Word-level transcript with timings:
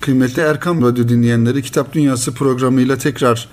Kıymetli 0.00 0.42
Erkam 0.42 0.82
Radyo 0.82 1.08
dinleyenleri 1.08 1.62
Kitap 1.62 1.92
Dünyası 1.92 2.34
programıyla 2.34 2.96
tekrar 2.96 3.48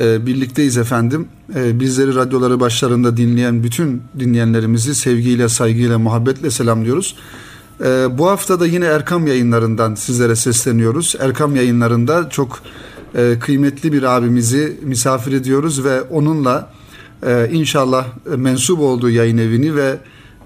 e, 0.00 0.26
birlikteyiz 0.26 0.76
efendim. 0.76 1.28
E, 1.54 1.80
bizleri 1.80 2.14
radyoları 2.14 2.60
başlarında 2.60 3.16
dinleyen 3.16 3.62
bütün 3.62 4.02
dinleyenlerimizi 4.18 4.94
sevgiyle, 4.94 5.48
saygıyla, 5.48 5.98
muhabbetle 5.98 6.50
selamlıyoruz. 6.50 7.16
E, 7.84 8.18
bu 8.18 8.28
hafta 8.28 8.60
da 8.60 8.66
yine 8.66 8.84
Erkam 8.84 9.26
yayınlarından 9.26 9.94
sizlere 9.94 10.36
sesleniyoruz. 10.36 11.14
Erkam 11.20 11.56
yayınlarında 11.56 12.28
çok 12.30 12.62
e, 13.14 13.38
kıymetli 13.40 13.92
bir 13.92 14.02
abimizi 14.02 14.80
misafir 14.82 15.32
ediyoruz 15.32 15.84
ve 15.84 16.02
onunla 16.02 16.72
e, 17.26 17.48
inşallah 17.52 18.06
mensup 18.36 18.80
olduğu 18.80 19.10
yayın 19.10 19.38
evini 19.38 19.76
ve 19.76 19.98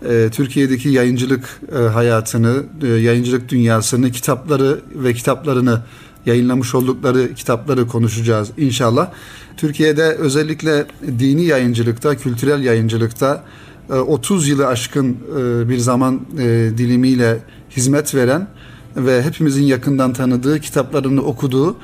e, 0.08 0.30
Türkiye'deki 0.32 0.88
yayıncılık 0.88 1.60
e, 1.72 1.78
hayatını, 1.78 2.62
e, 2.82 2.86
yayıncılık 2.86 3.48
dünyasını, 3.48 4.10
kitapları 4.10 4.80
ve 4.94 5.14
kitaplarını 5.14 5.80
yayınlamış 6.26 6.74
oldukları 6.74 7.34
kitapları 7.34 7.86
konuşacağız 7.86 8.50
inşallah. 8.58 9.10
Türkiye'de 9.56 10.02
özellikle 10.02 10.86
dini 11.18 11.44
yayıncılıkta, 11.44 12.16
kültürel 12.16 12.62
yayıncılıkta 12.62 13.44
30 13.88 14.48
yılı 14.48 14.66
aşkın 14.66 15.16
bir 15.68 15.78
zaman 15.78 16.20
dilimiyle 16.78 17.38
hizmet 17.76 18.14
veren 18.14 18.48
ve 18.96 19.22
hepimizin 19.22 19.62
yakından 19.62 20.12
tanıdığı 20.12 20.60
kitaplarını 20.60 21.22
okuduğu 21.22 21.76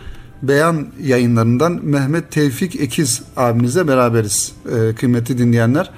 Beyan 0.42 0.86
yayınlarından 1.02 1.80
Mehmet 1.82 2.30
Tevfik 2.30 2.80
Ekiz 2.80 3.22
abimizle 3.36 3.88
beraberiz 3.88 4.52
kıymetli 4.96 5.38
dinleyenler. 5.38 5.90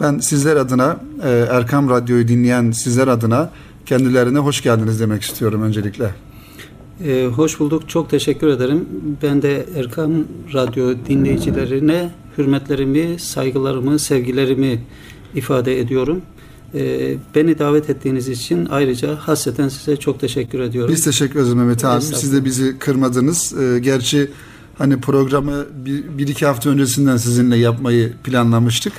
Ben 0.00 0.18
sizler 0.18 0.56
adına 0.56 1.00
e, 1.24 1.30
Erkam 1.50 1.90
Radyo'yu 1.90 2.28
dinleyen 2.28 2.70
sizler 2.70 3.08
adına 3.08 3.50
kendilerine 3.86 4.38
hoş 4.38 4.62
geldiniz 4.62 5.00
demek 5.00 5.22
istiyorum 5.22 5.62
öncelikle. 5.62 6.14
Ee, 7.04 7.26
hoş 7.26 7.60
bulduk. 7.60 7.88
Çok 7.88 8.10
teşekkür 8.10 8.48
ederim. 8.48 8.88
Ben 9.22 9.42
de 9.42 9.66
Erkam 9.76 10.12
Radyo 10.54 10.94
dinleyicilerine 11.08 12.10
hürmetlerimi, 12.38 13.18
saygılarımı, 13.18 13.98
sevgilerimi 13.98 14.80
ifade 15.34 15.80
ediyorum. 15.80 16.22
Ee, 16.74 17.16
beni 17.34 17.58
davet 17.58 17.90
ettiğiniz 17.90 18.28
için 18.28 18.66
ayrıca 18.70 19.16
hasreten 19.16 19.68
size 19.68 19.96
çok 19.96 20.20
teşekkür 20.20 20.60
ediyorum. 20.60 20.94
Biz 20.94 21.04
teşekkür 21.04 21.40
ederiz 21.40 21.54
Mehmet 21.54 21.84
abi. 21.84 22.02
Siz 22.02 22.32
de 22.32 22.44
bizi 22.44 22.78
kırmadınız. 22.78 23.54
Ee, 23.58 23.78
gerçi 23.78 24.30
hani 24.78 25.00
programı 25.00 25.66
bir, 25.84 26.18
bir 26.18 26.28
iki 26.28 26.46
hafta 26.46 26.70
öncesinden 26.70 27.16
sizinle 27.16 27.56
yapmayı 27.56 28.12
planlamıştık. 28.24 28.92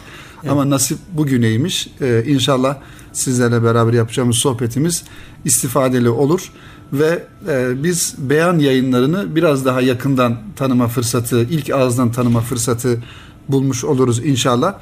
Evet. 0.44 0.52
Ama 0.52 0.70
nasip 0.70 0.98
bugüneymiş. 1.14 1.88
Ee, 2.02 2.24
inşallah 2.28 2.78
sizlerle 3.14 3.64
beraber 3.64 3.94
yapacağımız 3.94 4.36
sohbetimiz 4.36 5.04
istifadeli 5.46 6.10
olur. 6.10 6.52
Ve 6.94 7.24
e, 7.50 7.84
biz 7.84 8.16
beyan 8.18 8.60
yayınlarını 8.60 9.36
biraz 9.36 9.66
daha 9.66 9.82
yakından 9.82 10.38
tanıma 10.56 10.88
fırsatı, 10.88 11.42
ilk 11.42 11.70
ağızdan 11.70 12.12
tanıma 12.12 12.42
fırsatı 12.42 13.04
bulmuş 13.50 13.84
oluruz 13.84 14.26
inşallah. 14.26 14.76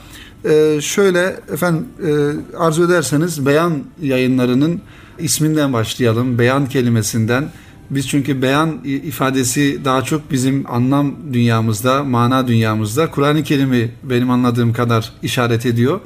Ee, 0.45 0.79
şöyle 0.81 1.39
efendim 1.53 1.85
e, 2.07 2.11
arzu 2.57 2.85
ederseniz 2.85 3.45
beyan 3.45 3.83
yayınlarının 4.01 4.81
isminden 5.19 5.73
başlayalım. 5.73 6.39
Beyan 6.39 6.69
kelimesinden 6.69 7.49
biz 7.89 8.07
çünkü 8.07 8.41
beyan 8.41 8.79
ifadesi 8.83 9.85
daha 9.85 10.01
çok 10.01 10.31
bizim 10.31 10.65
anlam 10.71 11.15
dünyamızda, 11.33 12.03
mana 12.03 12.47
dünyamızda 12.47 13.11
Kur'an-ı 13.11 13.43
Kerim'i 13.43 13.91
benim 14.03 14.29
anladığım 14.29 14.73
kadar 14.73 15.11
işaret 15.23 15.65
ediyor. 15.65 15.99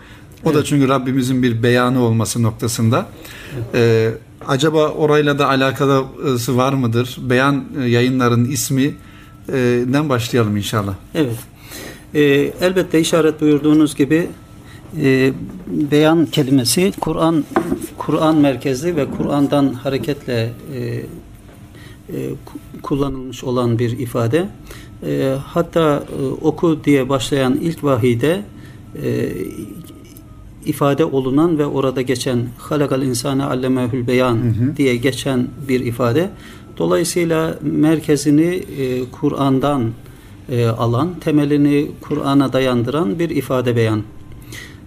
O 0.44 0.50
evet. 0.50 0.56
da 0.56 0.64
çünkü 0.64 0.88
Rabbimizin 0.88 1.44
bir 1.44 1.64
beyanı 1.64 2.02
olması 2.02 2.44
noktasında. 2.44 3.06
Evet. 3.56 3.66
Ee, 3.76 4.12
acaba 4.48 4.90
orayla 4.90 5.40
da 5.40 5.48
alakası 5.48 6.58
var 6.58 6.74
mıdır? 6.74 7.18
Beyan 7.22 7.64
e, 7.82 7.90
yayınların 7.90 8.46
isminden 8.46 10.10
başlayalım 10.10 10.58
inşallah. 10.58 10.94
Evet. 11.16 11.38
Ee, 12.14 12.22
elbette 12.62 13.00
işaret 13.00 13.42
buyurduğunuz 13.42 13.96
gibi 13.96 14.28
e, 15.02 15.34
beyan 15.68 16.26
kelimesi 16.26 16.94
Kur'an 17.00 17.44
Kur'an 17.98 18.36
merkezli 18.36 18.96
ve 18.96 19.06
Kur'an'dan 19.18 19.74
hareketle 19.74 20.54
e, 20.76 21.04
kullanılmış 22.82 23.44
olan 23.44 23.80
bir 23.80 24.00
ifade. 24.00 24.50
E, 25.06 25.36
hatta 25.46 26.04
e, 26.20 26.26
oku 26.26 26.84
diye 26.84 27.10
başlayan 27.10 27.58
ilk 27.62 27.84
vahide 27.84 28.44
ifade 30.66 31.06
olunan 31.06 31.58
ve 31.58 31.66
orada 31.66 32.02
geçen 32.02 32.48
halakal 32.58 33.02
insane 33.02 33.44
allemehül 33.44 34.08
beyan 34.08 34.38
diye 34.78 34.96
geçen 34.96 35.48
bir 35.68 35.80
ifade. 35.80 36.30
Dolayısıyla 36.78 37.58
merkezini 37.62 38.64
Kur'an'dan 39.12 39.92
alan, 40.78 41.20
temelini 41.20 41.92
Kur'an'a 42.02 42.54
dayandıran 42.54 43.20
bir 43.20 43.30
ifade 43.30 43.76
beyan. 43.76 44.04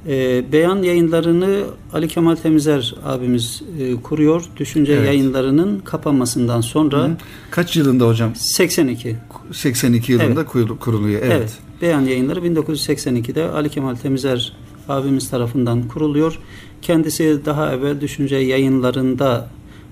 E, 0.08 0.44
beyan 0.52 0.82
yayınlarını 0.82 1.64
Ali 1.92 2.08
Kemal 2.08 2.36
Temizer 2.36 2.94
abimiz 3.04 3.62
e, 3.80 3.94
kuruyor. 3.94 4.44
Düşünce 4.56 4.92
evet. 4.92 5.06
yayınlarının 5.06 5.78
kapanmasından 5.78 6.60
sonra. 6.60 7.04
Hı. 7.04 7.16
Kaç 7.50 7.76
yılında 7.76 8.08
hocam? 8.08 8.34
82. 8.34 9.16
82 9.52 10.12
yılında 10.12 10.40
evet. 10.40 10.78
kuruluyor. 10.80 11.22
Evet. 11.22 11.32
evet. 11.36 11.58
Beyan 11.82 12.00
yayınları 12.00 12.40
1982'de 12.40 13.44
Ali 13.44 13.68
Kemal 13.70 13.94
Temizer 13.94 14.52
abimiz 14.88 15.30
tarafından 15.30 15.88
kuruluyor. 15.88 16.38
Kendisi 16.82 17.40
daha 17.44 17.72
evvel 17.72 18.00
düşünce 18.00 18.36
yayınlarında 18.36 19.48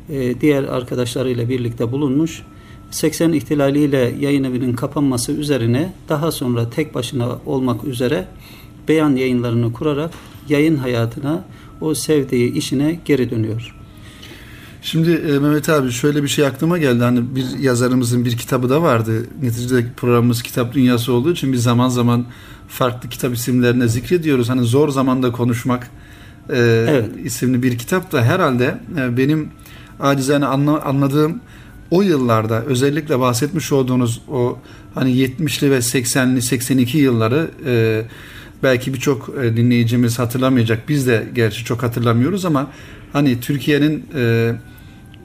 e, 0.09 0.41
diğer 0.41 0.65
arkadaşlarıyla 0.65 1.49
birlikte 1.49 1.93
bulunmuş. 1.93 2.43
80 2.91 3.33
ihtilaliyle 3.33 4.15
yayın 4.21 4.45
evinin 4.45 4.73
kapanması 4.73 5.33
üzerine 5.33 5.93
daha 6.09 6.33
sonra 6.33 6.71
tek 6.71 6.95
başına 6.95 7.39
olmak 7.47 7.85
üzere 7.85 8.27
beyan 8.89 9.17
yayınlarını 9.17 9.73
kurarak 9.73 10.11
yayın 10.49 10.77
hayatına 10.77 11.45
o 11.81 11.95
sevdiği 11.95 12.53
işine 12.53 13.01
geri 13.05 13.31
dönüyor. 13.31 13.75
Şimdi 14.83 15.11
e, 15.11 15.39
Mehmet 15.39 15.69
abi 15.69 15.91
şöyle 15.91 16.23
bir 16.23 16.29
şey 16.29 16.47
aklıma 16.47 16.79
geldi. 16.79 17.05
Hani 17.05 17.37
bir 17.37 17.59
yazarımızın 17.59 18.25
bir 18.25 18.37
kitabı 18.37 18.71
da 18.71 18.83
vardı. 18.83 19.27
Neticede 19.43 19.87
programımız 19.97 20.43
kitap 20.43 20.75
dünyası 20.75 21.13
olduğu 21.13 21.33
için 21.33 21.53
biz 21.53 21.63
zaman 21.63 21.89
zaman 21.89 22.25
farklı 22.69 23.09
kitap 23.09 23.35
isimlerine 23.35 23.89
zikrediyoruz. 23.89 24.49
Hani 24.49 24.63
zor 24.63 24.89
zamanda 24.89 25.33
konuşmak 25.33 25.91
e, 26.51 26.87
evet. 26.89 27.11
isimli 27.25 27.63
bir 27.63 27.79
kitap 27.79 28.13
da 28.13 28.25
herhalde 28.25 28.81
e, 28.99 29.17
benim 29.17 29.49
acizane 30.01 30.47
anla, 30.47 30.83
anladığım 30.83 31.41
o 31.91 32.03
yıllarda 32.03 32.65
özellikle 32.65 33.21
bahsetmiş 33.21 33.73
olduğunuz 33.73 34.23
o 34.29 34.59
hani 34.95 35.11
70'li 35.11 35.71
ve 35.71 35.79
80'li 35.79 36.43
82 36.43 36.99
yılları 36.99 37.51
e, 37.67 38.03
belki 38.63 38.95
birçok 38.95 39.31
e, 39.43 39.57
dinleyicimiz 39.57 40.19
hatırlamayacak. 40.19 40.89
Biz 40.89 41.07
de 41.07 41.29
gerçi 41.35 41.65
çok 41.65 41.83
hatırlamıyoruz 41.83 42.45
ama 42.45 42.71
hani 43.13 43.41
Türkiye'nin 43.41 44.07
e, 44.15 44.53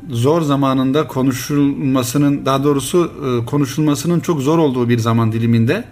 zor 0.09 0.41
zamanında 0.41 1.07
konuşulmasının 1.07 2.45
daha 2.45 2.63
doğrusu 2.63 3.11
e, 3.25 3.45
konuşulmasının 3.45 4.19
çok 4.19 4.41
zor 4.41 4.57
olduğu 4.57 4.89
bir 4.89 4.99
zaman 4.99 5.31
diliminde 5.31 5.83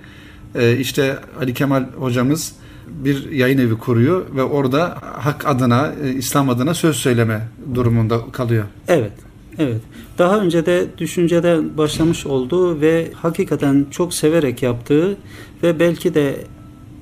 işte 0.80 1.18
Ali 1.40 1.54
Kemal 1.54 1.86
hocamız 1.98 2.54
bir 2.88 3.32
yayın 3.32 3.58
evi 3.58 3.78
kuruyor 3.78 4.26
ve 4.36 4.44
orada 4.44 4.98
hak 5.02 5.48
adına, 5.48 5.94
İslam 6.18 6.50
adına 6.50 6.74
söz 6.74 6.96
söyleme 6.96 7.48
durumunda 7.76 8.20
kalıyor. 8.32 8.66
Evet. 8.88 9.12
Evet. 9.58 9.82
Daha 10.18 10.40
önce 10.40 10.66
de 10.66 10.86
düşüncede 10.98 11.78
başlamış 11.78 12.26
olduğu 12.26 12.82
ve 12.82 13.12
hakikaten 13.14 13.86
çok 13.92 14.14
severek 14.14 14.64
yaptığı 14.64 15.18
ve 15.64 15.80
belki 15.80 16.14
de 16.14 16.36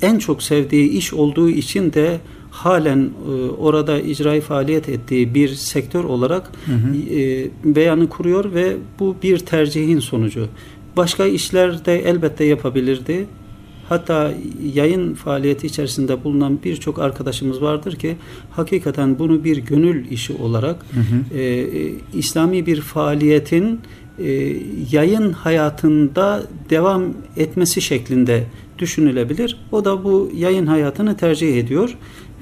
en 0.03 0.19
çok 0.19 0.43
sevdiği 0.43 0.89
iş 0.89 1.13
olduğu 1.13 1.49
için 1.49 1.93
de 1.93 2.19
halen 2.51 2.99
e, 2.99 3.49
orada 3.51 3.99
icraî 3.99 4.41
faaliyet 4.41 4.89
ettiği 4.89 5.33
bir 5.33 5.49
sektör 5.49 6.03
olarak 6.03 6.51
hı 6.65 6.71
hı. 6.71 7.19
E, 7.19 7.49
beyanı 7.75 8.09
kuruyor 8.09 8.53
ve 8.53 8.75
bu 8.99 9.15
bir 9.23 9.39
tercihin 9.39 9.99
sonucu. 9.99 10.47
Başka 10.97 11.25
işler 11.25 11.85
de 11.85 11.99
elbette 12.09 12.43
yapabilirdi. 12.43 13.25
Hatta 13.89 14.33
yayın 14.73 15.13
faaliyeti 15.13 15.67
içerisinde 15.67 16.23
bulunan 16.23 16.59
birçok 16.63 16.99
arkadaşımız 16.99 17.61
vardır 17.61 17.95
ki 17.95 18.15
hakikaten 18.51 19.19
bunu 19.19 19.43
bir 19.43 19.57
gönül 19.57 20.11
işi 20.11 20.33
olarak 20.33 20.75
hı 20.75 20.99
hı. 20.99 21.39
E, 21.39 21.43
e 21.43 21.93
İslami 22.13 22.65
bir 22.65 22.81
faaliyetin 22.81 23.79
yayın 24.91 25.31
hayatında 25.31 26.43
devam 26.69 27.03
etmesi 27.37 27.81
şeklinde 27.81 28.43
düşünülebilir. 28.79 29.57
O 29.71 29.85
da 29.85 30.03
bu 30.03 30.31
yayın 30.35 30.65
hayatını 30.65 31.17
tercih 31.17 31.57
ediyor 31.57 31.97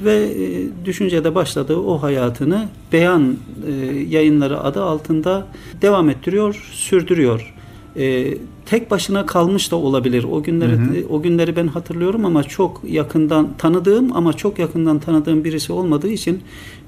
ve 0.06 0.14
e, 0.16 0.86
düşüncede 0.86 1.36
başladığı 1.36 1.78
o 1.78 2.02
hayatını 2.02 2.70
beyan 2.92 3.38
e, 3.68 3.72
yayınları 4.10 4.60
adı 4.60 4.84
altında 4.84 5.48
devam 5.82 6.10
ettiriyor, 6.10 6.70
sürdürüyor. 6.72 7.56
E, 7.96 8.38
tek 8.66 8.92
başına 8.92 9.26
kalmış 9.26 9.72
da 9.72 9.76
olabilir. 9.76 10.24
O 10.32 10.44
günleri 10.44 10.72
hı 10.72 10.76
hı. 10.76 11.08
o 11.10 11.22
günleri 11.22 11.56
ben 11.56 11.68
hatırlıyorum 11.68 12.26
ama 12.26 12.44
çok 12.44 12.82
yakından 12.88 13.50
tanıdığım 13.58 14.16
ama 14.16 14.34
çok 14.34 14.60
yakından 14.60 15.00
tanıdığım 15.00 15.44
birisi 15.44 15.74
olmadığı 15.74 16.10
için 16.10 16.42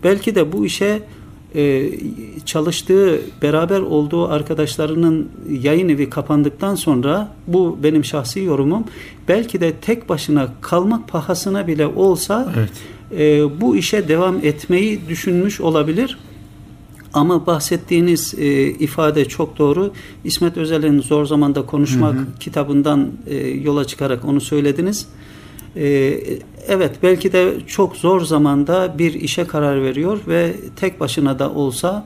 belki 0.03 0.35
de 0.35 0.51
bu 0.51 0.65
işe 0.65 1.01
e, 1.55 1.91
çalıştığı, 2.45 3.21
beraber 3.41 3.79
olduğu 3.79 4.27
arkadaşlarının 4.27 5.29
yayın 5.49 5.89
evi 5.89 6.09
kapandıktan 6.09 6.75
sonra 6.75 7.35
bu 7.47 7.77
benim 7.83 8.05
şahsi 8.05 8.39
yorumum. 8.39 8.83
Belki 9.27 9.61
de 9.61 9.73
tek 9.73 10.09
başına 10.09 10.47
kalmak 10.61 11.07
pahasına 11.07 11.67
bile 11.67 11.87
olsa 11.87 12.53
Evet. 12.57 12.71
e, 13.19 13.61
bu 13.61 13.75
işe 13.75 14.07
devam 14.07 14.37
etmeyi 14.43 14.99
düşünmüş 15.09 15.61
olabilir. 15.61 16.17
Ama 17.13 17.45
bahsettiğiniz 17.45 18.33
e, 18.37 18.65
ifade 18.65 19.25
çok 19.25 19.57
doğru. 19.57 19.91
İsmet 20.23 20.57
Özel'in 20.57 21.01
Zor 21.01 21.25
Zamanda 21.25 21.65
Konuşmak 21.65 22.15
kitabından 22.39 23.11
e, 23.27 23.35
yola 23.47 23.87
çıkarak 23.87 24.25
onu 24.25 24.41
söylediniz. 24.41 25.07
E, 25.75 26.19
evet 26.67 26.91
belki 27.03 27.33
de 27.33 27.53
çok 27.67 27.95
zor 27.95 28.21
zamanda 28.21 28.95
bir 28.97 29.13
işe 29.13 29.47
karar 29.47 29.83
veriyor 29.83 30.19
ve 30.27 30.53
tek 30.75 30.99
başına 30.99 31.39
da 31.39 31.51
olsa 31.51 32.05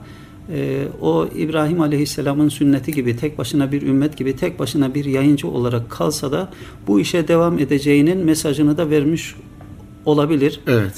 e, 0.53 0.87
o 1.01 1.27
İbrahim 1.35 1.81
Aleyhisselam'ın 1.81 2.49
sünneti 2.49 2.91
gibi 2.91 3.17
tek 3.17 3.37
başına 3.37 3.71
bir 3.71 3.81
ümmet 3.81 4.17
gibi 4.17 4.35
tek 4.35 4.59
başına 4.59 4.95
bir 4.95 5.05
yayıncı 5.05 5.47
olarak 5.47 5.89
kalsa 5.89 6.31
da 6.31 6.49
bu 6.87 6.99
işe 6.99 7.27
devam 7.27 7.59
edeceğinin 7.59 8.17
mesajını 8.17 8.77
da 8.77 8.89
vermiş 8.89 9.35
olabilir. 10.05 10.59
Evet. 10.67 10.93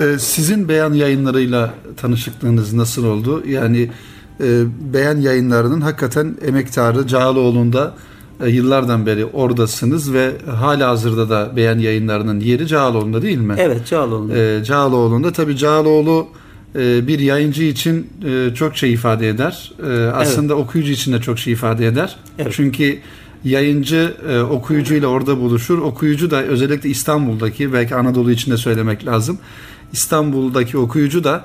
Ee, 0.00 0.18
sizin 0.18 0.68
beyan 0.68 0.92
yayınlarıyla 0.92 1.74
tanışıklığınız 1.96 2.72
nasıl 2.72 3.04
oldu? 3.04 3.42
Yani 3.46 3.90
e, 4.40 4.64
beyan 4.92 5.16
yayınlarının 5.20 5.80
hakikaten 5.80 6.36
emektarı 6.46 7.06
Cağaloğlu'nda 7.06 7.94
yıllardan 8.46 9.06
beri 9.06 9.24
oradasınız 9.24 10.12
ve 10.12 10.32
hala 10.50 10.88
hazırda 10.88 11.30
da 11.30 11.56
beyan 11.56 11.78
yayınlarının 11.78 12.40
yeri 12.40 12.66
Cağaloğlu'nda 12.66 13.22
değil 13.22 13.38
mi? 13.38 13.54
Evet 13.58 13.86
Cağaloğlu. 13.86 14.34
E, 14.34 14.64
Cağaloğlu'nda 14.64 15.32
tabii 15.32 15.56
Cağaloğlu 15.56 16.26
e, 16.74 17.06
bir 17.06 17.18
yayıncı 17.18 17.62
için 17.62 18.10
e, 18.24 18.54
çok 18.54 18.76
şey 18.76 18.92
ifade 18.92 19.28
eder. 19.28 19.72
E, 19.86 20.06
aslında 20.06 20.54
okuyucu 20.54 20.92
için 20.92 21.12
de 21.12 21.20
çok 21.20 21.38
şey 21.38 21.52
ifade 21.52 21.86
eder. 21.86 22.16
Evet. 22.38 22.52
Çünkü 22.56 22.98
yayıncı 23.44 24.14
e, 24.28 24.40
okuyucuyla 24.40 25.08
orada 25.08 25.40
buluşur. 25.40 25.78
Okuyucu 25.78 26.30
da 26.30 26.42
özellikle 26.42 26.88
İstanbul'daki 26.88 27.72
belki 27.72 27.94
Anadolu 27.94 28.30
için 28.30 28.50
de 28.50 28.56
söylemek 28.56 29.06
lazım. 29.06 29.38
İstanbul'daki 29.92 30.78
okuyucu 30.78 31.24
da 31.24 31.44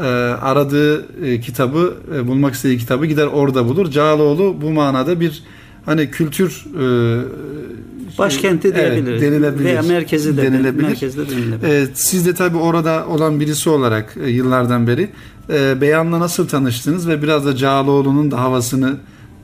e, 0.00 0.02
aradığı 0.42 1.24
e, 1.26 1.40
kitabı 1.40 1.94
e, 2.14 2.26
bulmak 2.26 2.54
istediği 2.54 2.78
kitabı 2.78 3.06
gider 3.06 3.26
orada 3.26 3.64
bulur. 3.64 3.90
Cağaloğlu 3.90 4.56
bu 4.62 4.70
manada 4.70 5.20
bir 5.20 5.42
hani 5.86 6.10
kültür 6.10 6.64
e, 6.80 8.16
Başkenti 8.18 8.68
evet, 8.68 8.92
diyebiliriz. 8.92 9.22
denilebilir. 9.22 9.64
Veya 9.64 9.82
merkezi 9.82 10.36
de 10.36 10.42
denilebilir. 10.42 10.82
merkezde 10.82 11.30
denilebilir. 11.30 11.68
Evet, 11.68 11.90
siz 11.94 12.26
de 12.26 12.34
tabii 12.34 12.56
orada 12.56 13.06
olan 13.08 13.40
birisi 13.40 13.70
olarak 13.70 14.16
e, 14.24 14.30
yıllardan 14.30 14.86
beri 14.86 15.08
e, 15.50 15.80
beyanla 15.80 16.20
nasıl 16.20 16.48
tanıştınız 16.48 17.08
ve 17.08 17.22
biraz 17.22 17.46
da 17.46 17.56
Cağaloğlu'nun 17.56 18.30
da 18.30 18.40
havasını 18.40 18.96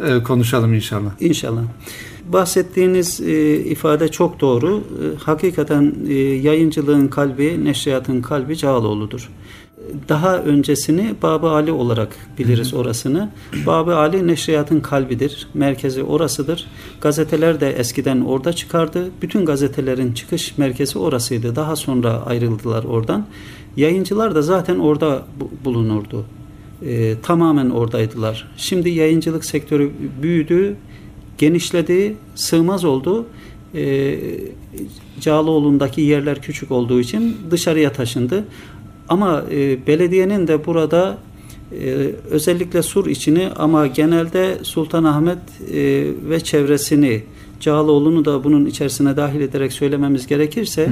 e, 0.06 0.22
konuşalım 0.22 0.74
inşallah. 0.74 1.10
İnşallah. 1.20 1.62
Bahsettiğiniz 2.28 3.20
e, 3.20 3.56
ifade 3.56 4.08
çok 4.08 4.40
doğru. 4.40 4.76
E, 4.78 5.18
hakikaten 5.24 5.94
e, 6.08 6.14
yayıncılığın 6.14 7.08
kalbi, 7.08 7.64
neşriyatın 7.64 8.22
kalbi 8.22 8.56
Cağaloğlu'dur. 8.56 9.28
Daha 10.08 10.38
öncesini 10.38 11.14
Babı 11.22 11.48
Ali 11.48 11.72
olarak 11.72 12.16
biliriz 12.38 12.74
orasını. 12.74 13.30
Babı 13.66 13.96
Ali 13.96 14.26
neşriyatın 14.26 14.80
kalbidir. 14.80 15.48
Merkezi 15.54 16.02
orasıdır. 16.02 16.66
Gazeteler 17.00 17.60
de 17.60 17.70
eskiden 17.72 18.20
orada 18.20 18.52
çıkardı. 18.52 19.10
Bütün 19.22 19.44
gazetelerin 19.44 20.12
çıkış 20.12 20.58
merkezi 20.58 20.98
orasıydı. 20.98 21.56
Daha 21.56 21.76
sonra 21.76 22.22
ayrıldılar 22.26 22.84
oradan. 22.84 23.26
Yayıncılar 23.76 24.34
da 24.34 24.42
zaten 24.42 24.78
orada 24.78 25.22
bu- 25.40 25.50
bulunurdu. 25.64 26.24
E, 26.86 27.20
tamamen 27.20 27.70
oradaydılar. 27.70 28.48
Şimdi 28.56 28.90
yayıncılık 28.90 29.44
sektörü 29.44 29.90
büyüdü, 30.22 30.76
genişledi, 31.38 32.16
sığmaz 32.34 32.84
oldu. 32.84 33.26
E, 33.74 34.18
Cağaloğlu'ndaki 35.20 36.00
yerler 36.00 36.42
küçük 36.42 36.70
olduğu 36.70 37.00
için 37.00 37.36
dışarıya 37.50 37.92
taşındı. 37.92 38.44
Ama 39.12 39.44
e, 39.50 39.86
belediyenin 39.86 40.46
de 40.48 40.66
burada 40.66 41.18
e, 41.72 42.10
özellikle 42.30 42.82
Sur 42.82 43.06
içini 43.06 43.48
ama 43.56 43.86
genelde 43.86 44.58
Sultanahmet 44.62 45.38
e, 45.72 46.04
ve 46.30 46.40
çevresini 46.40 47.22
Cağaloğlu'nu 47.60 48.24
da 48.24 48.44
bunun 48.44 48.66
içerisine 48.66 49.16
dahil 49.16 49.40
ederek 49.40 49.72
söylememiz 49.72 50.26
gerekirse 50.26 50.88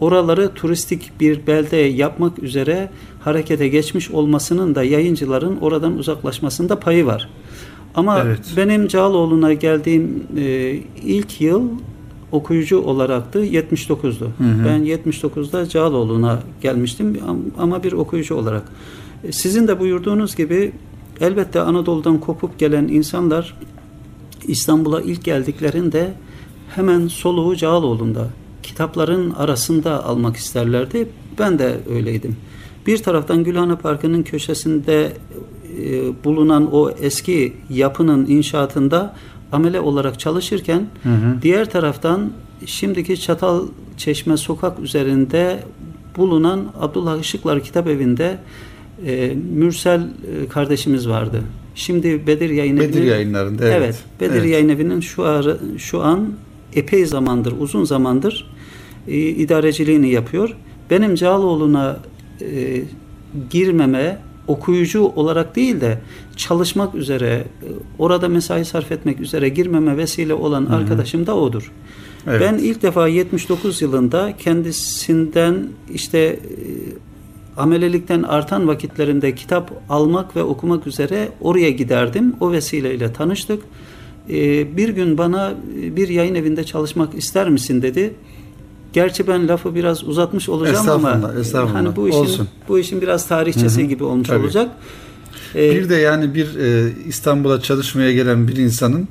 oraları 0.00 0.54
turistik 0.54 1.20
bir 1.20 1.46
belde 1.46 1.76
yapmak 1.76 2.42
üzere 2.42 2.90
harekete 3.20 3.68
geçmiş 3.68 4.10
olmasının 4.10 4.74
da 4.74 4.84
yayıncıların 4.84 5.56
oradan 5.56 5.98
uzaklaşmasında 5.98 6.80
payı 6.80 7.06
var. 7.06 7.28
Ama 7.94 8.22
Evet. 8.26 8.54
benim 8.56 8.88
Cağaloğlu'na 8.88 9.52
geldiğim 9.52 10.22
e, 10.38 10.78
ilk 11.04 11.40
yıl 11.40 11.62
okuyucu 12.32 12.80
olaraktı 12.80 13.44
79'du. 13.44 14.28
Ben 14.40 14.84
79'da 14.84 15.68
Cağaloğlu'na 15.68 16.42
gelmiştim 16.60 17.14
am- 17.28 17.62
ama 17.62 17.82
bir 17.82 17.92
okuyucu 17.92 18.34
olarak. 18.34 18.62
E, 19.24 19.32
Sizin 19.32 19.68
de 19.68 19.80
buyurduğunuz 19.80 20.36
gibi 20.36 20.72
elbette 21.20 21.60
Anadolu'dan 21.60 22.20
kopup 22.20 22.58
gelen 22.58 22.88
insanlar 22.88 23.54
İstanbul'a 24.48 25.00
ilk 25.00 25.24
geldiklerinde 25.24 26.12
hemen 26.74 27.08
soluğu 27.08 27.56
Cağaloğlu'nda 27.56 28.26
kitapların 28.62 29.30
arasında 29.30 30.04
almak 30.04 30.36
isterlerdi. 30.36 31.08
Ben 31.38 31.58
de 31.58 31.76
öyleydim. 31.90 32.36
Bir 32.86 32.98
taraftan 32.98 33.44
Gülhane 33.44 33.76
Parkı'nın 33.76 34.22
köşesinde 34.22 35.12
e, 35.78 36.24
bulunan 36.24 36.74
o 36.74 36.90
eski 36.90 37.52
yapının 37.70 38.26
inşaatında 38.26 39.16
amele 39.52 39.80
olarak 39.80 40.20
çalışırken 40.20 40.86
diğer 41.42 41.70
taraftan 41.70 42.30
şimdiki 42.66 43.20
Çatal 43.20 43.66
Çeşme 43.96 44.36
sokak 44.36 44.80
üzerinde 44.80 45.64
bulunan 46.16 46.72
Abdullah 46.80 47.20
Işıklar 47.20 47.62
Kitap 47.62 47.86
Evi'nde 47.86 48.38
e, 49.06 49.34
Mürsel 49.54 50.00
e, 50.00 50.48
kardeşimiz 50.48 51.08
vardı. 51.08 51.42
Şimdi 51.74 52.26
Bedir 52.26 52.50
Yayın 52.50 52.80
Bedir 52.80 53.02
yayınlarında 53.02 53.68
evet. 53.68 53.76
Evet, 53.78 54.04
Bedir 54.20 54.40
Evet. 54.40 54.52
Yayın 54.52 54.68
Evi'nin 54.68 55.00
şu, 55.00 55.24
ara, 55.24 55.56
şu 55.78 56.02
an 56.02 56.32
epey 56.74 57.06
zamandır, 57.06 57.54
uzun 57.58 57.84
zamandır 57.84 58.50
e, 59.08 59.16
idareciliğini 59.16 60.10
yapıyor. 60.10 60.56
Benim 60.90 61.14
Cağaloğlu'na 61.14 61.96
e, 62.40 62.82
girmeme, 63.50 64.18
okuyucu 64.50 65.04
olarak 65.04 65.56
değil 65.56 65.80
de 65.80 65.98
çalışmak 66.36 66.94
üzere, 66.94 67.26
e, 67.26 67.44
orada 67.98 68.28
mesai 68.28 68.64
sarf 68.64 68.92
etmek 68.92 69.20
üzere 69.20 69.48
girmeme 69.48 69.96
vesile 69.96 70.34
olan 70.34 70.66
arkadaşım 70.66 71.26
da 71.26 71.36
odur. 71.36 71.72
Evet. 72.26 72.40
Ben 72.40 72.54
ilk 72.54 72.82
defa 72.82 73.08
79 73.08 73.82
yılında 73.82 74.36
kendisinden 74.38 75.68
işte 75.94 76.18
e, 76.18 76.38
amelelikten 77.56 78.22
artan 78.22 78.68
vakitlerinde 78.68 79.34
kitap 79.34 79.72
almak 79.88 80.36
ve 80.36 80.42
okumak 80.42 80.86
üzere 80.86 81.28
oraya 81.40 81.70
giderdim. 81.70 82.36
O 82.40 82.52
vesileyle 82.52 83.12
tanıştık. 83.12 83.62
E, 84.30 84.76
bir 84.76 84.88
gün 84.88 85.18
bana 85.18 85.54
bir 85.96 86.08
yayın 86.08 86.34
evinde 86.34 86.64
çalışmak 86.64 87.14
ister 87.14 87.50
misin 87.50 87.82
dedi. 87.82 88.14
Gerçi 88.92 89.26
ben 89.28 89.48
lafı 89.48 89.74
biraz 89.74 90.04
uzatmış 90.04 90.48
olacağım 90.48 90.88
ama 90.90 91.10
Estağfurullah, 91.10 91.40
estağfurullah. 91.40 91.74
hani 91.74 91.96
bu 91.96 92.08
işin 92.08 92.18
Olsun. 92.18 92.48
bu 92.68 92.78
işin 92.78 93.00
biraz 93.02 93.28
tarihçesi 93.28 93.88
gibi 93.88 94.04
olmuş 94.04 94.28
Tabii. 94.28 94.44
olacak. 94.44 94.68
E, 95.54 95.70
Bir 95.70 95.88
de 95.88 95.94
yani 95.94 96.34
bir 96.34 96.56
e, 96.58 96.92
İstanbul'a 97.06 97.60
çalışmaya 97.60 98.12
gelen 98.12 98.48
bir 98.48 98.56
insanın 98.56 99.08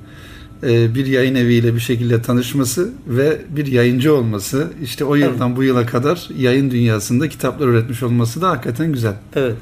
e, 0.63 0.95
bir 0.95 1.05
yayın 1.05 1.35
eviyle 1.35 1.75
bir 1.75 1.79
şekilde 1.79 2.21
tanışması 2.21 2.89
ve 3.07 3.41
bir 3.49 3.65
yayıncı 3.67 4.13
olması 4.15 4.67
işte 4.83 5.05
o 5.05 5.15
yıldan 5.15 5.55
bu 5.55 5.63
yıla 5.63 5.85
kadar 5.85 6.29
yayın 6.37 6.71
dünyasında 6.71 7.29
kitaplar 7.29 7.67
üretmiş 7.67 8.03
olması 8.03 8.41
da 8.41 8.49
hakikaten 8.49 8.91
güzel. 8.93 9.13
Evet. 9.35 9.55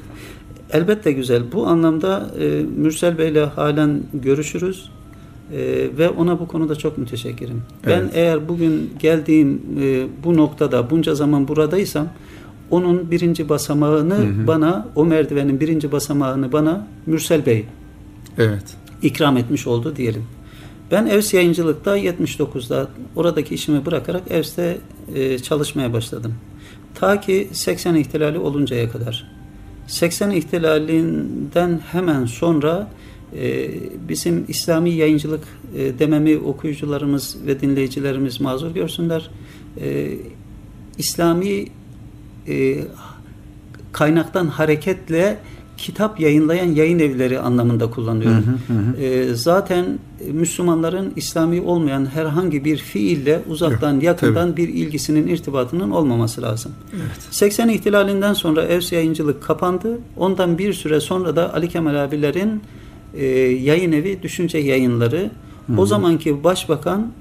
Elbette 0.72 1.12
güzel. 1.12 1.42
Bu 1.52 1.66
anlamda 1.66 2.30
e, 2.40 2.62
Mürsel 2.76 3.18
Bey'le 3.18 3.44
halen 3.46 4.02
görüşürüz. 4.14 4.90
E, 5.52 5.88
ve 5.98 6.08
ona 6.08 6.40
bu 6.40 6.48
konuda 6.48 6.74
çok 6.74 6.98
müteşekkirim. 6.98 7.62
Ben 7.86 8.00
Evet. 8.00 8.10
eğer 8.14 8.48
bugün 8.48 8.90
geldiğim 8.98 9.62
e, 9.80 10.06
bu 10.24 10.36
noktada 10.36 10.90
bunca 10.90 11.14
zaman 11.14 11.48
buradaysam 11.48 12.08
onun 12.70 13.10
birinci 13.10 13.48
basamağını 13.48 14.46
bana, 14.46 14.88
o 14.94 15.04
merdivenin 15.04 15.60
birinci 15.60 15.92
basamağını 15.92 16.52
bana 16.52 16.86
Mürsel 17.06 17.46
Bey 17.46 17.66
Evet. 18.38 18.64
ikram 19.02 19.36
etmiş 19.36 19.66
oldu 19.66 19.96
diyelim. 19.96 20.24
Ben 20.90 21.06
Evs 21.06 21.34
yayıncılıkta 21.34 21.98
79'da 21.98 22.88
oradaki 23.16 23.54
işimi 23.54 23.86
bırakarak 23.86 24.30
Evs'te 24.30 24.78
e, 25.14 25.38
çalışmaya 25.38 25.92
başladım. 25.92 26.34
Ta 26.94 27.20
ki 27.20 27.48
80 27.52 27.94
ihtilali 27.94 28.38
oluncaya 28.38 28.90
kadar. 28.90 29.30
80 29.86 30.30
ihtilalinden 30.30 31.80
hemen 31.92 32.24
sonra 32.24 32.88
bizim 34.08 34.44
İslami 34.48 34.90
yayıncılık 34.90 35.44
e, 35.76 35.98
dememi 35.98 36.38
okuyucularımız 36.38 37.36
ve 37.46 37.60
dinleyicilerimiz 37.60 38.40
mazur 38.40 38.70
görsünler. 38.70 39.30
E, 39.80 40.16
İslami 40.98 41.66
e, 42.48 42.84
kaynaktan 43.92 44.46
hareketle 44.46 45.38
kitap 45.78 46.20
yayınlayan 46.20 46.66
yayın 46.66 46.98
evleri 46.98 47.40
anlamında 47.40 47.90
kullanıyorum. 47.90 48.60
Hı 48.66 48.72
hı 48.74 48.78
hı. 48.78 49.02
E, 49.02 49.34
zaten 49.34 49.98
Müslümanların 50.32 51.12
İslami 51.16 51.60
olmayan 51.60 52.06
herhangi 52.06 52.64
bir 52.64 52.76
fiille 52.76 53.40
uzaktan 53.48 53.94
Yok, 53.94 54.02
yakından 54.02 54.56
bir 54.56 54.68
ilgisinin 54.68 55.26
irtibatının 55.26 55.90
olmaması 55.90 56.42
lazım. 56.42 56.72
Evet. 56.92 57.22
80 57.30 57.68
ihtilalinden 57.68 58.32
sonra 58.32 58.62
Evs 58.62 58.92
yayıncılık 58.92 59.42
kapandı. 59.42 59.98
Ondan 60.16 60.58
bir 60.58 60.72
süre 60.72 61.00
sonra 61.00 61.36
da 61.36 61.54
Ali 61.54 61.68
Kemal 61.68 62.04
abilerin 62.04 62.62
e, 63.14 63.26
yayın 63.26 63.92
evi 63.92 64.22
Düşünce 64.22 64.58
Yayınları 64.58 65.30
o 65.76 65.86
zamanki 65.86 66.44
başbakan 66.44 67.12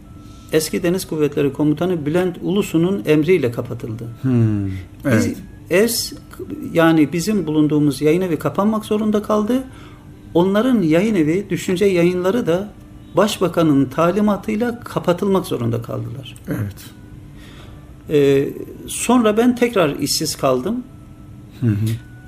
eski 0.52 0.84
Deniz 0.84 1.08
Kuvvetleri 1.08 1.54
Komutanı 1.54 2.06
Bülent 2.06 2.38
Ulusu'nun 2.42 3.04
emriyle 3.06 3.52
kapatıldı. 3.52 4.08
Hmm, 4.22 4.66
Biz, 4.66 4.74
Evet. 5.06 5.38
ES 5.70 6.14
yani 6.74 7.14
bizim 7.14 7.48
bulunduğumuz 7.48 8.02
yayın 8.02 8.22
evi 8.22 8.40
kapanmak 8.40 8.86
zorunda 8.86 9.22
kaldı. 9.22 9.64
Onların 10.34 10.82
yayın 10.82 11.16
evi, 11.16 11.50
düşünce 11.50 11.86
yayınları 11.86 12.48
da 12.48 12.70
başbakanın 13.18 13.86
talimatıyla 13.86 14.80
kapatılmak 14.80 15.46
zorunda 15.46 15.82
kaldılar. 15.82 16.36
Evet. 16.48 16.76
Ee, 18.10 18.50
sonra 18.88 19.38
ben 19.38 19.56
tekrar 19.56 19.96
işsiz 19.96 20.36
kaldım. 20.36 20.84
Hı 21.62 21.68
hı. 21.68 21.76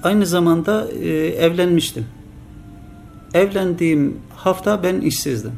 Aynı 0.04 0.26
zamanda 0.26 0.88
e, 0.92 1.10
evlenmiştim. 1.28 2.06
Evlendiğim 3.34 4.18
hafta 4.36 4.84
ben 4.84 5.02
işsizdim. 5.02 5.52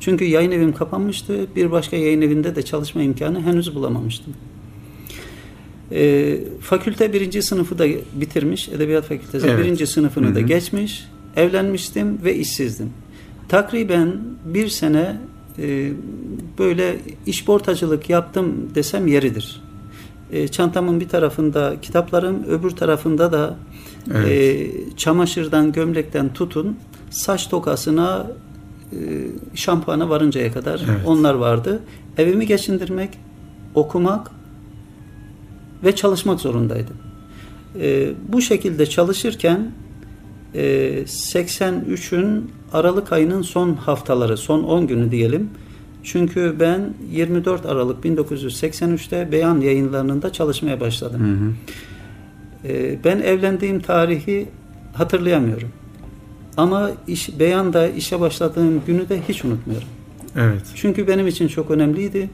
Çünkü 0.00 0.24
yayın 0.24 0.50
evim 0.50 0.72
kapanmıştı. 0.72 1.46
Bir 1.56 1.70
başka 1.70 1.96
yayın 1.96 2.22
evinde 2.22 2.56
de 2.56 2.62
çalışma 2.62 3.02
imkanı 3.02 3.42
henüz 3.42 3.74
bulamamıştım. 3.74 4.34
E, 5.92 6.38
fakülte 6.60 7.12
birinci 7.12 7.42
sınıfı 7.42 7.78
da 7.78 7.86
bitirmiş. 8.14 8.68
Edebiyat 8.68 9.04
fakültesi 9.04 9.46
Evet. 9.46 9.64
birinci 9.64 9.86
sınıfını 9.86 10.26
Hı 10.26 10.34
da 10.34 10.40
geçmiş. 10.40 11.04
Evlenmiştim 11.36 12.24
ve 12.24 12.36
işsizdim. 12.36 12.90
Takriben 13.48 14.16
bir 14.44 14.68
sene 14.68 15.16
e, 15.58 15.92
böyle 16.58 16.96
işportacılık 17.26 18.10
yaptım 18.10 18.70
desem 18.74 19.06
yeridir. 19.06 19.62
E, 20.32 20.48
çantamın 20.48 21.00
bir 21.00 21.08
tarafında 21.08 21.76
kitaplarım, 21.82 22.44
öbür 22.44 22.70
tarafında 22.70 23.32
da 23.32 23.56
Evet. 24.14 24.28
e, 24.28 24.70
çamaşırdan, 24.96 25.72
gömlekten 25.72 26.32
tutun 26.32 26.76
saç 27.10 27.48
tokasına, 27.48 28.26
e, 28.92 28.96
şampuana 29.54 30.08
varıncaya 30.08 30.52
kadar 30.52 30.82
Evet. 30.90 31.00
onlar 31.06 31.34
vardı. 31.34 31.80
Evimi 32.18 32.46
geçindirmek, 32.46 33.10
okumak 33.74 34.30
ve 35.84 35.96
çalışmak 35.96 36.40
zorundaydım. 36.40 36.96
E, 37.80 38.10
bu 38.28 38.40
şekilde 38.40 38.86
çalışırken 38.86 39.72
e, 40.54 40.62
83'ün 41.06 42.50
Aralık 42.72 43.12
ayının 43.12 43.42
son 43.42 43.74
haftaları, 43.74 44.36
son 44.36 44.62
10 44.62 44.86
günü 44.86 45.10
diyelim. 45.10 45.50
Çünkü 46.02 46.56
ben 46.60 46.94
24 47.12 47.66
Aralık 47.66 48.04
1983'te 48.04 49.32
Beyan 49.32 49.60
yayınlarında 49.60 50.32
çalışmaya 50.32 50.80
başladım. 50.80 51.20
Hı 51.20 51.46
hı. 51.46 51.52
Ee, 52.64 52.98
ben 53.04 53.18
evlendiğim 53.18 53.80
tarihi 53.80 54.48
hatırlayamıyorum. 54.92 55.68
Ama 56.56 56.90
iş, 57.08 57.38
beyanda 57.38 57.88
işe 57.88 58.20
başladığım 58.20 58.82
günü 58.86 59.08
de 59.08 59.20
hiç 59.28 59.44
unutmuyorum. 59.44 59.88
Evet. 60.36 60.62
Çünkü 60.74 61.06
benim 61.06 61.26
için 61.26 61.48
çok 61.48 61.70
önemliydi. 61.70 62.30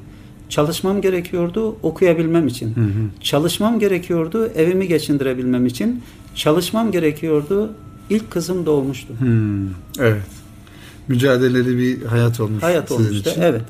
Çalışmam 0.48 1.00
gerekiyordu 1.00 1.76
okuyabilmem 1.82 2.46
için. 2.46 2.76
Hı 2.76 2.80
hı. 2.80 3.20
Çalışmam 3.20 3.78
gerekiyordu 3.78 4.46
evimi 4.46 4.88
geçindirebilmem 4.88 5.66
için. 5.66 6.02
Çalışmam 6.34 6.92
gerekiyordu. 6.92 7.72
İlk 8.10 8.30
kızım 8.30 8.66
doğmuştu. 8.66 9.14
Hmm, 9.20 9.66
Evet. 9.98 10.22
Mücadeleli 11.08 11.78
bir 11.78 12.02
hayat 12.02 12.40
olmuş. 12.40 12.62
Hayat 12.62 12.88
sizin 12.88 13.04
olmuştu. 13.04 13.30
için. 13.30 13.40
Evet. 13.40 13.62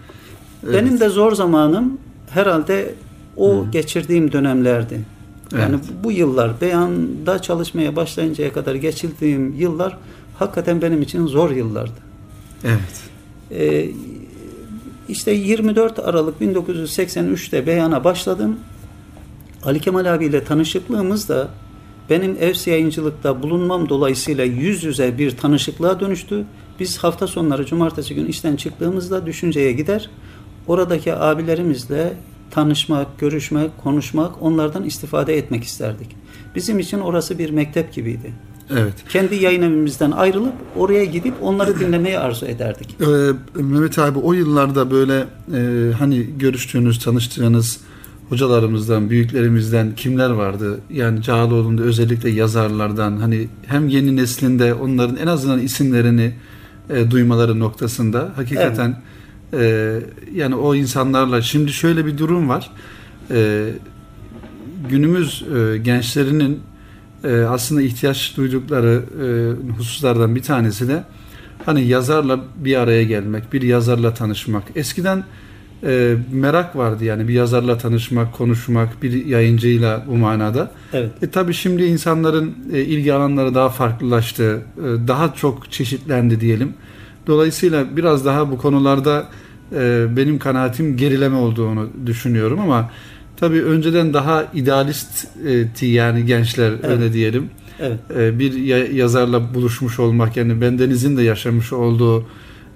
Evet. 0.64 0.74
Benim 0.74 1.00
de 1.00 1.08
zor 1.08 1.32
zamanım 1.32 1.98
herhalde 2.30 2.94
o 3.36 3.66
Hı. 3.66 3.70
geçirdiğim 3.70 4.32
dönemlerdi. 4.32 5.00
Yani 5.52 5.74
Evet. 5.74 5.84
bu 6.04 6.12
yıllar 6.12 6.60
beyanda 6.60 7.42
çalışmaya 7.42 7.96
başlayıncaya 7.96 8.52
kadar 8.52 8.74
geçirdiğim 8.74 9.54
yıllar 9.54 9.98
hakikaten 10.38 10.82
benim 10.82 11.02
için 11.02 11.26
zor 11.26 11.50
yıllardı. 11.50 12.00
Evet. 12.64 13.02
Ee, 13.50 13.90
işte 15.08 15.32
24 15.32 15.98
Aralık 15.98 16.40
1983'te 16.40 17.66
beyana 17.66 18.04
başladım. 18.04 18.56
Ali 19.64 19.80
Kemal 19.80 20.14
abiyle 20.14 20.44
tanışıklığımız 20.44 21.28
da 21.28 21.48
benim 22.10 22.36
Evs 22.40 22.66
yayıncılıkta 22.66 23.42
bulunmam 23.42 23.88
dolayısıyla 23.88 24.44
yüz 24.44 24.84
yüze 24.84 25.18
bir 25.18 25.36
tanışıklığa 25.36 26.00
dönüştü. 26.00 26.44
Biz 26.80 26.98
hafta 26.98 27.26
sonları 27.26 27.66
cumartesi 27.66 28.14
gün 28.14 28.26
işten 28.26 28.56
çıktığımızda 28.56 29.26
düşünceye 29.26 29.72
gider. 29.72 30.10
Oradaki 30.66 31.14
abilerimizle 31.14 32.12
tanışmak, 32.50 33.18
görüşmek, 33.18 33.78
konuşmak, 33.78 34.42
onlardan 34.42 34.84
istifade 34.84 35.36
etmek 35.38 35.64
isterdik. 35.64 36.08
Bizim 36.54 36.78
için 36.78 36.98
orası 36.98 37.38
bir 37.38 37.50
mektep 37.50 37.92
gibiydi. 37.92 38.32
Evet. 38.70 38.94
Kendi 39.08 39.34
yayın 39.34 39.62
evimizden 39.62 40.10
ayrılıp 40.10 40.52
oraya 40.76 41.04
gidip 41.04 41.34
onları 41.42 41.80
dinlemeyi 41.80 42.18
arzu 42.18 42.46
ederdik. 42.46 42.96
Ee, 43.00 43.04
Mehmet 43.62 43.98
abi 43.98 44.18
o 44.18 44.32
yıllarda 44.32 44.90
böyle 44.90 45.24
e, 45.54 45.92
hani 45.92 46.38
görüştüğünüz, 46.38 46.98
tanıştığınız 46.98 47.80
hocalarımızdan, 48.28 49.10
büyüklerimizden 49.10 49.94
kimler 49.94 50.30
vardı? 50.30 50.80
Yani 50.90 51.22
Cağaloğlu'nda 51.22 51.82
özellikle 51.82 52.30
yazarlardan 52.30 53.16
hani 53.16 53.48
hem 53.66 53.88
yeni 53.88 54.16
neslinde 54.16 54.74
onların 54.74 55.16
en 55.16 55.26
azından 55.26 55.60
isimlerini 55.60 56.34
e, 56.90 57.10
duymaları 57.10 57.60
noktasında 57.60 58.32
hakikaten 58.36 59.02
e, 59.52 59.98
yani 60.34 60.54
o 60.54 60.74
insanlarla 60.74 61.42
şimdi 61.42 61.72
şöyle 61.72 62.06
bir 62.06 62.18
durum 62.18 62.48
var. 62.48 62.70
E, 63.30 63.68
günümüz 64.88 65.44
e, 65.56 65.78
gençlerinin 65.78 66.60
e, 67.24 67.40
aslında 67.40 67.82
ihtiyaç 67.82 68.36
duydukları 68.36 69.02
e, 69.22 69.72
hususlardan 69.72 70.34
bir 70.34 70.42
tanesi 70.42 70.88
de 70.88 71.04
hani 71.66 71.86
yazarla 71.86 72.40
bir 72.56 72.76
araya 72.76 73.02
gelmek, 73.02 73.52
bir 73.52 73.62
yazarla 73.62 74.14
tanışmak. 74.14 74.62
Eskiden 74.74 75.24
e, 75.84 76.16
merak 76.32 76.76
vardı 76.76 77.04
yani 77.04 77.28
bir 77.28 77.32
yazarla 77.32 77.78
tanışmak, 77.78 78.32
konuşmak, 78.34 79.02
bir 79.02 79.26
yayıncıyla 79.26 80.04
bu 80.08 80.16
manada. 80.16 80.70
Evet. 80.92 81.10
E 81.22 81.30
tabi 81.30 81.54
şimdi 81.54 81.84
insanların 81.84 82.54
e, 82.72 82.80
ilgi 82.80 83.12
alanları 83.12 83.54
daha 83.54 83.68
farklılaştı, 83.68 84.62
e, 84.78 85.08
daha 85.08 85.34
çok 85.34 85.72
çeşitlendi 85.72 86.40
diyelim. 86.40 86.74
Dolayısıyla 87.26 87.96
biraz 87.96 88.24
daha 88.24 88.50
bu 88.50 88.58
konularda 88.58 89.26
e, 89.74 90.06
benim 90.16 90.38
kanaatim 90.38 90.96
gerileme 90.96 91.36
olduğunu 91.36 91.88
düşünüyorum 92.06 92.58
ama 92.60 92.90
tabi 93.36 93.62
önceden 93.62 94.14
daha 94.14 94.44
idealistti 94.54 95.86
yani 95.86 96.26
gençler 96.26 96.70
Evet. 96.70 96.84
öyle 96.84 97.12
diyelim. 97.12 97.48
Evet. 97.80 97.98
E, 98.16 98.38
bir 98.38 98.52
ya- 98.52 98.86
yazarla 98.86 99.54
buluşmuş 99.54 99.98
olmak 99.98 100.36
yani 100.36 100.60
bendenizin 100.60 101.16
de 101.16 101.22
yaşamış 101.22 101.72
olduğu 101.72 102.24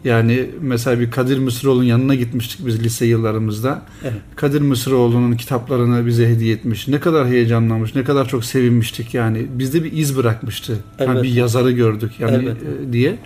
yani 0.05 0.47
mesela 0.61 1.01
bir 1.01 1.11
Kadir 1.11 1.39
Mısıroğlu'nun 1.39 1.85
yanına 1.85 2.15
gitmiştik 2.15 2.67
biz 2.67 2.85
lise 2.85 3.07
yıllarımızda. 3.07 3.83
Evet. 4.03 4.13
Kadir 4.37 4.61
Mısıroğlu'nun 4.61 5.37
kitaplarını 5.37 6.07
bize 6.07 6.29
hediye 6.29 6.55
etmiş. 6.55 6.89
Ne 6.89 7.01
kadar 7.01 7.27
heyecanlanmış, 7.29 7.95
ne 7.95 8.05
kadar 8.05 8.29
çok 8.29 8.45
sevinmiştik 8.45 9.15
yani. 9.15 9.47
Bizde 9.55 9.85
bir 9.85 9.93
iz 9.93 10.17
bırakmıştı. 10.17 10.77
Hani 10.99 11.11
Elbette. 11.11 11.23
bir 11.23 11.33
yazarı 11.33 11.71
gördük 11.71 12.13
yani 12.19 12.35
Elbette. 12.35 12.67
e, 12.89 12.93
diye. 12.93 13.17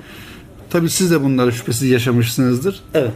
Tabii 0.74 0.90
siz 0.90 1.10
de 1.10 1.24
bunları 1.24 1.52
şüphesiz 1.52 1.90
yaşamışsınızdır. 1.90 2.80
Evet. 2.94 3.10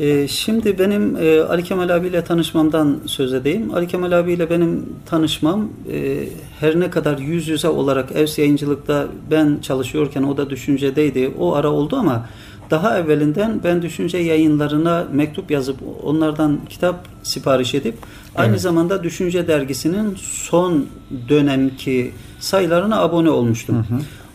Ee, 0.00 0.28
şimdi 0.28 0.78
benim 0.78 1.16
e, 1.16 1.40
Ali 1.40 1.62
Kemal 1.62 1.88
abiyle 1.88 2.24
tanışmamdan 2.24 3.00
söz 3.06 3.34
edeyim. 3.34 3.74
Ali 3.74 3.88
Kemal 3.88 4.12
abiyle 4.12 4.50
benim 4.50 4.86
tanışmam 5.06 5.68
e, 5.92 6.28
her 6.60 6.80
ne 6.80 6.90
kadar 6.90 7.18
yüz 7.18 7.48
yüze 7.48 7.68
olarak 7.68 8.12
Evs 8.12 8.38
yayıncılıkta 8.38 9.06
ben 9.30 9.58
çalışıyorken 9.62 10.22
o 10.22 10.36
da 10.36 10.50
düşüncedeydi. 10.50 11.34
O 11.38 11.54
ara 11.54 11.70
oldu 11.70 11.96
ama 11.96 12.28
daha 12.70 12.98
evvelinden 12.98 13.60
ben 13.64 13.82
düşünce 13.82 14.18
yayınlarına 14.18 15.06
mektup 15.12 15.50
yazıp 15.50 15.76
onlardan 16.02 16.60
kitap 16.68 17.08
sipariş 17.22 17.74
edip 17.74 17.94
aynı 18.34 18.50
Evet. 18.50 18.60
zamanda 18.60 19.02
Düşünce 19.02 19.48
dergisinin 19.48 20.16
son 20.22 20.86
dönemki 21.28 22.12
sayılarına 22.40 23.00
abone 23.00 23.30
olmuştum. 23.30 23.86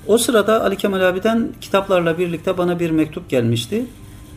O 0.07 0.17
sırada 0.17 0.63
Ali 0.63 0.75
Kemal 0.75 1.01
abiden 1.09 1.47
kitaplarla 1.61 2.17
birlikte 2.17 2.57
bana 2.57 2.79
bir 2.79 2.91
mektup 2.91 3.29
gelmişti. 3.29 3.85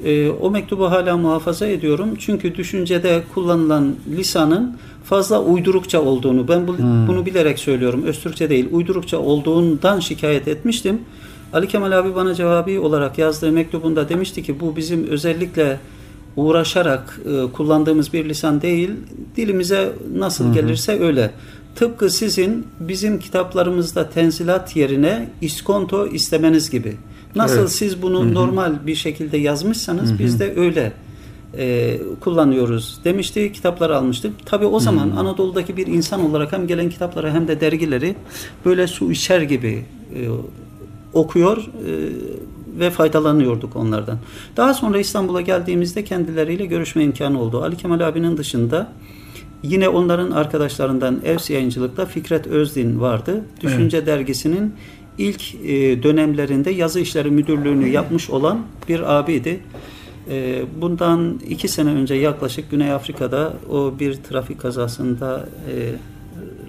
Ee, 0.04 0.30
o 0.30 0.50
mektubu 0.50 0.90
hala 0.90 1.16
muhafaza 1.16 1.66
ediyorum. 1.66 2.08
Çünkü 2.18 2.54
düşüncede 2.54 3.22
kullanılan 3.34 3.94
lisanın 4.16 4.76
fazla 5.04 5.42
uydurukça 5.42 6.00
olduğunu, 6.02 6.48
ben 6.48 6.68
bu- 6.68 6.78
Hmm. 6.78 7.08
bunu 7.08 7.26
bilerek 7.26 7.58
söylüyorum. 7.58 8.02
Öztürkçe 8.06 8.50
değil, 8.50 8.68
uydurukça 8.72 9.18
olduğundan 9.18 10.00
şikayet 10.00 10.48
etmiştim. 10.48 11.00
Ali 11.52 11.68
Kemal 11.68 11.92
abi 11.98 12.14
bana 12.14 12.34
cevabı 12.34 12.82
olarak 12.82 13.18
yazdığı 13.18 13.52
mektubunda 13.52 14.08
demişti 14.08 14.42
ki 14.42 14.60
bu 14.60 14.76
bizim 14.76 15.06
özellikle 15.06 15.78
uğraşarak 16.36 17.20
e, 17.26 17.52
kullandığımız 17.52 18.12
bir 18.12 18.28
lisan 18.28 18.62
değil. 18.62 18.90
Dilimize 19.36 19.92
nasıl 20.16 20.54
gelirse 20.54 21.00
öyle. 21.00 21.30
Tıpkı 21.74 22.10
sizin 22.10 22.66
bizim 22.80 23.18
kitaplarımızda 23.18 24.10
tenzilat 24.10 24.76
yerine 24.76 25.28
iskonto 25.40 26.06
istemeniz 26.06 26.70
gibi. 26.70 26.96
Nasıl 27.34 27.58
Evet. 27.58 27.70
siz 27.70 28.02
bunu 28.02 28.34
normal 28.34 28.86
bir 28.86 28.94
şekilde 28.94 29.36
yazmışsanız 29.36 30.18
biz 30.18 30.40
de 30.40 30.54
öyle 30.56 30.92
e, 31.58 31.98
kullanıyoruz 32.20 33.00
demişti. 33.04 33.52
Kitapları 33.52 33.96
almıştık. 33.96 34.46
Tabii 34.46 34.66
o 34.66 34.80
zaman 34.80 35.10
Anadolu'daki 35.10 35.76
bir 35.76 35.86
insan 35.86 36.30
olarak 36.30 36.52
hem 36.52 36.66
gelen 36.66 36.90
kitapları 36.90 37.30
hem 37.30 37.48
de 37.48 37.60
dergileri 37.60 38.16
böyle 38.64 38.86
su 38.86 39.12
içer 39.12 39.42
gibi 39.42 39.84
e, 40.14 40.28
okuyor 41.12 41.56
e, 41.56 41.92
ve 42.78 42.90
faydalanıyorduk 42.90 43.76
onlardan. 43.76 44.18
Daha 44.56 44.74
sonra 44.74 44.98
İstanbul'a 44.98 45.40
geldiğimizde 45.40 46.04
kendileriyle 46.04 46.66
görüşme 46.66 47.04
imkanı 47.04 47.40
oldu. 47.40 47.62
Ali 47.62 47.76
Kemal 47.76 48.00
abinin 48.00 48.36
dışında 48.36 48.92
yine 49.62 49.88
onların 49.88 50.30
arkadaşlarından 50.30 51.20
Evs 51.24 51.50
Yayıncılık'ta 51.50 52.06
Fikret 52.06 52.46
Özdin 52.46 53.00
vardı. 53.00 53.44
Düşünce 53.60 54.06
dergisinin 54.06 54.74
ilk 55.18 55.54
e, 55.54 56.02
dönemlerinde 56.02 56.70
yazı 56.70 57.00
işleri 57.00 57.30
müdürlüğünü 57.30 57.88
yapmış 57.88 58.30
olan 58.30 58.60
bir 58.88 59.18
abiydi. 59.18 59.60
E, 60.30 60.62
bundan 60.80 61.40
iki 61.48 61.68
sene 61.68 61.90
önce 61.90 62.14
yaklaşık 62.14 62.70
Güney 62.70 62.92
Afrika'da 62.92 63.54
o 63.70 63.94
bir 63.98 64.14
trafik 64.14 64.60
kazasında 64.60 65.48
e, 65.70 65.92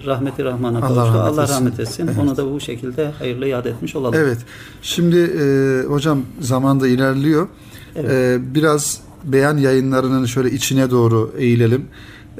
rahmeti 0.06 0.44
rahmana 0.44 0.78
Allah 0.78 0.86
kavuştu. 0.86 1.18
rahmet 1.18 1.38
Allah 1.38 1.48
rahmet 1.48 1.80
etsin. 1.80 2.06
Evet. 2.06 2.16
Onu 2.22 2.36
da 2.36 2.52
bu 2.52 2.60
şekilde 2.60 3.10
hayırlı 3.10 3.46
yad 3.46 3.64
etmiş 3.64 3.96
olalım. 3.96 4.18
Evet. 4.18 4.38
Şimdi 4.82 5.16
e, 5.16 5.86
hocam 5.88 6.22
zaman 6.40 6.80
da 6.80 6.88
ilerliyor. 6.88 7.48
Evet. 7.96 8.10
E, 8.10 8.54
biraz 8.54 9.00
beyan 9.24 9.56
yayınlarının 9.56 10.26
şöyle 10.26 10.50
içine 10.50 10.90
doğru 10.90 11.34
eğilelim. 11.38 11.86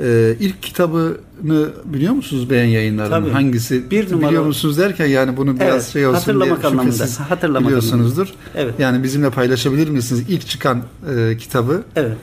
E, 0.03 0.37
ilk 0.41 0.63
kitabını 0.63 1.69
biliyor 1.85 2.13
musunuz 2.13 2.51
beyan 2.51 2.65
yayınlarının? 2.67 3.21
Tabii. 3.21 3.31
Hangisi? 3.31 3.91
Bir 3.91 4.11
numara- 4.13 4.29
Biliyor 4.29 4.45
musunuz 4.47 4.79
derken 4.79 5.07
yani 5.07 5.37
bunu 5.37 5.57
biraz 5.61 5.75
Evet, 5.75 5.85
şey 5.93 6.07
olsun 6.07 6.19
hatırlamak 6.19 6.63
diye 6.63 6.71
anlamında. 6.73 7.07
Hatırlamak 7.29 7.67
biliyorsunuzdur. 7.69 8.29
Evet. 8.55 8.75
Yani 8.79 9.03
bizimle 9.03 9.31
paylaşabilir 9.31 9.89
misiniz? 9.89 10.25
İlk 10.29 10.47
çıkan 10.47 10.83
e, 11.17 11.37
kitabı. 11.37 11.83
Evet. 11.97 12.17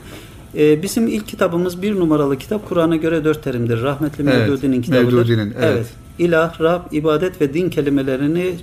Ee, 0.56 0.82
bizim 0.82 1.06
ilk 1.08 1.28
kitabımız 1.28 1.82
bir 1.82 1.94
numaralı 2.00 2.38
kitap 2.38 2.68
Kur'an'a 2.68 2.96
göre 2.96 3.24
dört 3.24 3.44
terimdir. 3.44 3.82
Rahmetli 3.82 4.24
Evet, 4.24 4.34
Mevdudi'nin 4.48 4.82
kitabıdır. 4.82 5.12
Mevdudi'nin, 5.12 5.54
evet. 5.62 5.86
İlah, 6.18 6.60
Rab, 6.60 6.80
ibadet 6.92 7.40
ve 7.40 7.54
din 7.54 7.70
kelimelerini 7.70 8.54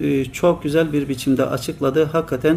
e, 0.00 0.24
çok 0.24 0.62
güzel 0.62 0.92
bir 0.92 1.08
biçimde 1.08 1.44
açıkladı. 1.46 2.04
Hakikaten 2.04 2.56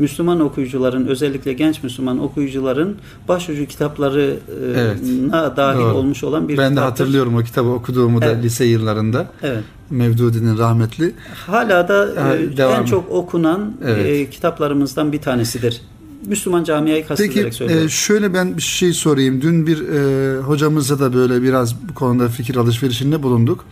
Müslüman 0.00 0.40
okuyucuların 0.40 1.06
özellikle 1.06 1.52
genç 1.52 1.82
Müslüman 1.82 2.18
okuyucuların 2.18 2.96
başucu 3.28 3.66
kitaplarına 3.66 4.34
Evet, 4.76 5.56
dahil 5.56 5.80
doğru. 5.80 5.94
olmuş 5.94 6.24
olan 6.24 6.48
bir 6.48 6.58
ben 6.58 6.64
de 6.70 6.74
kitaptır. 6.74 6.90
hatırlıyorum 7.04 7.36
o 7.36 7.42
kitabı 7.42 7.68
okuduğumu 7.68 8.20
da 8.22 8.26
Evet. 8.26 8.44
lise 8.44 8.64
yıllarında. 8.64 9.30
Evet. 9.42 9.64
Mevdudi'nin 9.90 10.58
rahmetli. 10.58 11.14
Hala 11.46 11.88
da 11.88 12.22
Ha, 12.22 12.36
e, 12.36 12.56
devam. 12.56 12.80
en 12.82 12.84
çok 12.86 13.10
okunan 13.10 13.72
Evet. 13.84 14.06
e, 14.06 14.30
kitaplarımızdan 14.30 15.12
bir 15.12 15.20
tanesidir. 15.20 15.80
Müslüman 16.26 16.64
camiayı 16.64 17.06
kastederek 17.06 17.34
Peki 17.44 17.56
söylüyorum. 17.56 17.86
e, 17.86 17.88
şöyle 17.88 18.34
ben 18.34 18.56
bir 18.56 18.62
şey 18.62 18.92
sorayım. 18.92 19.42
Dün 19.42 19.66
bir 19.66 19.88
e, 19.88 20.40
hocamızla 20.40 20.98
da 21.00 21.14
böyle 21.14 21.42
biraz 21.42 21.88
bu 21.88 21.94
konuda 21.94 22.28
fikir 22.28 22.56
alışverişinde 22.56 23.22
bulunduk. 23.22 23.64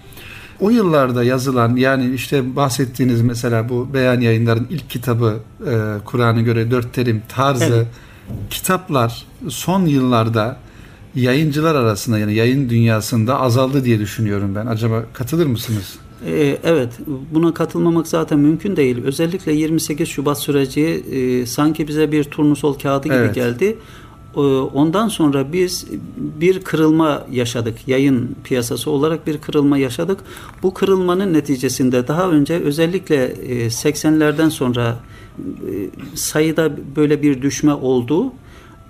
O 0.60 0.70
yıllarda 0.70 1.24
yazılan 1.24 1.76
yani 1.76 2.14
işte 2.14 2.56
bahsettiğiniz 2.56 3.22
mesela 3.22 3.68
bu 3.68 3.88
beyan 3.94 4.20
yayınların 4.20 4.66
ilk 4.70 4.90
kitabı 4.90 5.36
e, 5.66 5.74
Kur'an'a 6.04 6.40
göre 6.40 6.70
dört 6.70 6.92
terim 6.92 7.22
tarzı 7.28 7.64
Evet. 7.64 7.86
kitaplar 8.50 9.24
son 9.48 9.86
yıllarda 9.86 10.56
yayıncılar 11.14 11.74
arasında 11.74 12.18
yani 12.18 12.34
yayın 12.34 12.68
dünyasında 12.70 13.40
azaldı 13.40 13.84
diye 13.84 13.98
düşünüyorum 13.98 14.54
ben. 14.54 14.66
Acaba 14.66 15.04
katılır 15.12 15.46
mısınız? 15.46 15.98
Ee, 16.26 16.58
Evet, 16.64 16.92
buna 17.34 17.54
katılmamak 17.54 18.06
zaten 18.08 18.38
mümkün 18.38 18.76
değil. 18.76 19.02
Özellikle 19.04 19.52
28 19.52 20.08
Şubat 20.08 20.38
süreci 20.38 20.82
e, 21.12 21.46
sanki 21.46 21.88
bize 21.88 22.12
bir 22.12 22.24
turnusol 22.24 22.74
kağıdı 22.78 23.04
gibi 23.04 23.14
Evet. 23.14 23.34
geldi. 23.34 23.78
Ee, 24.38 24.40
Ondan 24.74 25.08
sonra 25.08 25.52
biz 25.52 25.86
bir 26.16 26.60
kırılma 26.60 27.26
yaşadık. 27.32 27.88
Yayın 27.88 28.36
piyasası 28.44 28.90
olarak 28.90 29.26
bir 29.26 29.38
kırılma 29.38 29.78
yaşadık. 29.78 30.20
Bu 30.62 30.74
kırılmanın 30.74 31.32
neticesinde 31.32 32.08
daha 32.08 32.30
önce 32.30 32.54
özellikle 32.54 33.24
e, 33.24 33.66
80'lerden 33.66 34.48
sonra 34.48 34.96
e, 35.38 35.72
sayıda 36.14 36.70
böyle 36.96 37.22
bir 37.22 37.42
düşme 37.42 37.74
oldu. 37.74 38.32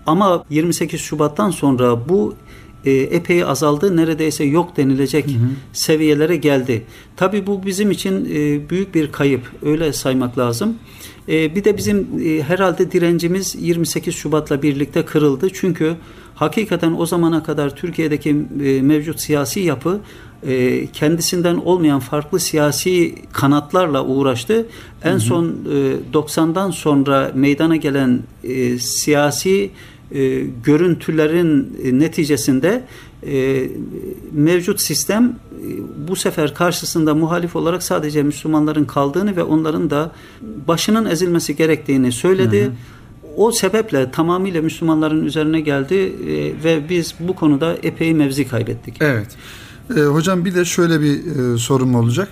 Ama 0.06 0.44
28 0.50 1.00
Şubat'tan 1.00 1.50
sonra 1.50 2.08
bu 2.08 2.34
e, 2.84 2.92
epey 2.92 3.44
azaldı. 3.44 3.96
Neredeyse 3.96 4.44
yok 4.44 4.76
denilecek 4.76 5.24
seviyelere 5.72 6.36
geldi. 6.36 6.84
Tabii 7.16 7.46
bu 7.46 7.66
bizim 7.66 7.90
için 7.90 8.24
e, 8.24 8.70
büyük 8.70 8.94
bir 8.94 9.12
kayıp. 9.12 9.52
Öyle 9.62 9.92
saymak 9.92 10.38
lazım. 10.38 10.76
E, 11.28 11.54
bir 11.54 11.64
de 11.64 11.76
bizim 11.76 12.08
e, 12.24 12.42
herhalde 12.42 12.92
direncimiz 12.92 13.56
28 13.58 14.14
Şubat'la 14.14 14.62
birlikte 14.62 15.04
kırıldı. 15.04 15.48
Çünkü 15.52 15.96
hakikaten 16.34 16.94
o 16.98 17.06
zamana 17.06 17.42
kadar 17.42 17.76
Türkiye'deki 17.76 18.30
e, 18.64 18.82
mevcut 18.82 19.20
siyasi 19.20 19.60
yapı 19.60 20.00
e, 20.46 20.86
kendisinden 20.86 21.56
olmayan 21.56 22.00
farklı 22.00 22.40
siyasi 22.40 23.14
kanatlarla 23.32 24.04
uğraştı. 24.04 24.66
En 25.04 25.18
son 25.18 25.44
e, 25.46 26.14
90'dan 26.14 26.70
sonra 26.70 27.32
meydana 27.34 27.76
gelen 27.76 28.22
e, 28.44 28.78
siyasi 28.78 29.70
e, 30.12 30.40
görüntülerin 30.64 31.78
e, 31.84 31.98
neticesinde 31.98 32.84
e, 33.26 33.68
mevcut 34.32 34.80
sistem 34.80 35.24
e, 35.24 36.08
bu 36.08 36.16
sefer 36.16 36.54
karşısında 36.54 37.14
muhalif 37.14 37.56
olarak 37.56 37.82
sadece 37.82 38.22
Müslümanların 38.22 38.84
kaldığını 38.84 39.36
ve 39.36 39.42
onların 39.42 39.90
da 39.90 40.12
başının 40.68 41.06
ezilmesi 41.06 41.56
gerektiğini 41.56 42.12
söyledi. 42.12 42.70
O 43.36 43.52
sebeple 43.52 44.10
tamamıyla 44.10 44.62
Müslümanların 44.62 45.24
üzerine 45.24 45.60
geldi 45.60 45.94
e, 45.94 46.64
ve 46.64 46.88
biz 46.88 47.14
bu 47.20 47.34
konuda 47.34 47.76
epey 47.82 48.14
mevzi 48.14 48.48
kaybettik. 48.48 48.96
Evet. 49.00 49.28
E, 49.96 50.00
hocam 50.00 50.44
bir 50.44 50.54
de 50.54 50.64
şöyle 50.64 51.00
bir 51.00 51.36
e, 51.54 51.58
sorum 51.58 51.94
olacak. 51.94 52.28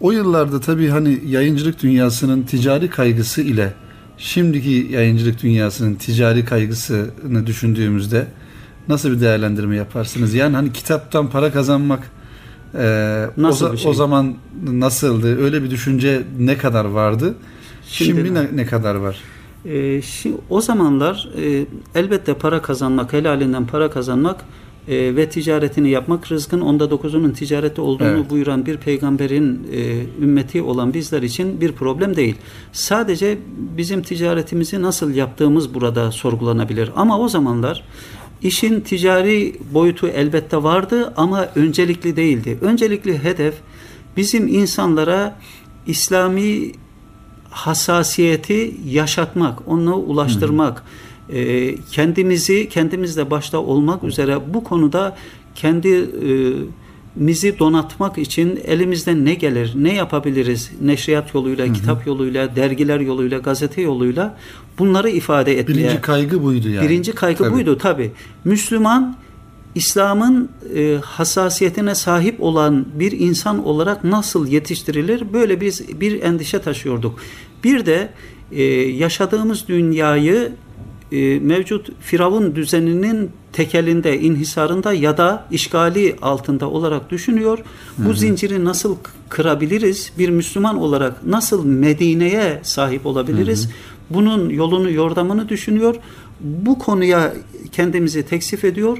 O 0.00 0.12
yıllarda 0.12 0.60
tabii 0.60 0.88
hani 0.88 1.20
yayıncılık 1.26 1.82
dünyasının 1.82 2.42
ticari 2.42 2.90
kaygısı 2.90 3.42
ile 3.42 3.74
şimdiki 4.22 4.88
yayıncılık 4.90 5.42
dünyasının 5.42 5.94
ticari 5.94 6.44
kaygısını 6.44 7.46
düşündüğümüzde 7.46 8.26
nasıl 8.88 9.10
bir 9.12 9.20
değerlendirme 9.20 9.76
yaparsınız? 9.76 10.34
Yani 10.34 10.56
hani 10.56 10.72
kitaptan 10.72 11.30
para 11.30 11.52
kazanmak 11.52 12.10
e, 12.74 13.26
Nasıl 13.36 13.72
o, 13.72 13.76
şey? 13.76 13.90
o 13.90 13.94
zaman 13.94 14.34
nasıldı? 14.62 15.44
Öyle 15.44 15.62
bir 15.62 15.70
düşünce 15.70 16.22
ne 16.38 16.58
kadar 16.58 16.84
vardı? 16.84 17.34
Şimdi, 17.88 18.10
Şimdi- 18.20 18.34
ne, 18.34 18.46
ne 18.54 18.66
kadar 18.66 18.94
var? 18.94 19.16
E, 19.64 20.02
şimdi, 20.02 20.36
o 20.50 20.60
zamanlar 20.60 21.28
e, 21.38 21.66
elbette 21.94 22.34
para 22.34 22.62
kazanmak, 22.62 23.12
helalinden 23.12 23.66
para 23.66 23.90
kazanmak 23.90 24.36
e, 24.88 25.16
ve 25.16 25.28
ticaretini 25.28 25.90
yapmak 25.90 26.32
rızkın 26.32 26.60
onda 26.60 26.90
dokuzunun 26.90 27.30
ticareti 27.30 27.80
olduğunu 27.80 28.08
Evet. 28.08 28.30
buyuran 28.30 28.66
bir 28.66 28.76
peygamberin 28.76 29.68
e, 29.72 30.02
ümmeti 30.24 30.62
olan 30.62 30.94
bizler 30.94 31.22
için 31.22 31.60
bir 31.60 31.72
problem 31.72 32.16
değil. 32.16 32.34
Sadece 32.72 33.38
bizim 33.76 34.02
ticaretimizi 34.02 34.82
nasıl 34.82 35.14
yaptığımız 35.14 35.74
burada 35.74 36.12
sorgulanabilir. 36.12 36.90
Ama 36.96 37.18
o 37.18 37.28
zamanlar 37.28 37.84
işin 38.42 38.80
ticari 38.80 39.56
boyutu 39.74 40.08
elbette 40.08 40.62
vardı 40.62 41.12
ama 41.16 41.48
öncelikli 41.54 42.16
değildi. 42.16 42.58
Öncelikli 42.60 43.24
hedef 43.24 43.54
bizim 44.16 44.48
insanlara 44.48 45.38
İslami 45.86 46.72
hassasiyeti 47.50 48.74
yaşatmak, 48.86 49.68
onu 49.68 49.94
ulaştırmak, 49.94 50.78
e, 50.78 50.82
kendimizi 51.90 52.68
kendimizle 52.68 53.30
başta 53.30 53.58
olmak 53.58 54.04
üzere 54.04 54.54
bu 54.54 54.64
konuda 54.64 55.16
kendimizi 55.54 56.68
donatmak 57.58 58.18
için 58.18 58.60
elimizden 58.64 59.24
ne 59.24 59.34
gelir, 59.34 59.72
ne 59.76 59.94
yapabiliriz 59.94 60.70
neşriyat 60.82 61.34
yoluyla, 61.34 61.72
kitap 61.72 62.06
yoluyla, 62.06 62.56
dergiler 62.56 63.00
yoluyla, 63.00 63.38
gazete 63.38 63.82
yoluyla 63.82 64.38
bunları 64.78 65.10
ifade 65.10 65.58
etmeye. 65.58 65.78
Birinci 65.78 66.00
kaygı 66.00 66.42
buydu 66.42 66.68
yani. 66.68 66.88
Birinci 66.88 67.12
kaygı 67.12 67.44
Tabii. 67.44 67.54
buydu 67.54 67.78
tabi. 67.78 68.10
Müslüman 68.44 69.16
İslam'ın 69.74 70.48
e, 70.76 70.98
hassasiyetine 71.04 71.94
sahip 71.94 72.42
olan 72.42 72.86
bir 72.94 73.12
insan 73.12 73.64
olarak 73.64 74.04
nasıl 74.04 74.46
yetiştirilir? 74.46 75.32
Böyle 75.32 75.60
biz 75.60 76.00
bir 76.00 76.22
endişe 76.22 76.58
taşıyorduk. 76.58 77.18
Bir 77.64 77.86
de 77.86 78.10
e, 78.52 78.62
yaşadığımız 78.88 79.68
dünyayı 79.68 80.52
e, 81.12 81.38
mevcut 81.38 81.88
Firavun 82.00 82.54
düzeninin 82.54 83.30
tekelinde, 83.52 84.20
inhisarında 84.20 84.92
ya 84.92 85.16
da 85.16 85.46
işgali 85.50 86.16
altında 86.22 86.70
olarak 86.70 87.10
düşünüyor. 87.10 87.58
Bu 87.98 88.14
zinciri 88.14 88.64
nasıl 88.64 88.96
kırabiliriz? 89.28 90.12
Bir 90.18 90.28
Müslüman 90.28 90.78
olarak 90.78 91.26
nasıl 91.26 91.64
Medine'ye 91.64 92.60
sahip 92.62 93.06
olabiliriz? 93.06 93.68
Bunun 94.10 94.50
yolunu, 94.50 94.90
yordamını 94.90 95.48
düşünüyor. 95.48 95.96
Bu 96.40 96.78
konuya 96.78 97.34
kendimizi 97.72 98.22
teksif 98.22 98.64
ediyor. 98.64 98.98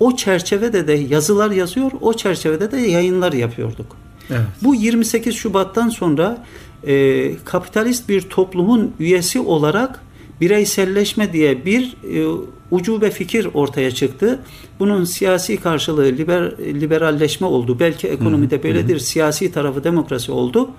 O 0.00 0.16
çerçevede 0.16 0.86
de 0.86 0.92
yazılar 0.92 1.50
yazıyor, 1.50 1.90
o 2.00 2.14
çerçevede 2.14 2.70
de 2.70 2.76
yayınlar 2.76 3.32
yapıyorduk. 3.32 3.96
Evet. 4.30 4.40
Bu 4.62 4.74
28 4.74 5.34
Şubat'tan 5.34 5.88
sonra 5.88 6.44
e, 6.86 7.30
kapitalist 7.44 8.08
bir 8.08 8.20
toplumun 8.20 8.92
üyesi 9.00 9.40
olarak 9.40 10.00
bireyselleşme 10.40 11.32
diye 11.32 11.64
bir 11.64 11.96
e, 12.14 12.38
ucube 12.70 13.10
fikir 13.10 13.48
ortaya 13.54 13.90
çıktı. 13.90 14.40
Bunun 14.78 15.04
siyasi 15.04 15.56
karşılığı 15.56 16.04
liber, 16.04 16.58
liberalleşme 16.58 17.46
oldu. 17.46 17.76
Belki 17.80 18.08
ekonomide 18.08 18.62
böyledir. 18.62 18.98
Siyasi 18.98 19.52
tarafı 19.52 19.84
demokrasi 19.84 20.32
oldu. 20.32 20.70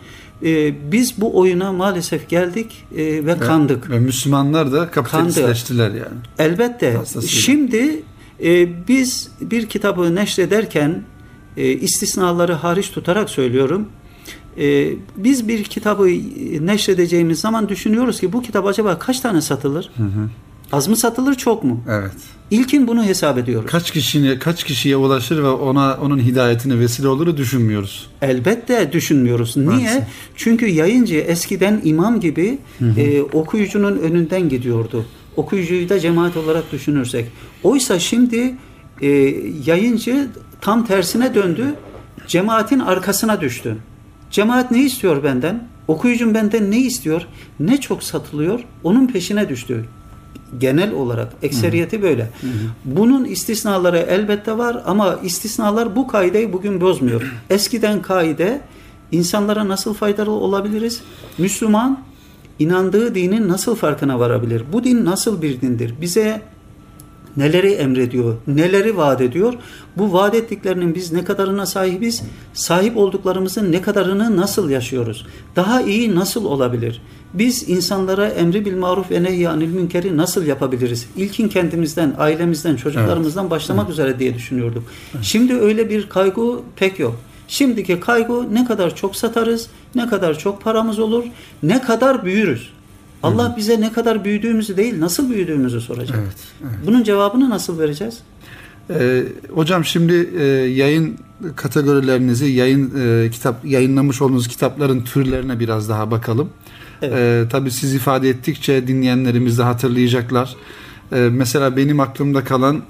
E, 0.43 0.73
biz 0.91 1.21
bu 1.21 1.39
oyuna 1.39 1.71
maalesef 1.71 2.29
geldik 2.29 2.85
e, 2.97 3.25
ve 3.25 3.37
kandık. 3.37 3.89
Ve 3.89 3.99
Müslümanlar 3.99 4.71
da 4.71 4.91
kapitalistleştiler 4.91 5.89
yani. 5.89 6.19
Elbette. 6.39 6.93
Fazlasıyla. 6.93 7.41
Şimdi 7.41 8.03
e, 8.43 8.87
biz 8.87 9.31
bir 9.41 9.65
kitabı 9.65 10.15
neşrederken 10.15 11.03
e, 11.57 11.67
istisnaları 11.67 12.53
hariç 12.53 12.91
tutarak 12.91 13.29
söylüyorum. 13.29 13.87
E, 14.59 14.93
biz 15.17 15.47
bir 15.47 15.63
kitabı 15.63 16.07
neşredeceğimiz 16.65 17.39
zaman 17.39 17.69
düşünüyoruz 17.69 18.19
ki 18.19 18.33
bu 18.33 18.41
kitap 18.41 18.65
acaba 18.65 18.99
kaç 18.99 19.19
tane 19.19 19.41
satılır? 19.41 19.91
Hı 19.97 20.03
hı. 20.03 20.29
Az 20.71 20.87
mı 20.87 20.95
satılır, 20.95 21.35
çok 21.35 21.63
mu? 21.63 21.83
Evet. 21.89 22.11
İlkin 22.51 22.87
bunu 22.87 23.03
hesap 23.03 23.37
ediyoruz. 23.37 23.71
Kaç 23.71 23.91
kişiye 23.91 24.39
kaç 24.39 24.63
kişiye 24.63 24.95
ulaşır 24.95 25.43
ve 25.43 25.49
ona 25.49 25.97
onun 26.01 26.19
hidayetine 26.19 26.79
vesile 26.79 27.07
olur 27.07 27.37
düşünmüyoruz. 27.37 28.09
Elbette 28.21 28.89
düşünmüyoruz. 28.93 29.57
Niye? 29.57 29.67
Maalesef. 29.67 30.03
Çünkü 30.35 30.67
yayıncı 30.67 31.15
eskiden 31.15 31.81
imam 31.83 32.19
gibi 32.19 32.57
e, 32.97 33.21
okuyucunun 33.21 33.97
önünden 33.97 34.49
gidiyordu. 34.49 35.05
Okuyucuyu 35.35 35.89
da 35.89 35.99
cemaat 35.99 36.37
olarak 36.37 36.71
düşünürsek. 36.71 37.25
Oysa 37.63 37.99
şimdi 37.99 38.55
e, 39.01 39.07
yayıncı 39.65 40.27
tam 40.61 40.85
tersine 40.85 41.35
döndü. 41.35 41.75
Cemaatin 42.27 42.79
arkasına 42.79 43.41
düştü. 43.41 43.77
Cemaat 44.31 44.71
ne 44.71 44.83
istiyor 44.83 45.23
benden? 45.23 45.67
Okuyucum 45.87 46.33
benden 46.33 46.71
ne 46.71 46.79
istiyor? 46.79 47.21
Ne 47.59 47.81
çok 47.81 48.03
satılıyor? 48.03 48.59
Onun 48.83 49.07
peşine 49.07 49.49
düştü. 49.49 49.85
Genel 50.57 50.91
olarak 50.93 51.33
ekseriyeti 51.41 52.01
böyle. 52.01 52.29
Bunun 52.85 53.25
istisnaları 53.25 53.97
elbette 53.97 54.57
var 54.57 54.83
ama 54.85 55.19
istisnalar 55.23 55.95
bu 55.95 56.07
kaideyi 56.07 56.53
bugün 56.53 56.81
bozmuyor. 56.81 57.33
Eskiden 57.49 58.01
kaide 58.01 58.61
insanlara 59.11 59.67
nasıl 59.67 59.93
faydalı 59.93 60.31
olabiliriz? 60.31 61.01
Müslüman 61.37 61.99
inandığı 62.59 63.15
dinin 63.15 63.47
nasıl 63.47 63.75
farkına 63.75 64.19
varabilir? 64.19 64.63
Bu 64.73 64.83
din 64.83 65.05
nasıl 65.05 65.41
bir 65.41 65.61
dindir? 65.61 65.93
Bize 66.01 66.41
neleri 67.39 67.71
emrediyor, 67.71 68.35
neleri 68.47 68.97
vaat 68.97 69.21
ediyor? 69.21 69.53
Bu 69.97 70.13
vaat 70.13 70.35
ettiklerinin 70.35 70.95
biz 70.95 71.11
ne 71.11 71.23
kadarına 71.23 71.65
sahibiz? 71.65 72.23
Sahip 72.53 72.97
olduklarımızın 72.97 73.71
ne 73.71 73.81
kadarını 73.81 74.37
nasıl 74.37 74.69
yaşıyoruz? 74.69 75.27
Daha 75.55 75.81
iyi 75.81 76.15
nasıl 76.15 76.45
olabilir? 76.45 77.01
Biz 77.33 77.69
insanlara 77.69 78.27
emri 78.27 78.65
bil 78.65 78.77
maruf 78.77 79.11
ve 79.11 79.23
nehy 79.23 79.47
anil 79.47 79.69
münkeri 79.69 80.17
nasıl 80.17 80.45
yapabiliriz? 80.45 81.07
İlkin 81.17 81.49
kendimizden, 81.49 82.15
ailemizden, 82.17 82.75
çocuklarımızdan 82.75 83.49
başlamak 83.49 83.89
üzere 83.89 84.19
diye 84.19 84.33
düşünüyorduk. 84.33 84.83
Şimdi 85.21 85.53
öyle 85.53 85.89
bir 85.89 86.09
kaygı 86.09 86.59
pek 86.75 86.99
yok. 86.99 87.19
Şimdiki 87.47 87.99
kaygı 87.99 88.53
ne 88.53 88.65
kadar 88.65 88.95
çok 88.95 89.15
satarız, 89.15 89.67
ne 89.95 90.09
kadar 90.09 90.37
çok 90.37 90.61
paramız 90.61 90.99
olur, 90.99 91.23
ne 91.63 91.81
kadar 91.81 92.25
büyürüz. 92.25 92.69
Allah 93.23 93.53
bize 93.57 93.81
ne 93.81 93.93
kadar 93.93 94.25
büyüdüğümüzü 94.25 94.77
değil, 94.77 94.99
nasıl 94.99 95.29
büyüdüğümüzü 95.29 95.81
soracak. 95.81 96.17
Evet. 96.23 96.37
evet. 96.61 96.87
Bunun 96.87 97.03
cevabını 97.03 97.49
nasıl 97.49 97.79
vereceğiz? 97.79 98.17
Ee, 98.89 99.23
hocam 99.53 99.85
şimdi 99.85 100.29
e, 100.39 100.43
yayın 100.69 101.17
kategorilerinizi, 101.55 102.45
yayın 102.45 102.93
e, 102.99 103.29
kitap 103.31 103.65
yayınlamış 103.65 104.21
olduğunuz 104.21 104.47
kitapların 104.47 105.01
türlerine 105.01 105.59
biraz 105.59 105.89
daha 105.89 106.11
bakalım. 106.11 106.49
Evet. 107.01 107.13
Ee, 107.17 107.49
tabii 107.49 107.71
siz 107.71 107.93
ifade 107.93 108.29
ettikçe 108.29 108.87
dinleyenlerimiz 108.87 109.57
de 109.57 109.63
hatırlayacaklar. 109.63 110.55
Ee, 111.13 111.15
mesela 111.15 111.77
benim 111.77 111.99
aklımda 111.99 112.43
kalan 112.43 112.81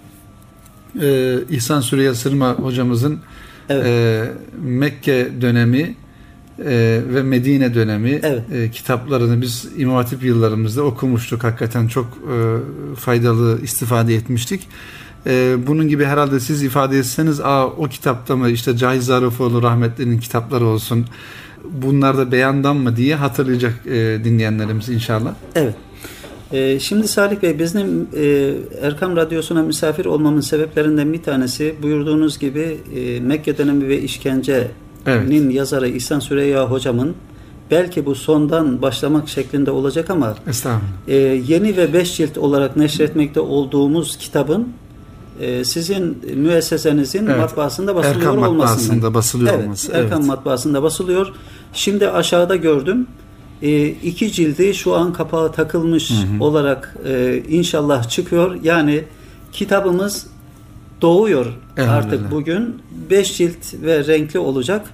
e, 1.02 1.38
İhsan 1.50 1.82
Süreyya 1.82 2.16
Sırma 2.16 2.54
hocamızın 2.54 3.20
Evet. 3.70 3.86
e, 3.86 4.32
Mekke 4.62 5.30
dönemi 5.42 5.96
e, 6.66 7.02
ve 7.14 7.24
Medine 7.24 7.74
dönemi 7.74 8.20
Evet. 8.24 8.44
e, 8.54 8.72
kitaplarını 8.72 9.42
biz 9.42 9.68
İmam 9.78 9.96
Hatip 9.96 10.24
yıllarımızda 10.24 10.84
okumuştuk. 10.84 11.44
Hakikaten 11.44 11.88
çok 11.88 12.06
e, 12.06 12.36
faydalı 12.96 13.62
istifade 13.62 14.16
etmiştik. 14.16 14.68
E, 15.28 15.56
bunun 15.68 15.88
gibi 15.88 16.06
herhalde 16.06 16.40
siz 16.40 16.64
ifade 16.64 17.00
etseniz 17.00 17.40
Aa, 17.40 17.68
o 17.68 17.84
kitapta 17.84 18.36
mı 18.36 18.50
işte 18.50 18.78
Cahit 18.78 19.04
Zarıfoğlu 19.04 19.64
rahmetlinin 19.64 20.20
kitapları 20.20 20.66
olsun 20.66 21.06
bunlar 21.72 22.18
da 22.18 22.32
beyandan 22.32 22.76
mı 22.76 22.96
diye 22.96 23.16
hatırlayacak 23.16 23.74
e, 23.88 24.24
dinleyenlerimiz 24.24 24.90
inşallah. 24.90 25.34
Evet. 25.56 25.76
Ee, 26.52 26.80
şimdi 26.80 27.08
Salih 27.08 27.42
Bey 27.42 27.60
bizim 27.60 28.08
e, 28.18 28.54
Erkam 28.82 29.16
Radyosu'na 29.16 29.64
misafir 29.64 30.06
olmamın 30.06 30.42
sebeplerinden 30.42 31.14
bir 31.14 31.24
tanesi 31.24 31.76
buyurduğunuz 31.84 32.40
gibi 32.40 32.78
e, 32.96 33.20
Mekke 33.20 33.58
dönemi 33.58 33.88
ve 33.88 34.02
işkencenin 34.02 34.68
Evet. 35.06 35.54
yazarı 35.54 35.88
İhsan 35.88 36.20
Süreyya 36.20 36.72
hocamın 36.72 37.16
belki 37.72 38.06
bu 38.06 38.16
sondan 38.16 38.82
başlamak 38.82 39.30
şeklinde 39.30 39.72
olacak 39.72 40.10
ama 40.10 40.36
e, 41.08 41.16
yeni 41.48 41.78
ve 41.78 41.94
beş 41.94 42.18
cilt 42.18 42.38
olarak 42.38 42.78
neşretmekte 42.78 43.40
olduğumuz 43.40 44.18
kitabın 44.18 44.68
e, 45.40 45.64
sizin 45.64 46.18
müessesenizin 46.36 47.28
Evet. 47.28 47.38
matbaasında 47.38 47.96
basılıyor 47.96 48.20
Erkam 48.20 48.38
olmasından. 48.38 48.58
matbaasında 48.58 49.14
basılıyor 49.14 49.54
evet, 49.54 49.64
olması. 49.66 49.92
Evet. 49.96 50.26
matbaasında 50.26 50.84
basılıyor. 50.84 51.34
Şimdi 51.74 52.10
aşağıda 52.10 52.56
gördüm. 52.56 53.08
E, 53.62 53.88
iki 53.88 54.32
cildi 54.32 54.74
şu 54.74 54.96
an 54.96 55.14
kapağı 55.14 55.52
takılmış 55.52 56.12
olarak 56.40 56.96
e, 57.06 57.44
inşallah 57.50 58.10
çıkıyor. 58.10 58.58
Yani 58.64 59.04
kitabımız 59.52 60.28
doğuyor 61.02 61.46
artık 61.78 62.32
bugün. 62.32 62.76
Beş 63.10 63.38
cilt 63.38 63.74
ve 63.74 64.08
renkli 64.08 64.40
olacak. 64.40 64.86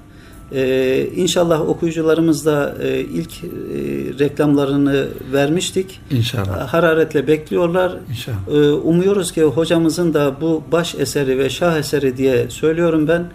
Ee, 0.53 1.07
inşallah 1.15 1.69
okuyucularımız 1.69 2.45
da 2.45 2.75
e, 2.83 2.99
ilk 2.99 3.31
e, 3.43 3.47
reklamlarını 4.19 5.07
vermiştik. 5.33 5.99
İnşallah. 6.11 6.67
Hararetle 6.67 7.27
bekliyorlar. 7.27 7.97
İnşallah. 8.09 8.37
Ee, 8.51 8.71
umuyoruz 8.71 9.31
ki 9.31 9.43
hocamızın 9.43 10.13
da 10.13 10.41
bu 10.41 10.63
baş 10.71 10.95
eseri 10.95 11.37
ve 11.39 11.49
şah 11.49 11.77
eseri 11.77 12.17
diye 12.17 12.49
söylüyorum 12.49 13.07
ben. 13.07 13.25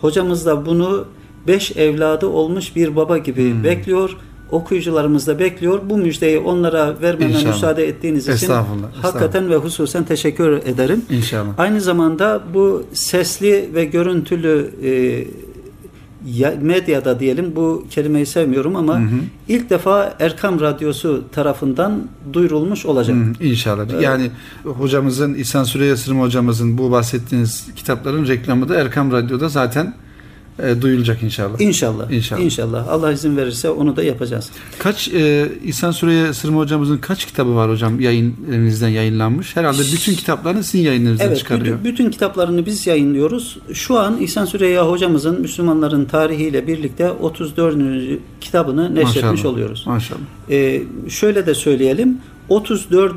Hocamız 0.00 0.46
da 0.46 0.66
bunu 0.66 1.04
beş 1.46 1.76
evladı 1.76 2.26
olmuş 2.26 2.76
bir 2.76 2.96
baba 2.96 3.18
gibi 3.18 3.50
Hmm. 3.52 3.64
bekliyor. 3.64 4.16
Okuyucularımız 4.54 5.26
da 5.26 5.38
bekliyor. 5.38 5.80
Bu 5.90 5.96
müjdeyi 5.98 6.38
onlara 6.38 7.00
vermeme 7.02 7.32
İnşallah. 7.32 7.54
müsaade 7.54 7.88
ettiğiniz 7.88 8.22
için 8.22 8.32
Estağfurullah, 8.32 8.86
hakikaten 9.02 9.50
ve 9.50 9.56
hususen 9.56 10.04
teşekkür 10.04 10.52
ederim. 10.52 11.02
İnşallah. 11.10 11.48
Aynı 11.58 11.80
zamanda 11.80 12.42
bu 12.54 12.84
sesli 12.92 13.70
ve 13.74 13.84
görüntülü 13.84 14.70
e, 14.82 15.24
ya- 16.38 16.54
medyada 16.62 17.20
diyelim 17.20 17.52
bu 17.56 17.86
kelimeyi 17.90 18.26
sevmiyorum 18.26 18.76
ama 18.76 18.94
Hı 19.00 19.02
hı. 19.04 19.08
ilk 19.48 19.70
defa 19.70 20.14
Erkam 20.20 20.60
Radyosu 20.60 21.24
tarafından 21.32 22.02
duyurulmuş 22.32 22.86
olacak. 22.86 23.16
Hı, 23.16 23.44
İnşallah. 23.44 24.02
Yani 24.02 24.30
hocamızın 24.64 25.34
İhsan 25.34 25.64
Süreyya 25.64 25.96
Sırma 25.96 26.22
hocamızın 26.24 26.78
bu 26.78 26.90
bahsettiğiniz 26.90 27.66
kitapların 27.76 28.26
reklamı 28.28 28.68
da 28.68 28.74
Erkam 28.80 29.12
Radyo'da 29.12 29.48
zaten 29.48 29.94
e, 30.62 30.82
duyulacak 30.82 31.22
inşallah. 31.22 31.60
İnşallah. 31.60 32.10
İnşallah. 32.10 32.40
İnşallah. 32.40 32.88
Allah 32.88 33.12
izin 33.12 33.36
verirse 33.36 33.70
onu 33.70 33.96
da 33.96 34.02
yapacağız. 34.02 34.50
Kaç 34.78 35.08
e, 35.08 35.48
İhsan 35.64 35.90
Süreyya 35.90 36.34
Sırma 36.34 36.60
hocamızın 36.60 36.98
kaç 36.98 37.26
kitabı 37.26 37.54
var 37.56 37.70
hocam 37.70 38.00
yayın 38.00 38.34
yayınlanmış? 38.88 39.56
Herhalde 39.56 39.82
bütün 39.92 40.14
kitaplarını 40.14 40.64
sizin 40.64 40.84
yayınınızdan 40.84 41.26
Evet, 41.26 41.38
çıkarıyor. 41.38 41.78
bütün, 41.78 41.92
bütün 41.92 42.10
kitaplarını 42.10 42.66
biz 42.66 42.86
yayınlıyoruz. 42.86 43.58
Şu 43.72 43.98
an 43.98 44.16
İhsan 44.20 44.44
Süreyya 44.44 44.90
hocamızın 44.90 45.40
Müslümanların 45.40 46.04
tarihiyle 46.04 46.66
birlikte 46.66 47.10
34. 47.10 47.76
kitabını 48.40 48.94
neşretmiş 48.94 49.22
Maşallah. 49.24 49.52
oluyoruz. 49.52 49.84
Maşallah. 49.86 50.20
Ee, 50.50 50.82
şöyle 51.08 51.46
de 51.46 51.54
söyleyelim. 51.54 52.18
34 52.48 53.14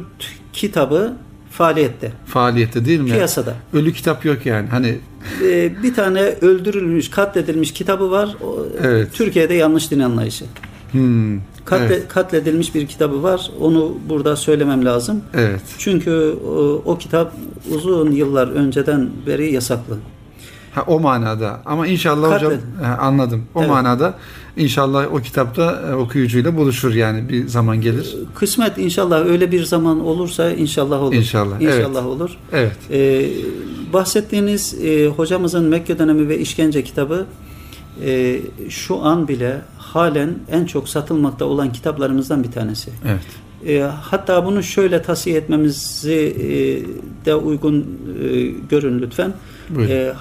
kitabı 0.53 1.13
faaliyette, 1.57 2.11
Faaliyette 2.25 2.85
değil 2.85 2.99
mi? 2.99 3.09
piyasada. 3.09 3.53
Ölü 3.73 3.93
kitap 3.93 4.25
yok 4.25 4.45
yani. 4.45 4.67
Hani 4.67 4.97
Ee, 5.43 5.83
bir 5.83 5.93
tane 5.95 6.21
öldürülmüş, 6.21 7.09
katledilmiş 7.09 7.71
kitabı 7.73 8.11
var. 8.11 8.35
O, 8.43 8.65
Evet. 8.81 9.07
Türkiye'de 9.13 9.53
yanlış 9.53 9.91
din 9.91 9.99
anlayışı. 9.99 10.45
hmm, 10.91 11.37
Katle, 11.65 11.85
evet, 11.85 12.07
Katledilmiş 12.07 12.75
bir 12.75 12.87
kitabı 12.87 13.23
var. 13.23 13.51
Onu 13.59 13.97
burada 14.09 14.35
söylemem 14.35 14.85
lazım. 14.85 15.21
evet. 15.33 15.61
Çünkü 15.77 16.35
o, 16.47 16.81
o 16.85 16.97
kitap 16.97 17.33
uzun 17.71 18.11
yıllar 18.11 18.47
önceden 18.47 19.09
beri 19.27 19.53
yasaklı. 19.53 19.97
Ha, 20.77 20.83
o 20.87 20.99
manada. 20.99 21.59
Ama 21.65 21.87
inşallah 21.87 22.35
hocam 22.35 22.51
Kalpten. 22.51 22.83
ha, 22.83 22.97
anladım. 23.01 23.43
O 23.55 23.59
Evet. 23.59 23.69
manada 23.69 24.13
inşallah 24.57 25.13
o 25.13 25.17
kitapta 25.17 25.81
e, 25.89 25.93
okuyucuyla 25.93 26.57
buluşur 26.57 26.93
yani 26.93 27.29
bir 27.29 27.47
zaman 27.47 27.81
gelir. 27.81 28.15
Kısmet 28.35 28.77
inşallah 28.77 29.25
öyle 29.25 29.51
bir 29.51 29.63
zaman 29.63 30.05
olursa 30.05 30.51
inşallah 30.51 31.01
olur. 31.01 31.13
İnşallah, 31.13 31.61
İnşallah 31.61 32.05
olur. 32.05 32.29
Evet. 32.53 32.77
Ee, 32.91 33.29
bahsettiğiniz 33.93 34.75
e, 34.83 35.07
hocamızın 35.07 35.65
Mekke 35.65 35.99
dönemi 35.99 36.29
ve 36.29 36.39
işkence 36.39 36.83
kitabı 36.83 37.25
e, 38.05 38.39
şu 38.69 39.03
an 39.03 39.27
bile 39.27 39.61
halen 39.77 40.35
en 40.51 40.65
çok 40.65 40.89
satılmakta 40.89 41.45
olan 41.45 41.73
kitaplarımızdan 41.73 42.43
bir 42.43 42.51
tanesi. 42.51 42.91
Evet. 43.07 43.21
E, 43.67 43.81
hatta 44.01 44.45
bunu 44.45 44.63
şöyle 44.63 45.01
tavsiye 45.01 45.37
etmemizi 45.37 46.13
e, 46.39 47.25
de 47.25 47.35
uygun 47.35 47.85
e, 48.23 48.43
görün 48.69 48.99
lütfen. 49.01 49.33
Buyurun. 49.69 49.91
E, 49.91 50.13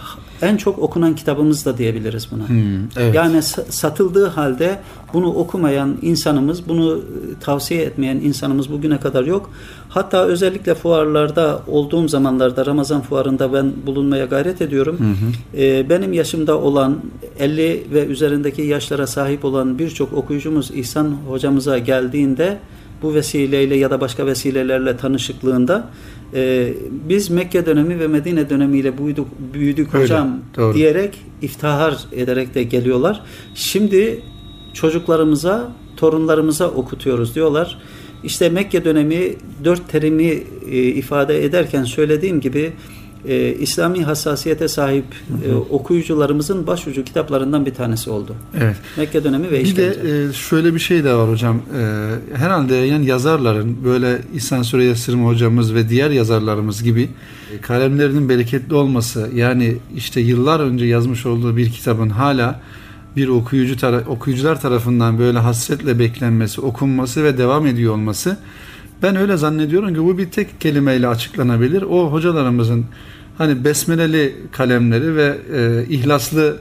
en 0.42 0.57
çok 0.57 0.79
okunan 0.79 1.14
kitabımız 1.14 1.66
da 1.66 1.79
diyebiliriz 1.79 2.29
buna. 2.31 2.49
Hmm, 2.49 2.85
evet. 2.96 3.14
Yani 3.14 3.37
sa- 3.37 3.72
satıldığı 3.72 4.27
halde 4.27 4.79
bunu 5.12 5.35
okumayan 5.35 5.99
insanımız, 6.03 6.68
bunu 6.68 6.99
e, 6.99 7.01
tavsiye 7.40 7.83
etmeyen 7.83 8.16
insanımız 8.16 8.72
bugüne 8.72 9.01
kadar 9.01 9.25
yok. 9.25 9.51
Hatta 9.88 10.25
özellikle 10.25 10.75
fuarlarda 10.75 11.62
olduğum 11.66 12.09
zamanlarda 12.09 12.66
Ramazan 12.66 13.01
fuarında 13.01 13.53
ben 13.53 13.72
bulunmaya 13.87 14.25
gayret 14.25 14.62
ediyorum. 14.62 14.99
Hı 14.99 15.05
hı. 15.05 15.62
Ee, 15.62 15.90
benim 15.90 16.12
yaşımda 16.12 16.59
olan 16.59 17.01
50 17.38 17.87
ve 17.92 18.07
üzerindeki 18.07 18.62
yaşlara 18.62 19.07
sahip 19.07 19.44
olan 19.44 19.79
birçok 19.79 20.12
okuyucumuz 20.12 20.70
İhsan 20.70 21.16
hocamıza 21.29 21.79
geldiğinde 21.79 22.59
bu 23.03 23.14
vesileyle 23.14 23.77
ya 23.77 23.90
da 23.90 24.01
başka 24.01 24.27
vesilelerle 24.27 24.96
tanışıklığında 24.96 25.88
e, 26.35 26.73
biz 27.09 27.31
Mekke 27.31 27.67
dönemi 27.67 28.01
ve 28.01 28.07
Medine 28.07 28.51
dönemiyle 28.51 28.99
büyüdük, 28.99 29.27
büyüdük 29.55 29.95
Öyle, 29.95 30.05
hocam 30.05 30.39
doğru. 30.57 30.75
diyerek 30.75 31.19
iftihar 31.43 31.99
ederek 32.12 32.55
de 32.55 32.62
geliyorlar. 32.62 33.23
Şimdi 33.55 34.23
çocuklarımıza, 34.73 35.73
torunlarımıza 35.97 36.69
okutuyoruz 36.69 37.35
diyorlar. 37.35 37.79
İşte 38.25 38.49
Mekke 38.49 38.85
dönemi 38.85 39.35
dört 39.65 39.89
terimi 39.89 40.43
e, 40.71 40.83
ifade 40.83 41.45
ederken 41.45 41.85
söylediğim 41.85 42.41
gibi 42.41 42.73
e, 43.29 43.55
İslami 43.55 44.05
hassasiyete 44.05 44.69
sahip 44.69 45.05
e, 45.49 45.55
okuyucularımızın 45.55 46.67
başucu 46.67 47.05
kitaplarından 47.05 47.67
bir 47.67 47.75
tanesi 47.75 48.11
oldu. 48.11 48.35
Evet. 48.61 48.77
Mekke 48.97 49.25
dönemi 49.25 49.47
ve 49.51 49.59
Bir 49.61 49.65
işkence. 49.65 50.03
de 50.03 50.25
e, 50.29 50.33
şöyle 50.33 50.75
bir 50.75 50.79
şey 50.79 51.05
de 51.05 51.15
var 51.15 51.31
hocam. 51.31 51.57
E, 51.57 52.09
herhalde 52.37 52.75
yani 52.75 53.07
yazarların 53.07 53.77
böyle 53.85 54.19
İhsan 54.35 54.62
Süreyya 54.62 54.95
Sırma 54.97 55.29
hocamız 55.29 55.75
ve 55.75 55.89
diğer 55.89 56.11
yazarlarımız 56.11 56.83
gibi 56.83 57.09
e, 57.55 57.61
kalemlerinin 57.61 58.29
bereketli 58.29 58.75
olması 58.75 59.31
yani 59.35 59.77
işte 59.97 60.21
yıllar 60.21 60.61
önce 60.61 60.85
yazmış 60.87 61.27
olduğu 61.27 61.57
bir 61.57 61.71
kitabın 61.71 62.09
hala 62.11 62.61
bir 63.17 63.29
okuyucu 63.29 63.75
tara- 63.77 64.07
okuyucular 64.07 64.61
tarafından 64.61 65.19
böyle 65.19 65.39
hasretle 65.39 65.99
beklenmesi, 65.99 66.61
okunması 66.61 67.25
ve 67.25 67.39
devam 67.39 67.67
ediyor 67.67 67.95
olması 67.95 68.37
ben 69.03 69.17
öyle 69.17 69.37
zannediyorum 69.37 69.95
ki 69.95 70.03
bu 70.05 70.19
bir 70.19 70.31
tek 70.31 70.61
kelimeyle 70.61 71.09
açıklanabilir. 71.09 71.83
O 71.83 72.12
hocalarımızın 72.12 72.85
hani 73.38 73.64
besmeleli 73.64 74.37
kalemleri 74.53 75.16
ve 75.16 75.38
e, 75.55 75.85
ihlaslı 75.88 76.57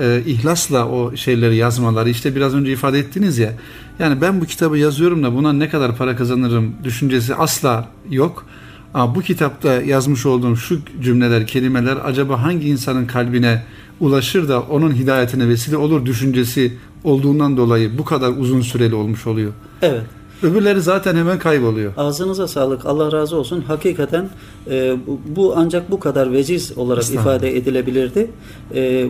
e, 0.00 0.22
ihlasla 0.26 0.88
o 0.88 1.16
şeyleri 1.16 1.56
yazmaları 1.56 2.10
işte 2.10 2.36
biraz 2.36 2.54
önce 2.54 2.72
ifade 2.72 2.98
ettiniz 2.98 3.38
ya 3.38 3.52
yani 3.98 4.20
ben 4.20 4.40
bu 4.40 4.44
kitabı 4.44 4.78
yazıyorum 4.78 5.22
da 5.22 5.34
buna 5.34 5.52
ne 5.52 5.68
kadar 5.68 5.96
para 5.96 6.16
kazanırım 6.16 6.74
düşüncesi 6.84 7.34
asla 7.34 7.88
yok. 8.10 8.46
Ama 8.94 9.14
bu 9.14 9.20
kitapta 9.20 9.72
yazmış 9.72 10.26
olduğum 10.26 10.56
şu 10.56 10.80
cümleler, 11.02 11.46
kelimeler 11.46 11.98
acaba 12.04 12.42
hangi 12.42 12.68
insanın 12.68 13.06
kalbine 13.06 13.62
ulaşır 14.00 14.48
da 14.48 14.60
onun 14.60 14.92
hidayetine 14.94 15.48
vesile 15.48 15.76
olur 15.76 16.06
düşüncesi 16.06 16.72
olduğundan 17.04 17.56
dolayı 17.56 17.98
bu 17.98 18.04
kadar 18.04 18.32
uzun 18.38 18.60
süreli 18.60 18.94
olmuş 18.94 19.26
oluyor. 19.26 19.52
Evet. 19.82 20.02
Öbürleri 20.42 20.82
zaten 20.82 21.16
hemen 21.16 21.38
kayboluyor. 21.38 21.92
Ağzınıza 21.96 22.48
sağlık. 22.48 22.86
Allah 22.86 23.12
razı 23.12 23.36
olsun. 23.36 23.60
Hakikaten 23.60 24.30
e, 24.70 24.96
bu, 25.36 25.52
ancak 25.56 25.90
bu 25.90 26.00
kadar 26.00 26.32
veciz 26.32 26.78
olarak 26.78 27.10
ifade 27.10 27.56
edilebilirdi. 27.56 28.30
E, 28.74 29.06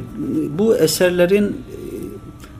bu 0.59 0.77
eserlerin 0.77 1.45
e, 1.45 1.53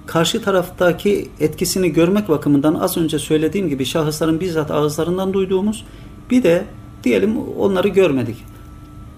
karşı 0.07 0.43
taraftaki 0.43 1.29
etkisini 1.41 1.93
görmek 1.93 2.29
bakımından 2.29 2.75
az 2.75 2.97
önce 2.97 3.19
söylediğim 3.19 3.69
gibi 3.69 3.85
şahısların 3.85 4.41
bizzat 4.41 4.71
ağızlarından 4.71 5.33
duyduğumuz 5.33 5.85
bir 6.31 6.43
de 6.43 6.65
diyelim 7.05 7.37
onları 7.59 7.89
görmedik. 7.89 8.37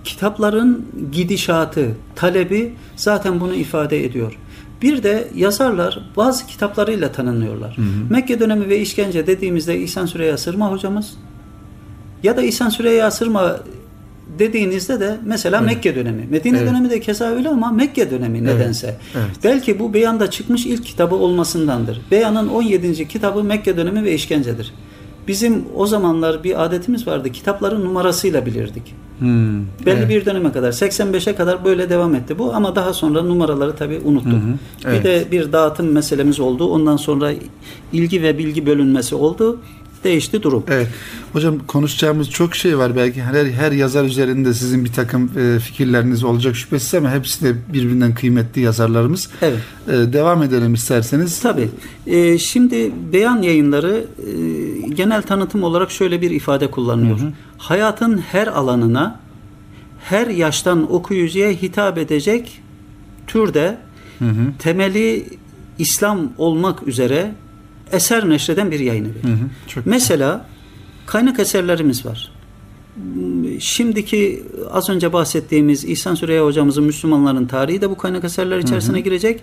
Kitapların 0.04 0.86
gidişatı, 1.12 1.88
talebi 2.16 2.74
zaten 2.96 3.40
bunu 3.40 3.54
ifade 3.54 4.04
ediyor. 4.04 4.38
Bir 4.82 5.02
de 5.02 5.28
yazarlar 5.36 6.10
bazı 6.16 6.46
kitaplarıyla 6.46 7.12
tanınıyorlar. 7.12 7.76
Mekke 8.10 8.40
dönemi 8.40 8.68
ve 8.68 8.80
işkence 8.80 9.26
dediğimizde 9.26 9.78
İhsan 9.78 10.06
Süreyya 10.06 10.38
Sırma 10.38 10.70
hocamız 10.70 11.14
ya 12.22 12.36
da 12.36 12.42
İhsan 12.42 12.68
Süreyya 12.68 13.10
Sırma 13.10 13.56
dediğinizde 14.38 15.00
de 15.00 15.18
mesela 15.24 15.58
Evet. 15.62 15.66
Mekke 15.74 15.94
dönemi. 15.96 16.26
Medine 16.30 16.58
Evet. 16.58 16.70
dönemi 16.70 16.90
de 16.90 17.00
keza 17.00 17.24
öyle 17.24 17.48
ama 17.48 17.70
Mekke 17.72 18.10
dönemi 18.10 18.44
nedense. 18.44 18.96
Evet. 19.14 19.30
Belki 19.44 19.78
bu 19.78 19.94
Beyan'da 19.94 20.30
çıkmış 20.30 20.66
ilk 20.66 20.84
kitabı 20.84 21.14
olmasındandır. 21.14 22.00
Beyan'ın 22.10 22.48
17. 22.48 23.08
kitabı 23.08 23.44
Mekke 23.44 23.76
dönemi 23.76 24.04
ve 24.04 24.14
işkencedir. 24.14 24.74
Bizim 25.28 25.64
o 25.76 25.86
zamanlar 25.86 26.44
bir 26.44 26.64
adetimiz 26.64 27.06
vardı. 27.06 27.32
Kitapların 27.32 27.84
numarasıyla 27.84 28.46
bilirdik. 28.46 28.94
Hmm, 29.22 29.86
Belli 29.86 29.98
evet. 29.98 30.08
bir 30.08 30.24
döneme 30.24 30.52
kadar 30.52 30.72
85'e 30.72 31.34
kadar 31.34 31.64
böyle 31.64 31.90
devam 31.90 32.14
etti 32.14 32.38
bu 32.38 32.54
ama 32.54 32.76
daha 32.76 32.92
sonra 32.92 33.22
numaraları 33.22 33.76
tabii 33.76 34.00
unuttuk. 34.04 34.32
Hı 34.32 34.36
hı, 34.36 34.54
evet. 34.84 35.00
Bir 35.00 35.04
de 35.04 35.26
bir 35.32 35.52
dağıtım 35.52 35.92
meselemiz 35.92 36.40
oldu. 36.40 36.66
Ondan 36.66 36.96
sonra 36.96 37.32
ilgi 37.92 38.22
ve 38.22 38.38
bilgi 38.38 38.66
bölünmesi 38.66 39.14
oldu. 39.14 39.58
Değişti 40.04 40.42
durum. 40.42 40.64
Evet. 40.68 40.88
Hocam 41.32 41.58
konuşacağımız 41.66 42.30
çok 42.30 42.54
şey 42.54 42.78
var. 42.78 42.96
Belki 42.96 43.22
her, 43.22 43.46
her 43.46 43.72
yazar 43.72 44.04
üzerinde 44.04 44.54
sizin 44.54 44.84
bir 44.84 44.92
takım 44.92 45.30
e, 45.38 45.58
fikirleriniz 45.58 46.24
olacak 46.24 46.56
şüphesiz 46.56 46.94
ama 46.94 47.10
hepsi 47.10 47.44
de 47.44 47.54
birbirinden 47.72 48.14
kıymetli 48.14 48.60
yazarlarımız. 48.60 49.28
Evet. 49.42 49.58
E, 49.88 49.92
devam 49.92 50.42
edelim 50.42 50.74
isterseniz. 50.74 51.40
Tabii. 51.40 51.68
Ee, 52.06 52.38
şimdi 52.38 52.92
beyan 53.12 53.42
yayınları 53.42 54.04
e, 54.18 54.88
genel 54.88 55.22
tanıtım 55.22 55.62
olarak 55.62 55.90
şöyle 55.90 56.20
bir 56.20 56.30
ifade 56.30 56.70
kullanıyor. 56.70 57.18
Hı 57.18 57.24
hı. 57.24 57.32
Hayatın 57.58 58.18
her 58.18 58.46
alanına, 58.46 59.20
her 60.04 60.26
yaştan 60.26 60.92
okuyucuya 60.92 61.50
hitap 61.50 61.98
edecek 61.98 62.60
türde 63.26 63.78
Hı 64.18 64.24
hı. 64.24 64.52
temeli 64.58 65.26
İslam 65.78 66.32
olmak 66.38 66.88
üzere 66.88 67.34
eser 67.92 68.28
neşreden 68.28 68.70
bir 68.70 68.80
yayın 68.80 69.04
evi. 69.04 69.22
Hı 69.22 69.32
hı. 69.32 69.46
Çok 69.66 69.86
Mesela 69.86 70.46
kaynak 71.06 71.38
eserlerimiz 71.38 72.06
var. 72.06 72.32
Şimdiki 73.58 74.42
az 74.70 74.90
önce 74.90 75.12
bahsettiğimiz 75.12 75.84
İhsan 75.84 76.14
Süreyya 76.14 76.44
hocamızın 76.44 76.84
Müslümanların 76.84 77.46
tarihi 77.46 77.80
de 77.80 77.90
bu 77.90 77.96
kaynak 77.98 78.24
eserler 78.24 78.58
içerisine 78.58 79.00
girecek. 79.00 79.40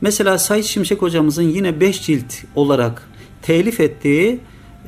Mesela 0.00 0.38
Said 0.38 0.64
Şimşek 0.64 1.02
hocamızın 1.02 1.42
yine 1.42 1.80
5 1.80 2.02
cilt 2.06 2.34
olarak 2.54 3.08
telif 3.42 3.80
ettiği 3.80 4.40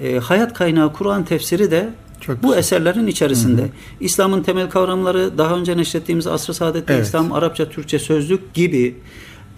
e, 0.03 0.19
hayat 0.19 0.55
kaynağı 0.55 0.93
Kur'an 0.93 1.25
tefsiri 1.25 1.71
de 1.71 1.91
Çok 2.21 2.43
bu 2.43 2.47
güzel. 2.47 2.59
eserlerin 2.59 3.07
içerisinde. 3.07 3.69
İslam'ın 4.01 4.43
temel 4.43 4.71
kavramları 4.71 5.39
daha 5.39 5.55
önce 5.57 5.77
neşrettiğimiz 5.77 6.27
Asr-ı 6.27 6.55
Saadet'te 6.55 6.95
Evet. 6.95 7.07
İslam, 7.07 7.33
Arapça, 7.33 7.69
Türkçe 7.69 7.99
sözlük 7.99 8.55
gibi 8.55 8.97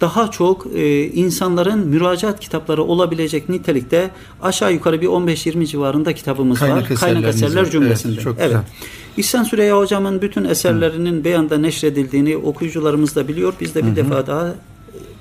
daha 0.01 0.31
çok 0.31 0.67
e, 0.75 1.07
insanların 1.07 1.87
müracaat 1.87 2.39
kitapları 2.39 2.83
olabilecek 2.83 3.49
nitelikte 3.49 4.11
aşağı 4.41 4.73
yukarı 4.73 5.01
bir 5.01 5.07
15-20 5.07 5.65
civarında 5.65 6.13
kitabımız 6.13 6.59
Kaynak 6.59 6.91
var. 6.91 6.97
Kaynak 6.97 7.23
eserler 7.23 7.69
cümlesinde. 7.69 8.13
Evet, 8.13 8.23
çok 8.23 8.35
evet. 8.39 8.47
güzel. 8.47 8.63
İhsan 9.17 9.43
Süreyya 9.43 9.77
hocamın 9.77 10.21
bütün 10.21 10.43
eserlerinin 10.43 11.23
beyanda 11.23 11.57
neşredildiğini 11.57 12.37
okuyucularımız 12.37 13.15
da 13.15 13.27
biliyor. 13.27 13.53
Biz 13.61 13.75
de 13.75 13.85
bir 13.85 13.95
defa 13.95 14.27
daha 14.27 14.55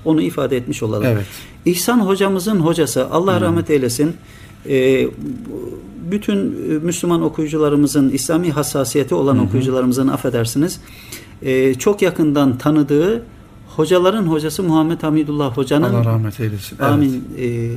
onu 0.05 0.23
ifade 0.23 0.57
etmiş 0.57 0.83
olalım. 0.83 1.07
Evet. 1.07 1.27
İhsan 1.65 2.01
hocamızın 2.01 2.61
hocası 2.61 3.11
Allah 3.11 3.41
rahmet 3.41 3.71
eylesin. 3.71 4.17
e, 4.69 5.09
bütün 6.11 6.37
e, 6.37 6.79
Müslüman 6.79 7.23
okuyucularımızın 7.23 8.11
İslami 8.11 8.51
hassasiyeti 8.51 9.15
olan 9.15 9.39
okuyucularımızın 9.39 10.09
affedersiniz 10.09 10.81
e, 11.43 11.75
çok 11.75 12.03
yakından 12.03 12.59
tanıdığı 12.59 13.23
hocaların 13.77 14.27
hocası 14.27 14.63
Muhammed 14.63 15.03
Hamidullah 15.03 15.57
hocanın 15.57 15.95
Allah 15.95 16.05
rahmet 16.05 16.41
eylesin. 16.41 16.77
Evet. 16.81 16.91
amin 16.91 17.25
e, 17.41 17.71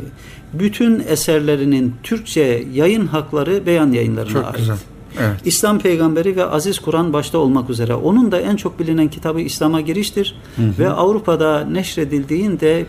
bütün 0.54 1.00
eserlerinin 1.00 1.94
Türkçe 2.04 2.68
yayın 2.74 3.08
hakları 3.08 3.66
beyan 3.66 3.92
yayınlarına 3.92 4.34
Çok 4.34 4.46
ait. 4.46 4.58
güzel. 4.58 4.78
Evet. 5.20 5.40
İslam 5.46 5.80
peygamberi 5.80 6.36
ve 6.36 6.46
aziz 6.46 6.80
Kur'an 6.80 7.14
başta 7.14 7.38
olmak 7.38 7.70
üzere. 7.70 7.96
Onun 7.96 8.32
da 8.32 8.40
en 8.40 8.56
çok 8.56 8.80
bilinen 8.80 9.08
kitabı 9.08 9.42
İslam'a 9.42 9.82
giriştir 9.82 10.36
ve 10.60 10.90
Avrupa'da 10.90 11.66
neşredildiğinde 11.66 12.86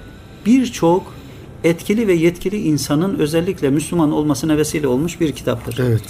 birçok 0.47 1.13
etkili 1.65 2.07
ve 2.09 2.13
yetkili 2.13 2.57
insanın 2.63 3.19
özellikle 3.19 3.71
Müslüman 3.71 4.13
olmasına 4.13 4.57
vesile 4.57 4.89
olmuş 4.89 5.21
bir 5.21 5.33
kitaptır. 5.33 5.79
Evet. 5.89 6.03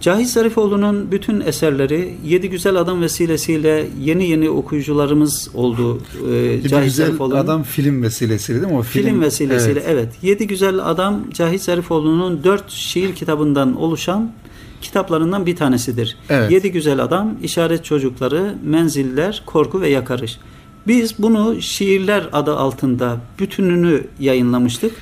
Cahit 0.00 0.28
Zarifoğlu'nun 0.28 1.12
bütün 1.12 1.40
eserleri 1.40 2.14
Yedi 2.24 2.50
Güzel 2.50 2.76
Adam 2.76 3.02
vesilesiyle 3.02 3.86
yeni 4.00 4.28
yeni 4.28 4.50
okuyucularımız 4.50 5.50
oldu. 5.54 6.02
Ee, 6.30 6.34
Yedi 6.34 6.68
Cahit 6.68 6.84
Güzel 6.84 7.06
Zarifoğlu'nun. 7.06 7.36
Adam 7.36 7.62
film 7.62 8.02
vesilesiyle 8.02 8.60
değil 8.60 8.72
mi? 8.72 8.78
O 8.78 8.82
Film, 8.82 9.20
vesilesiyle 9.20 9.80
Evet. 9.80 9.88
evet. 9.88 10.08
Yedi 10.22 10.46
Güzel 10.46 10.78
Adam 10.90 11.24
Cahit 11.30 11.62
Zarifoğlu'nun 11.62 12.44
dört 12.44 12.70
şiir 12.70 13.14
kitabından 13.14 13.76
oluşan 13.76 14.32
kitaplarından 14.82 15.46
bir 15.46 15.56
tanesidir. 15.56 16.16
Evet. 16.30 16.50
Yedi 16.50 16.72
Güzel 16.72 17.02
Adam, 17.02 17.34
İşaret 17.42 17.84
Çocukları, 17.84 18.54
Menziller, 18.64 19.42
Korku 19.46 19.80
ve 19.80 19.88
Yakarış. 19.88 20.38
Biz 20.86 21.18
bunu 21.18 21.62
şiirler 21.62 22.28
adı 22.32 22.56
altında 22.56 23.20
bütününü 23.38 24.04
yayınlamıştık. 24.20 24.92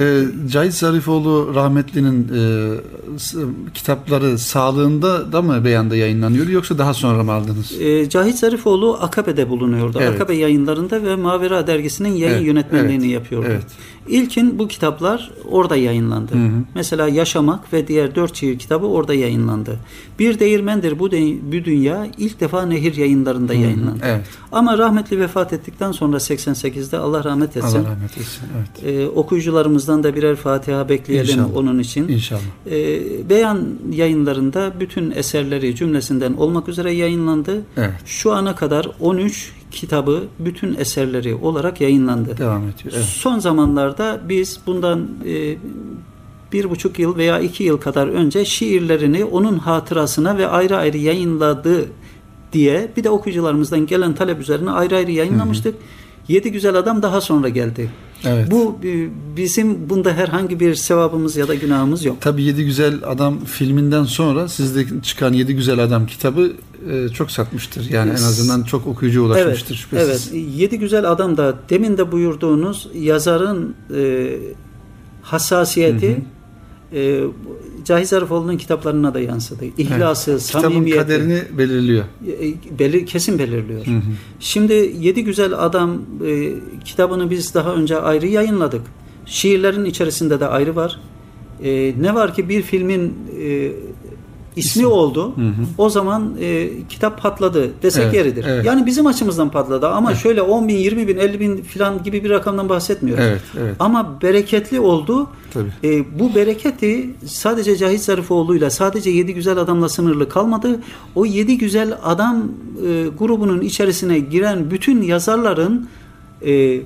Ee, 0.00 0.22
Cahit 0.50 0.74
Zarifoğlu 0.74 1.52
rahmetlinin 1.54 2.28
e, 2.34 3.70
kitapları 3.74 4.38
sağlığında 4.38 5.32
da 5.32 5.42
mı 5.42 5.64
beyanda 5.64 5.96
yayınlanıyor 5.96 6.46
yoksa 6.46 6.78
daha 6.78 6.94
sonra 6.94 7.24
mı 7.24 7.32
aldınız? 7.32 7.72
Ee, 7.80 8.08
Cahit 8.08 8.38
Zarifoğlu 8.38 8.98
Akabe'de 9.00 9.48
bulunuyordu. 9.48 9.98
Evet. 10.02 10.14
Akabe 10.14 10.34
yayınlarında 10.36 11.02
ve 11.02 11.16
Mavera 11.16 11.66
dergisinin 11.66 12.12
yayın 12.12 12.34
Evet, 12.34 12.46
yönetmenliğini 12.46 13.04
evet, 13.04 13.14
yapıyordu. 13.14 13.46
evet. 13.50 13.66
İlkin 14.08 14.58
bu 14.58 14.68
kitaplar 14.68 15.30
orada 15.50 15.76
yayınlandı. 15.76 16.34
Hı 16.34 16.38
hı. 16.38 16.50
Mesela 16.74 17.08
Yaşamak 17.08 17.72
ve 17.72 17.88
diğer 17.88 18.14
dört 18.14 18.36
şiir 18.36 18.58
kitabı 18.58 18.86
orada 18.86 19.14
yayınlandı. 19.14 19.78
Bir 20.18 20.38
değirmendir 20.38 20.98
bu, 20.98 21.10
de- 21.10 21.52
bu 21.52 21.64
dünya 21.64 22.06
ilk 22.18 22.40
defa 22.40 22.62
Nehir 22.66 22.96
yayınlarında 22.96 23.54
yayınlandı. 23.54 24.00
Evet. 24.04 24.24
Ama 24.52 24.78
rahmetli 24.78 25.20
vefat 25.20 25.52
ettikten 25.52 25.92
sonra 25.92 26.16
88'de 26.16 26.98
Allah 26.98 27.24
rahmet 27.24 27.56
etsin. 27.56 27.78
Allah 27.78 27.88
rahmet 27.90 28.18
etsin. 28.18 28.42
Evet. 28.58 28.94
Ee, 29.00 29.08
okuyucularımızdan 29.08 30.04
da 30.04 30.14
birer 30.14 30.36
Fatiha 30.36 30.88
bekleyelim 30.88 31.30
İnşallah. 31.38 31.56
onun 31.56 31.78
için. 31.78 32.08
İnşallah. 32.08 32.40
Ee, 32.70 33.28
beyan 33.30 33.68
yayınlarında 33.92 34.72
bütün 34.80 35.10
eserleri 35.10 35.76
cümlesinden 35.76 36.32
olmak 36.34 36.68
üzere 36.68 36.92
yayınlandı. 36.92 37.62
Evet. 37.76 37.92
Şu 38.06 38.32
ana 38.32 38.54
kadar 38.54 38.88
13 39.00 39.52
kitabı 39.70 40.24
bütün 40.38 40.74
eserleri 40.74 41.34
olarak 41.34 41.80
yayınlandı. 41.80 42.38
Devam 42.38 42.62
ediyor. 42.62 42.94
Evet. 42.96 43.04
Son 43.04 43.38
zamanlarda 43.38 44.20
biz 44.28 44.60
bundan 44.66 45.08
e, 45.26 45.56
bir 46.52 46.70
buçuk 46.70 46.98
yıl 46.98 47.16
veya 47.16 47.40
iki 47.40 47.64
yıl 47.64 47.78
kadar 47.78 48.08
önce 48.08 48.44
şiirlerini 48.44 49.24
onun 49.24 49.58
hatırasına 49.58 50.38
ve 50.38 50.48
ayrı 50.48 50.76
ayrı 50.76 50.96
yayınladı 50.96 51.84
diye 52.52 52.92
bir 52.96 53.04
de 53.04 53.10
okuyucularımızdan 53.10 53.86
gelen 53.86 54.14
talep 54.14 54.40
üzerine 54.40 54.70
ayrı 54.70 54.96
ayrı 54.96 55.10
yayınlamıştık. 55.10 55.74
Yedi 56.28 56.52
Güzel 56.52 56.74
Adam 56.74 57.02
daha 57.02 57.20
sonra 57.20 57.48
geldi. 57.48 57.90
Evet. 58.24 58.50
Bu 58.50 58.78
e, 58.84 59.08
bizim 59.36 59.90
bunda 59.90 60.12
herhangi 60.12 60.60
bir 60.60 60.74
sevabımız 60.74 61.36
ya 61.36 61.48
da 61.48 61.54
günahımız 61.54 62.04
yok. 62.04 62.16
Tabii 62.20 62.42
Yedi 62.42 62.64
Güzel 62.64 62.94
Adam 63.06 63.44
filminden 63.44 64.04
sonra 64.04 64.48
sizde 64.48 65.02
çıkan 65.02 65.32
Yedi 65.32 65.54
Güzel 65.54 65.78
Adam 65.78 66.06
kitabı 66.06 66.52
e, 66.90 67.08
çok 67.08 67.30
satmıştır. 67.30 67.90
Yani 67.90 68.10
en 68.10 68.14
azından 68.14 68.62
çok 68.62 68.86
okuyucuya 68.86 69.26
ulaşmıştır 69.26 69.74
şüphesiz. 69.74 70.30
Evet. 70.32 70.44
Yedi 70.56 70.78
Güzel 70.78 71.10
Adam 71.10 71.36
da 71.36 71.58
demin 71.70 71.98
de 71.98 72.12
buyurduğunuz 72.12 72.88
yazarın 72.94 73.74
e, 73.94 74.30
hassasiyeti 75.22 76.22
e, 76.92 77.22
Cahit 77.88 78.08
Zarifoğlu'nun 78.08 78.56
kitaplarına 78.56 79.14
da 79.14 79.20
yansıdı. 79.20 79.64
İhlası, 79.78 80.38
Kitabın 80.46 80.62
samimiyeti 80.62 81.00
kaderini 81.02 81.42
belirliyor. 81.58 82.04
e, 82.26 82.78
belir, 82.78 83.06
kesin 83.06 83.38
belirliyor. 83.38 83.86
Hı 83.86 83.90
hı. 83.90 84.02
Şimdi 84.40 84.92
Yedi 85.00 85.24
Güzel 85.24 85.52
Adam 85.64 86.02
e, 86.26 86.52
kitabını 86.84 87.30
biz 87.30 87.54
daha 87.54 87.74
önce 87.74 87.96
ayrı 88.00 88.26
yayınladık. 88.26 88.80
Şiirlerin 89.26 89.84
içerisinde 89.84 90.40
de 90.40 90.46
ayrı 90.46 90.76
var. 90.76 91.00
E, 91.64 91.94
ne 92.00 92.14
var 92.14 92.34
ki 92.34 92.48
bir 92.48 92.62
filmin 92.62 93.14
e, 93.40 93.72
ismi 94.58 94.86
oldu. 94.86 95.32
Hı 95.36 95.40
hı. 95.40 95.52
O 95.78 95.90
zaman 95.90 96.34
e, 96.40 96.68
kitap 96.88 97.22
patladı 97.22 97.70
desek 97.82 98.04
Evet, 98.04 98.14
yeridir. 98.14 98.44
evet. 98.48 98.64
Yani 98.64 98.86
bizim 98.86 99.06
açımızdan 99.06 99.50
patladı 99.50 99.88
ama 99.88 100.14
şöyle 100.14 100.42
10 100.42 100.68
bin, 100.68 100.76
20 100.76 101.08
bin, 101.08 101.16
50 101.16 101.40
bin 101.40 101.56
falan 101.56 102.02
gibi 102.02 102.24
bir 102.24 102.30
rakamdan 102.30 102.68
bahsetmiyoruz. 102.68 103.24
Evet, 103.24 103.40
evet. 103.60 103.76
Ama 103.78 104.18
bereketli 104.22 104.80
oldu. 104.80 105.28
Tabii. 105.54 105.70
E, 105.84 106.18
bu 106.18 106.34
bereketi 106.34 107.10
sadece 107.26 107.76
Cahit 107.76 108.00
Zarifoğlu'yla 108.00 108.70
sadece 108.70 109.10
yedi 109.10 109.34
güzel 109.34 109.58
adamla 109.58 109.88
sınırlı 109.88 110.28
kalmadı. 110.28 110.80
O 111.14 111.24
yedi 111.26 111.58
güzel 111.58 111.98
adam 112.04 112.42
e, 112.86 113.06
grubunun 113.18 113.60
içerisine 113.60 114.18
giren 114.18 114.70
bütün 114.70 115.02
yazarların 115.02 115.88
e, 116.46 116.80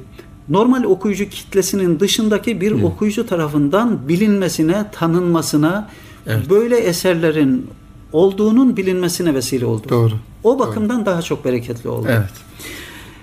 normal 0.48 0.84
okuyucu 0.84 1.28
kitlesinin 1.28 2.00
dışındaki 2.00 2.60
bir 2.60 2.82
okuyucu 2.82 3.26
tarafından 3.26 4.08
bilinmesine, 4.08 4.84
tanınmasına, 4.92 5.88
Evet. 6.26 6.50
böyle 6.50 6.76
eserlerin 6.76 7.66
olduğunun 8.12 8.76
bilinmesine 8.76 9.34
vesile 9.34 9.66
oldu. 9.66 9.86
Doğru. 9.88 10.12
O 10.44 10.58
bakımdan 10.58 11.06
daha 11.06 11.22
çok 11.22 11.44
bereketli 11.44 11.88
oldu. 11.88 12.06
Evet. 12.10 12.30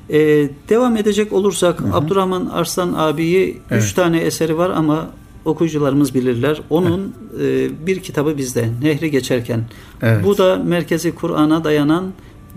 Ee, 0.10 0.50
devam 0.70 0.98
edecek 0.98 1.34
olursak 1.34 1.82
Abdurrahman 1.94 2.46
Arslan 2.46 2.94
abiyi 2.94 3.58
Evet. 3.72 3.84
üç 3.84 3.94
tane 3.94 4.18
eseri 4.20 4.58
var 4.58 4.70
ama 4.70 5.08
okuyucularımız 5.46 6.16
bilirler. 6.16 6.62
Onun 6.70 7.14
e, 7.42 7.70
bir 7.88 8.00
kitabı 8.00 8.38
bizde 8.38 8.70
Nehri 8.82 9.12
Geçerken. 9.12 9.64
Evet. 10.02 10.26
Bu 10.26 10.38
da 10.38 10.56
merkezi 10.56 11.16
Kur'an'a 11.16 11.64
dayanan 11.64 12.06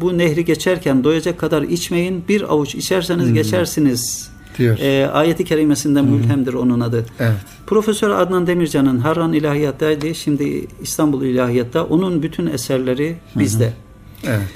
bu 0.00 0.18
nehri 0.18 0.44
geçerken 0.44 1.04
doyacak 1.04 1.38
kadar 1.38 1.62
içmeyin 1.62 2.24
bir 2.28 2.52
avuç 2.52 2.74
içerseniz 2.74 3.26
Hmm. 3.26 3.34
geçersiniz. 3.34 4.31
Diyor. 4.58 4.78
E, 4.78 5.10
ayeti 5.10 5.44
kerimesinden 5.44 6.04
mülhemdir 6.04 6.54
onun 6.54 6.80
adı. 6.80 7.06
Evet. 7.20 7.32
Profesör 7.66 8.10
Adnan 8.10 8.46
Demircan'ın 8.46 8.98
Harran 8.98 9.32
İlahiyat'taydı. 9.32 10.14
Şimdi 10.14 10.66
İstanbul 10.82 11.22
İlahiyat'ta. 11.22 11.84
Onun 11.84 12.22
bütün 12.22 12.46
eserleri 12.46 13.16
bizde. 13.36 13.72
Evet. 14.26 14.48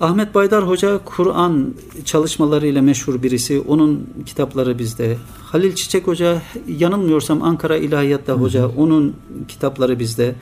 Ahmet 0.00 0.34
Baydar 0.34 0.68
Hoca 0.68 1.00
Kur'an 1.04 1.74
çalışmalarıyla 2.04 2.82
meşhur 2.82 3.22
birisi. 3.22 3.60
Onun 3.60 4.06
kitapları 4.26 4.78
bizde. 4.78 5.16
Halil 5.42 5.74
Çiçek 5.74 6.06
Hoca 6.06 6.42
yanılmıyorsam 6.78 7.42
Ankara 7.42 7.76
İlahiyat'ta 7.76 8.32
hoca. 8.32 8.68
Onun 8.68 9.16
kitapları 9.48 9.98
bizde. 9.98 10.34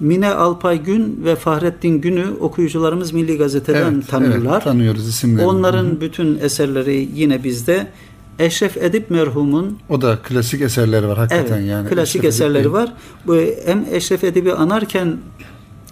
Mine 0.00 0.28
Alpay 0.28 0.82
Gün 0.82 1.20
ve 1.24 1.36
Fahrettin 1.36 2.00
Gün'ü 2.00 2.26
okuyucularımız 2.40 3.12
Milli 3.12 3.38
Gazete'den 3.38 3.94
Evet, 3.94 4.08
tanırlar. 4.08 4.52
evet, 4.52 4.64
tanıyoruz 4.64 5.08
isimlerini. 5.08 5.48
Onların 5.48 5.84
Hı 5.84 5.90
hı. 5.90 6.00
bütün 6.00 6.38
eserleri 6.38 7.08
yine 7.14 7.44
bizde. 7.44 7.86
Eşref 8.38 8.76
Edip 8.76 9.10
merhumun 9.10 9.78
o 9.88 10.00
da 10.00 10.18
klasik 10.22 10.60
eserleri 10.60 11.08
var 11.08 11.18
hakikaten 11.18 11.56
Evet, 11.58 11.68
yani. 11.68 11.88
klasik 11.88 12.16
Eşref 12.20 12.34
eserleri 12.34 12.62
Edip 12.62 12.72
var. 12.72 12.92
Bu 13.26 13.36
hem 13.66 13.86
Eşref 13.90 14.24
Edip'i 14.24 14.52
anarken 14.52 15.18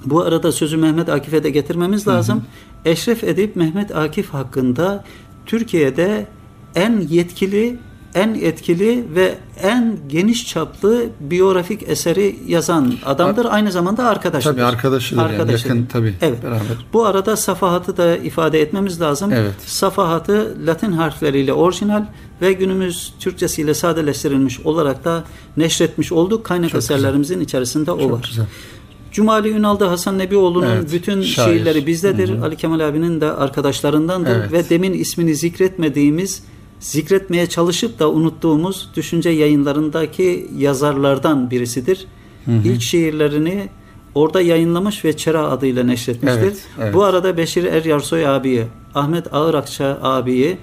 bu 0.05 0.21
arada 0.21 0.53
sözü 0.53 0.77
Mehmet 0.77 1.09
Akif'e 1.09 1.43
de 1.45 1.51
getirmemiz 1.51 2.09
lazım. 2.09 2.45
Eşref 2.85 3.25
Edip 3.25 3.57
Mehmet 3.57 3.97
Akif 3.97 4.29
hakkında 4.29 5.05
Türkiye'de 5.47 6.27
en 6.75 7.01
yetkili, 7.01 7.79
en 8.15 8.35
etkili 8.35 9.05
ve 9.15 9.35
en 9.63 9.97
geniş 10.09 10.49
çaplı 10.49 11.05
biyografik 11.21 11.89
eseri 11.89 12.37
yazan 12.47 12.95
adamdır. 13.07 13.47
Aynı 13.51 13.73
zamanda 13.73 14.05
arkadaşıdır. 14.09 14.53
Tabii 14.55 14.65
arkadaşıdır 14.65 15.21
yani, 15.23 15.33
Arkadaşıdır. 15.33 15.69
yakın 15.75 15.87
tabii, 15.87 16.15
Evet. 16.23 16.43
beraber. 16.43 16.61
Bu 16.93 17.07
arada 17.07 17.37
safahatı 17.37 17.97
da 17.97 18.17
ifade 18.17 18.61
etmemiz 18.61 19.01
lazım. 19.01 19.33
Evet. 19.33 19.55
Safahatı 19.67 20.57
Latin 20.67 20.93
harfleriyle 20.93 21.53
orijinal 21.53 22.05
ve 22.43 22.53
günümüz 22.53 23.15
Türkçesiyle 23.21 23.75
sadeleştirilmiş 23.75 24.61
olarak 24.61 25.05
da 25.05 25.25
neşretmiş 25.57 26.13
olduk. 26.13 26.45
Kaynak 26.45 26.71
Çok 26.71 26.79
eserlerimizin 26.79 27.41
içerisinde 27.41 27.93
o 27.93 28.01
Çok 28.01 28.13
var. 28.13 28.27
güzel. 28.31 28.47
Cumali 29.13 29.49
Ünal'da 29.51 29.91
Hasan 29.91 30.19
Nebioğlu'nun 30.19 30.67
Evet, 30.67 30.93
bütün 30.93 31.23
şair. 31.23 31.55
şiirleri 31.57 31.87
bizdedir. 31.87 32.43
Ali 32.43 32.57
Kemal 32.57 32.81
abinin 32.81 33.21
de 33.21 33.33
arkadaşlarındandır 33.33 34.37
Evet. 34.37 34.53
ve 34.53 34.69
demin 34.71 34.93
ismini 34.93 35.35
zikretmediğimiz, 35.35 36.43
zikretmeye 36.81 37.47
çalışıp 37.47 37.99
da 37.99 38.11
unuttuğumuz 38.11 38.89
düşünce 38.97 39.31
yayınlarındaki 39.31 40.49
yazarlardan 40.57 41.51
birisidir. 41.51 42.07
İlk 42.65 42.83
şiirlerini 42.83 43.69
orada 44.15 44.41
yayınlamış 44.41 45.05
ve 45.05 45.17
Çera 45.17 45.51
adıyla 45.51 45.85
neşretmiştir. 45.85 46.41
Evet, 46.41 46.63
evet. 46.81 46.95
Bu 46.95 47.05
arada 47.05 47.37
Beşir 47.37 47.65
Er 47.65 47.85
Yarsoy 47.85 48.27
abiyi, 48.27 48.65
Ahmet 48.95 49.35
Ağırakça 49.35 49.99
abiyi, 50.03 50.57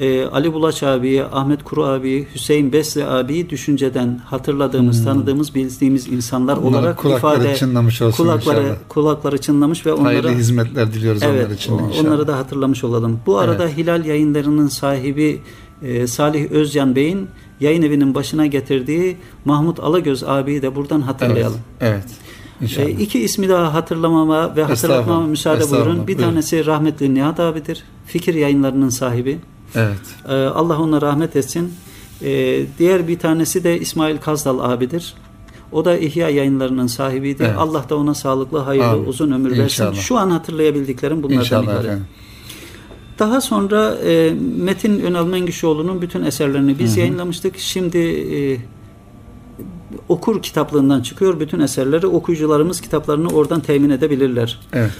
e, 0.00 0.24
Ali 0.24 0.52
Bulaç 0.52 0.82
abiyi, 0.82 1.24
Ahmet 1.24 1.64
Kuru 1.64 1.84
abiyi, 1.84 2.26
Hüseyin 2.34 2.72
Besli 2.72 3.04
abiyi 3.04 3.50
düşünceden 3.50 4.20
hatırladığımız, 4.24 5.04
tanıdığımız, 5.04 5.54
bildiğimiz 5.54 6.08
insanlar 6.08 6.56
Onların 6.56 6.72
olarak 6.72 6.98
kulakları 6.98 7.38
ifade 7.38 7.56
çınlamış 7.56 8.02
olsun 8.02 8.24
kulakları 8.24 8.60
inşallah. 8.60 8.76
kulakları 8.88 9.38
çınlamış 9.38 9.86
ve 9.86 9.90
Hayırlı 9.90 10.28
onlara 10.28 10.38
hizmetler 10.38 10.92
diliyoruz 10.92 11.22
evet 11.22 11.46
onlar 11.46 11.54
için 11.54 11.72
inşallah. 11.72 12.06
onları 12.06 12.26
da 12.26 12.38
hatırlamış 12.38 12.84
olalım. 12.84 13.20
Bu 13.26 13.38
arada 13.38 13.64
Evet. 13.64 13.76
Hilal 13.76 14.04
Yayınları'nın 14.04 14.68
sahibi 14.68 15.40
e, 15.82 16.06
Salih 16.06 16.50
Özcan 16.50 16.96
Bey'in 16.96 17.28
yayın 17.60 17.82
evinin 17.82 18.14
başına 18.14 18.46
getirdiği 18.46 19.16
Mahmut 19.44 19.80
Alagöz 19.80 20.24
abiyi 20.24 20.62
de 20.62 20.76
buradan 20.76 20.98
evet. 20.98 21.08
hatırlayalım. 21.08 21.60
Evet. 21.80 22.04
İnşallah. 22.60 22.86
E, 22.86 22.90
iki 22.90 23.20
ismi 23.20 23.48
daha 23.48 23.74
hatırlamama 23.74 24.56
ve 24.56 24.64
hatırlatmama 24.64 25.26
müsaade 25.26 25.70
buyurun. 25.70 26.06
Bir 26.06 26.06
buyurun. 26.18 26.22
tanesi 26.32 26.66
rahmetli 26.66 27.14
Nihat 27.14 27.40
abidir. 27.40 27.82
Fikir 28.06 28.34
yayınlarının 28.34 28.88
sahibi. 28.88 29.38
evet. 29.74 29.98
E, 30.28 30.32
Allah 30.32 30.78
ona 30.80 31.02
rahmet 31.02 31.36
etsin. 31.36 31.72
E, 32.22 32.62
diğer 32.78 33.08
bir 33.08 33.18
tanesi 33.18 33.64
de 33.64 33.80
İsmail 33.80 34.16
Kazdal 34.18 34.58
abidir. 34.58 35.14
O 35.72 35.84
da 35.84 35.98
İhya 35.98 36.28
yayınlarının 36.28 36.86
sahibiydi. 36.86 37.42
Evet. 37.42 37.54
Allah 37.58 37.84
da 37.88 37.96
ona 37.96 38.14
sağlıklı, 38.14 38.58
hayırlı, 38.58 38.88
Amin. 38.88 39.06
uzun 39.06 39.32
ömür 39.32 39.50
versin. 39.50 39.62
İnşallah. 39.62 39.94
Şu 39.94 40.18
an 40.18 40.30
hatırlayabildiklerim 40.30 41.22
bunlardan 41.22 41.40
İnşallah 41.40 41.64
ibaret. 41.64 41.84
efendim. 41.84 42.06
Daha 43.18 43.40
sonra 43.40 43.94
e, 43.94 44.32
Metin 44.56 45.00
Önal 45.00 45.26
Mengüşoğlu'nun 45.26 46.02
bütün 46.02 46.24
eserlerini 46.24 46.78
biz 46.78 46.96
yayınlamıştık. 46.96 47.58
Şimdi 47.58 47.98
e, 47.98 48.58
okur 50.08 50.42
kitaplığından 50.42 51.00
çıkıyor 51.02 51.40
bütün 51.40 51.60
eserleri. 51.60 52.06
Okuyucularımız 52.06 52.80
kitaplarını 52.80 53.28
oradan 53.28 53.60
temin 53.60 53.90
edebilirler. 53.90 54.60
Evet. 54.72 54.90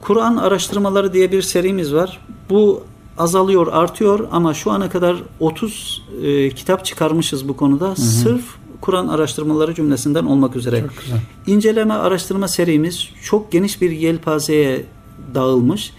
Kur'an 0.00 0.36
araştırmaları 0.36 1.12
diye 1.12 1.32
bir 1.32 1.42
serimiz 1.42 1.94
var. 1.94 2.20
Bu 2.50 2.82
azalıyor, 3.18 3.66
artıyor 3.72 4.28
ama 4.32 4.54
şu 4.54 4.70
ana 4.70 4.88
kadar 4.88 5.16
30 5.40 6.02
e, 6.22 6.50
kitap 6.50 6.84
çıkarmışız 6.84 7.48
bu 7.48 7.56
konuda. 7.56 7.96
Sırf 7.96 8.44
Kur'an 8.80 9.08
araştırmaları 9.08 9.74
cümlesinden 9.74 10.24
olmak 10.24 10.56
üzere. 10.56 10.80
Çok 10.80 10.98
güzel. 11.02 11.18
İnceleme 11.46 11.94
araştırma 11.94 12.48
serimiz 12.48 13.08
çok 13.22 13.52
geniş 13.52 13.82
bir 13.82 13.90
yelpazeye 13.90 14.84
dağılmış. 15.34 15.92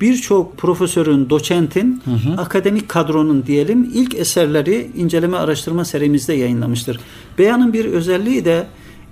Birçok 0.00 0.58
profesörün, 0.58 1.30
doçentin, 1.30 2.02
akademik 2.38 2.88
kadronun 2.88 3.46
diyelim 3.46 3.90
ilk 3.94 4.14
eserleri 4.14 4.90
inceleme 4.96 5.36
araştırma 5.36 5.84
serimizde 5.84 6.34
yayınlamıştır. 6.34 7.00
Beyanın 7.40 7.72
bir 7.72 7.84
özelliği 7.84 8.44
de 8.44 8.66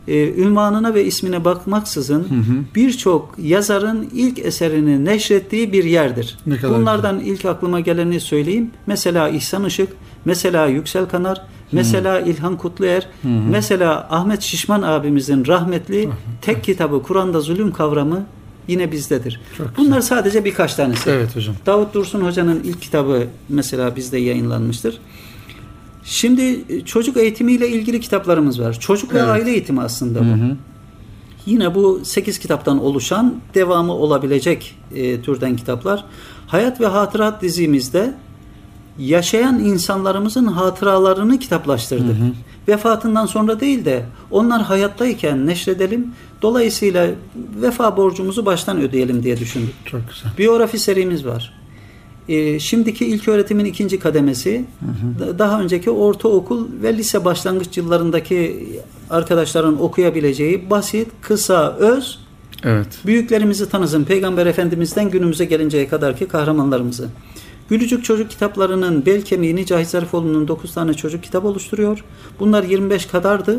e, 0.08 0.34
ünvanına 0.34 0.94
ve 0.94 1.04
ismine 1.04 1.44
bakmaksızın 1.44 2.28
birçok 2.74 3.34
yazarın 3.42 4.08
ilk 4.14 4.38
eserini 4.38 5.04
neşrettiği 5.04 5.72
bir 5.72 5.84
yerdir. 5.84 6.38
Bunlardan 6.62 7.20
ilk 7.20 7.44
aklıma 7.44 7.80
geleni 7.80 8.20
söyleyeyim. 8.20 8.70
Mesela 8.86 9.28
İhsan 9.28 9.64
Işık, 9.64 9.88
mesela 10.24 10.66
Yüksel 10.66 11.06
Kanar, 11.06 11.42
mesela 11.72 12.20
İlhan 12.20 12.56
Kutluer, 12.56 13.08
mesela 13.50 14.08
Ahmet 14.10 14.42
Şişman 14.42 14.82
abimizin 14.82 15.46
rahmetli 15.46 16.08
tek 16.42 16.64
kitabı 16.64 17.02
Kur'an'da 17.02 17.40
zulüm 17.40 17.72
kavramı 17.72 18.26
yine 18.68 18.92
bizdedir. 18.92 19.40
Çok 19.56 19.76
Bunlar 19.76 20.00
sadece 20.00 20.44
birkaç 20.44 20.74
tanesi. 20.74 21.10
Evet 21.10 21.36
hocam. 21.36 21.54
Davut 21.66 21.94
Dursun 21.94 22.20
Hoca'nın 22.20 22.60
ilk 22.64 22.82
kitabı 22.82 23.26
mesela 23.48 23.96
bizde 23.96 24.18
yayınlanmıştır. 24.18 24.98
Şimdi 26.08 26.64
e, 26.68 26.80
çocuk 26.84 27.16
eğitimiyle 27.16 27.68
ilgili 27.68 28.00
kitaplarımız 28.00 28.60
var. 28.60 28.80
Çocuk 28.80 29.14
ve 29.14 29.18
Evet. 29.18 29.28
aile 29.28 29.50
eğitimi 29.50 29.80
aslında 29.80 30.20
bu. 30.20 30.24
Hı 30.24 30.32
hı. 30.32 30.56
Yine 31.46 31.74
bu 31.74 32.00
8 32.04 32.38
kitaptan 32.38 32.84
oluşan 32.84 33.34
devamı 33.54 33.92
olabilecek 33.92 34.76
e, 34.94 35.22
türden 35.22 35.56
kitaplar. 35.56 36.04
Hayat 36.46 36.80
ve 36.80 36.86
Hatırat 36.86 37.42
dizimizde 37.42 38.14
yaşayan 38.98 39.58
insanlarımızın 39.58 40.46
hatıralarını 40.46 41.38
kitaplaştırdık. 41.38 42.16
Vefatından 42.68 43.26
sonra 43.26 43.60
değil 43.60 43.84
de 43.84 44.04
onlar 44.30 44.62
hayattayken 44.62 45.46
neşredelim. 45.46 46.06
Dolayısıyla 46.42 47.08
vefa 47.62 47.96
borcumuzu 47.96 48.46
baştan 48.46 48.80
ödeyelim 48.80 49.22
diye 49.22 49.36
düşündük. 49.36 49.74
Çok 49.84 50.00
güzel. 50.08 50.32
Biyografi 50.38 50.78
serimiz 50.78 51.26
var. 51.26 51.54
Ee, 52.28 52.58
şimdiki 52.58 53.06
ilk 53.06 53.28
öğretimin 53.28 53.64
ikinci 53.64 53.98
kademesi, 53.98 54.64
da- 55.18 55.38
daha 55.38 55.60
önceki 55.62 55.90
ortaokul 55.90 56.66
ve 56.82 56.96
lise 56.96 57.24
başlangıç 57.24 57.76
yıllarındaki 57.78 58.66
arkadaşların 59.10 59.82
okuyabileceği 59.82 60.70
basit, 60.70 61.08
kısa, 61.20 61.76
öz, 61.76 62.18
Evet. 62.64 62.86
büyüklerimizi 63.06 63.68
tanısın, 63.68 64.04
Peygamber 64.04 64.46
Efendimiz'den 64.46 65.10
günümüze 65.10 65.44
gelinceye 65.44 65.88
kadarki 65.88 66.28
kahramanlarımızı. 66.28 67.08
Gülücük 67.68 68.04
çocuk 68.04 68.30
kitaplarının 68.30 69.06
bel 69.06 69.22
kemiğini 69.22 69.66
Cahit 69.66 69.88
Zarifoğlu'nun 69.88 70.48
9 70.48 70.74
tane 70.74 70.94
çocuk 70.94 71.22
kitap 71.22 71.44
oluşturuyor. 71.44 72.04
Bunlar 72.40 72.62
25 72.62 73.06
kadardı. 73.06 73.58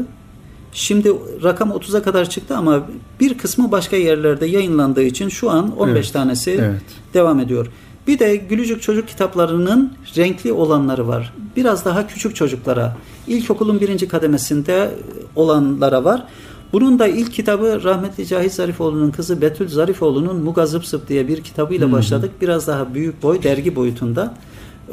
Şimdi 0.72 1.13
rakam 1.43 1.70
30'a 1.72 2.01
kadar 2.03 2.30
çıktı 2.30 2.57
ama 2.57 2.88
bir 3.20 3.38
kısmı 3.38 3.72
başka 3.72 3.95
yerlerde 3.95 4.45
yayınlandığı 4.45 5.03
için 5.03 5.30
şu 5.30 5.49
an 5.51 5.78
15 5.78 5.95
Evet, 6.05 6.13
tanesi 6.13 6.51
evet. 6.51 6.82
devam 7.13 7.39
ediyor. 7.39 7.67
Bir 8.07 8.19
de 8.19 8.35
Gülücük 8.35 8.81
çocuk 8.81 9.07
kitaplarının 9.07 9.93
renkli 10.17 10.53
olanları 10.53 11.07
var. 11.07 11.33
Biraz 11.55 11.85
daha 11.85 12.07
küçük 12.07 12.35
çocuklara, 12.35 12.97
ilkokulun 13.27 13.81
birinci 13.81 14.07
kademesinde 14.07 14.91
olanlara 15.35 16.03
var. 16.03 16.25
Bunun 16.73 16.99
da 16.99 17.07
ilk 17.07 17.33
kitabı 17.33 17.83
rahmetli 17.83 18.27
Cahit 18.27 18.53
Zarifoğlu'nun 18.53 19.11
kızı 19.11 19.41
Betül 19.41 19.67
Zarifoğlu'nun 19.67 20.37
Muga 20.37 20.65
Zıp 20.65 21.09
diye 21.09 21.27
bir 21.27 21.43
kitabıyla 21.43 21.91
başladık. 21.91 22.31
Biraz 22.41 22.67
daha 22.67 22.93
büyük 22.93 23.23
boy, 23.23 23.43
dergi 23.43 23.75
boyutunda. 23.75 24.33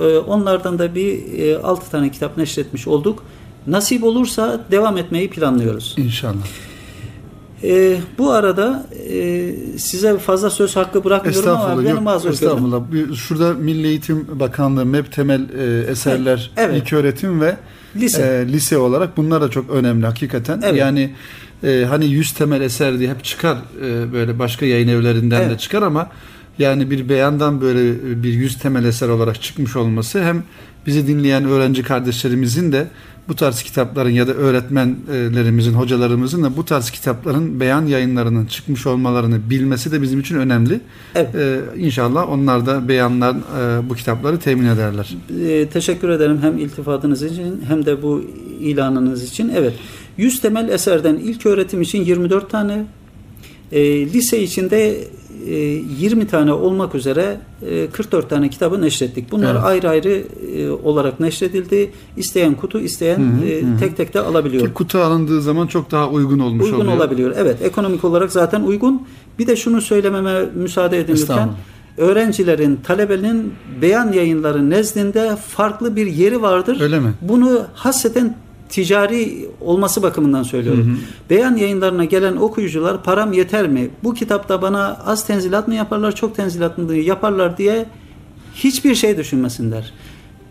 Ee, 0.00 0.18
Onlardan 0.18 0.78
da 0.78 0.94
bir 0.94 1.54
6 1.62 1.90
tane 1.90 2.11
kitap 2.11 2.36
neşretmiş 2.36 2.88
olduk. 2.88 3.22
Nasip 3.66 4.04
olursa 4.04 4.61
devam 4.70 4.96
etmeyi 4.98 5.30
planlıyoruz. 5.30 5.94
İnşallah. 5.98 6.46
Ee, 7.67 7.97
bu 8.19 8.31
arada 8.33 8.87
e, 9.12 9.53
size 9.79 10.19
fazla 10.19 10.51
söz 10.51 10.77
hakkı 10.77 11.05
bırakmıyorum 11.05 11.49
ama 11.51 11.59
Estağfurullah. 11.59 11.85
beni 11.85 11.91
Yok, 12.14 12.23
görün. 12.23 12.33
estağfurullah. 12.33 12.93
Bir- 12.93 13.14
Şurada 13.14 13.55
Milli 13.55 13.87
Eğitim 13.87 14.27
Bakanlığı 14.41 14.87
MEB 14.87 15.05
temel 15.12 15.41
e, 15.59 15.91
eserler, 15.91 16.51
Evet. 16.57 16.83
ilk 16.83 16.93
öğretim 16.93 17.41
ve 17.41 17.57
Lise. 17.97 18.23
e, 18.49 18.53
lise 18.53 18.79
olarak 18.79 19.17
bunlar 19.17 19.41
da 19.43 19.49
çok 19.51 19.71
önemli 19.71 20.07
hakikaten. 20.07 20.61
Evet. 20.64 20.81
Yani 20.81 21.14
e, 21.64 21.85
hani 21.89 22.07
100 22.07 22.33
temel 22.33 22.61
eser 22.61 22.99
diye 22.99 23.11
hep 23.11 23.25
çıkar 23.25 23.57
e, 23.85 24.12
böyle 24.12 24.39
başka 24.39 24.67
yayın 24.67 24.89
evlerinden 24.89 25.41
de 25.41 25.45
Evet. 25.47 25.61
çıkar 25.61 25.83
ama 25.83 26.11
yani 26.59 26.91
bir 26.91 27.09
beyandan 27.09 27.61
böyle 27.61 27.95
bir 28.23 28.33
100 28.33 28.59
temel 28.59 28.85
eser 28.85 29.09
olarak 29.09 29.43
çıkmış 29.43 29.77
olması 29.77 30.23
hem 30.25 30.43
bizi 30.87 31.07
dinleyen 31.07 31.45
öğrenci 31.45 31.83
kardeşlerimizin 31.83 32.73
de 32.73 32.87
bu 33.29 33.37
tarz 33.37 33.62
kitapların 33.62 34.11
ya 34.11 34.29
da 34.29 34.35
öğretmenlerimizin, 34.35 35.72
hocalarımızın 35.72 36.43
da 36.43 36.57
bu 36.57 36.64
tarz 36.64 36.91
kitapların 36.91 37.61
beyan 37.61 37.87
yayınlarının 37.87 38.47
çıkmış 38.47 38.87
olmalarını 38.87 39.51
bilmesi 39.51 39.93
de 39.93 40.03
bizim 40.03 40.20
için 40.20 40.37
önemli. 40.37 40.81
Evet. 41.14 41.35
Ee, 41.35 41.61
inşallah 41.77 42.31
onlar 42.31 42.66
da 42.66 42.89
beyanlar 42.89 43.35
e, 43.35 43.89
bu 43.89 43.95
kitapları 43.95 44.39
temin 44.39 44.66
ederler. 44.66 45.16
Ee, 45.47 45.66
teşekkür 45.68 46.09
ederim 46.09 46.39
hem 46.43 46.59
iltifatınız 46.59 47.22
için 47.22 47.62
hem 47.68 47.87
de 47.87 48.03
bu 48.03 48.24
ilanınız 48.61 49.22
için. 49.22 49.53
Evet. 49.57 49.74
100 50.16 50.41
temel 50.41 50.68
eserden 50.68 51.14
ilk 51.14 51.47
öğretim 51.47 51.83
için 51.83 52.05
24 52.05 52.51
tane, 52.51 52.87
e, 53.72 54.07
lise 54.07 54.43
içinde 54.43 55.05
20 55.45 56.26
tane 56.26 56.53
olmak 56.53 56.95
üzere 56.95 57.41
e, 57.70 57.87
44 57.91 58.30
tane 58.30 58.49
kitabı 58.49 58.80
neşrettik. 58.82 59.32
Bunlar 59.32 59.55
Evet. 59.55 59.64
ayrı 59.64 59.89
ayrı 59.89 60.22
e, 60.57 60.70
olarak 60.70 61.20
neşredildi. 61.20 61.91
İsteyen 62.16 62.55
kutu, 62.55 62.80
isteyen 62.80 63.18
Hı 63.18 63.45
hı, 63.45 63.49
e, 63.49 63.62
tek 63.80 63.97
tek 63.97 64.14
de 64.14 64.20
alabiliyor. 64.20 64.66
Ki 64.66 64.74
kutu 64.74 64.99
alındığı 64.99 65.43
zaman 65.43 65.66
çok 65.66 65.91
daha 65.91 66.09
uygun 66.11 66.39
olmuş 66.39 66.64
uygun 66.64 66.80
oluyor. 66.80 66.97
olabiliyor. 66.97 67.34
Evet, 67.39 67.62
ekonomik 67.62 68.05
olarak 68.05 68.32
zaten 68.32 68.62
uygun. 68.62 69.03
Bir 69.39 69.47
de 69.47 69.57
şunu 69.57 69.80
söylememe 69.80 70.45
müsaade 70.55 70.99
edin 71.01 71.12
lütfen. 71.12 71.49
Öğrencilerin, 71.97 72.80
talebenin 72.84 73.53
beyan 73.82 74.12
yayınları 74.12 74.70
nezdinde 74.70 75.37
farklı 75.49 75.97
bir 75.97 76.07
yeri 76.07 76.43
vardır. 76.43 76.80
Öyle 76.80 77.01
mi? 77.01 77.12
Bunu 77.20 77.62
hasreten 77.74 78.37
ticari 78.69 79.49
olması 79.61 80.03
bakımından 80.03 80.43
söylüyorum. 80.43 81.01
Beyan 81.31 81.57
yayınlarına 81.57 82.05
gelen 82.05 82.37
okuyucular 82.37 83.03
param 83.03 83.33
yeter 83.33 83.69
mi? 83.69 83.91
Bu 84.05 84.14
kitapta 84.14 84.62
bana 84.62 85.01
az 85.07 85.27
tenzilat 85.27 85.69
mı 85.69 85.75
yaparlar, 85.75 86.14
çok 86.14 86.37
tenzilat 86.37 86.79
mı 86.79 86.95
yaparlar 86.95 87.59
diye 87.59 87.87
hiçbir 88.55 88.95
şey 88.95 89.17
düşünmesinler. 89.17 89.93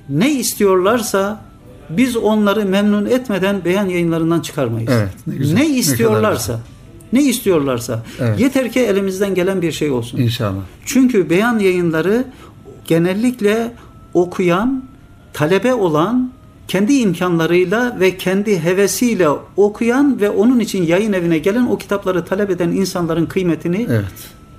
Ne 0.10 0.32
istiyorlarsa 0.34 1.42
biz 1.90 2.18
onları 2.18 2.66
memnun 2.66 3.06
etmeden 3.06 3.66
beyan 3.66 3.86
yayınlarından 3.86 4.42
çıkarmayız. 4.42 4.92
Evet, 4.94 5.14
ne 5.28 5.36
güzel. 5.36 5.56
Ne 5.56 5.62
Ne 5.62 5.68
istiyorlarsa, 5.70 6.60
ne, 7.14 7.24
istiyorlarsa 7.24 8.04
Evet. 8.20 8.40
yeter 8.40 8.72
ki 8.72 8.80
elimizden 8.80 9.36
gelen 9.36 9.62
bir 9.62 9.72
şey 9.72 9.92
olsun. 9.92 10.18
İnşallah. 10.18 10.62
Çünkü 10.86 11.30
beyan 11.30 11.60
yayınları 11.60 12.26
genellikle 12.86 13.72
okuyan, 14.14 14.84
talebe 15.34 15.74
olan, 15.74 16.32
kendi 16.68 16.94
imkanlarıyla 16.94 17.98
ve 18.00 18.18
kendi 18.18 18.60
hevesiyle 18.60 19.28
okuyan 19.58 20.22
ve 20.22 20.30
onun 20.30 20.60
için 20.60 20.84
yayın 20.84 21.14
evine 21.14 21.38
gelen 21.38 21.66
o 21.66 21.78
kitapları 21.78 22.26
talep 22.26 22.50
eden 22.50 22.70
insanların 22.70 23.26
kıymetini 23.26 23.88
Evet. 23.90 24.06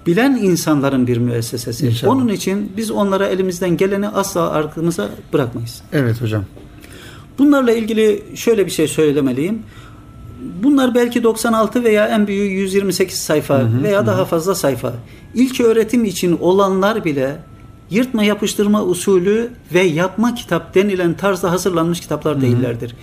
bilen 0.07 0.37
insanların 0.37 1.07
bir 1.07 1.17
müessesesi. 1.19 1.87
İnşallah. 1.87 2.13
Onun 2.13 2.29
için 2.29 2.73
biz 2.77 2.91
onlara 2.91 3.27
elimizden 3.27 3.77
geleni 3.77 4.09
asla 4.09 4.51
arkamıza 4.51 5.09
bırakmayız. 5.33 5.83
Evet 5.93 6.21
hocam. 6.23 6.45
Bunlarla 7.39 7.73
ilgili 7.73 8.23
şöyle 8.35 8.67
bir 8.67 8.71
şey 8.71 8.89
söylemeliyim. 8.89 9.63
Bunlar 10.63 10.95
belki 10.95 11.23
96 11.23 11.85
veya 11.85 12.09
en 12.09 12.27
büyüğü 12.27 12.51
128 12.51 13.19
sayfa 13.19 13.69
veya 13.83 14.07
daha 14.07 14.25
fazla 14.25 14.55
sayfa. 14.55 14.93
İlk 15.35 15.61
öğretim 15.61 16.05
için 16.05 16.39
olanlar 16.41 17.05
bile 17.05 17.37
yırtma 17.91 18.25
yapıştırma 18.25 18.85
usulü 18.85 19.51
ve 19.75 19.81
yapma 19.81 20.35
kitap 20.35 20.75
denilen 20.75 21.15
tarzda 21.17 21.51
hazırlanmış 21.51 22.01
kitaplar 22.01 22.41
değillerdir. 22.41 22.97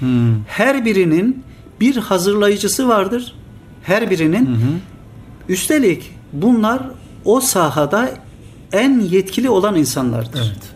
Her 0.47 0.85
birinin 0.85 1.43
bir 1.81 1.97
hazırlayıcısı 1.97 2.87
vardır. 2.87 3.35
Her 3.83 4.09
birinin. 4.09 4.49
Üstelik 5.49 6.11
bunlar 6.33 6.81
o 7.25 7.39
sahada 7.41 8.09
en 8.71 8.99
yetkili 8.99 9.49
olan 9.49 9.75
insanlardır. 9.75 10.39
Evet. 10.39 10.73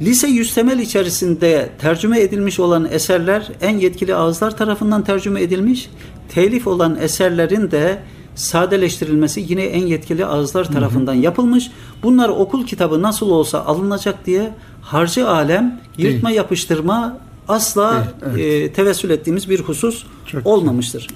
Lise 0.00 0.28
yüz 0.28 0.54
temel 0.54 0.78
içerisinde 0.78 1.70
tercüme 1.78 2.20
edilmiş 2.20 2.60
olan 2.60 2.88
eserler 2.90 3.48
en 3.60 3.78
yetkili 3.78 4.14
ağızlar 4.14 4.56
tarafından 4.56 5.04
tercüme 5.04 5.42
edilmiş. 5.42 5.90
Telif 6.28 6.66
olan 6.66 6.96
eserlerin 7.00 7.70
de 7.70 7.98
sadeleştirilmesi 8.34 9.44
yine 9.48 9.62
en 9.62 9.86
yetkili 9.86 10.26
ağızlar 10.26 10.72
tarafından 10.72 11.14
yapılmış. 11.14 11.70
Bunlar 12.02 12.28
okul 12.28 12.66
kitabı 12.66 13.02
nasıl 13.02 13.30
olsa 13.30 13.64
alınacak 13.64 14.26
diye 14.26 14.54
harcı 14.82 15.28
alem 15.28 15.80
yırtma 15.98 16.30
yapıştırma 16.30 17.18
asla 17.48 18.08
Değil, 18.34 18.64
e, 18.64 18.72
tevessül 18.72 19.10
ettiğimiz 19.10 19.50
bir 19.50 19.60
husus 19.60 20.04
Çok 20.26 20.46
olmamıştır. 20.46 21.08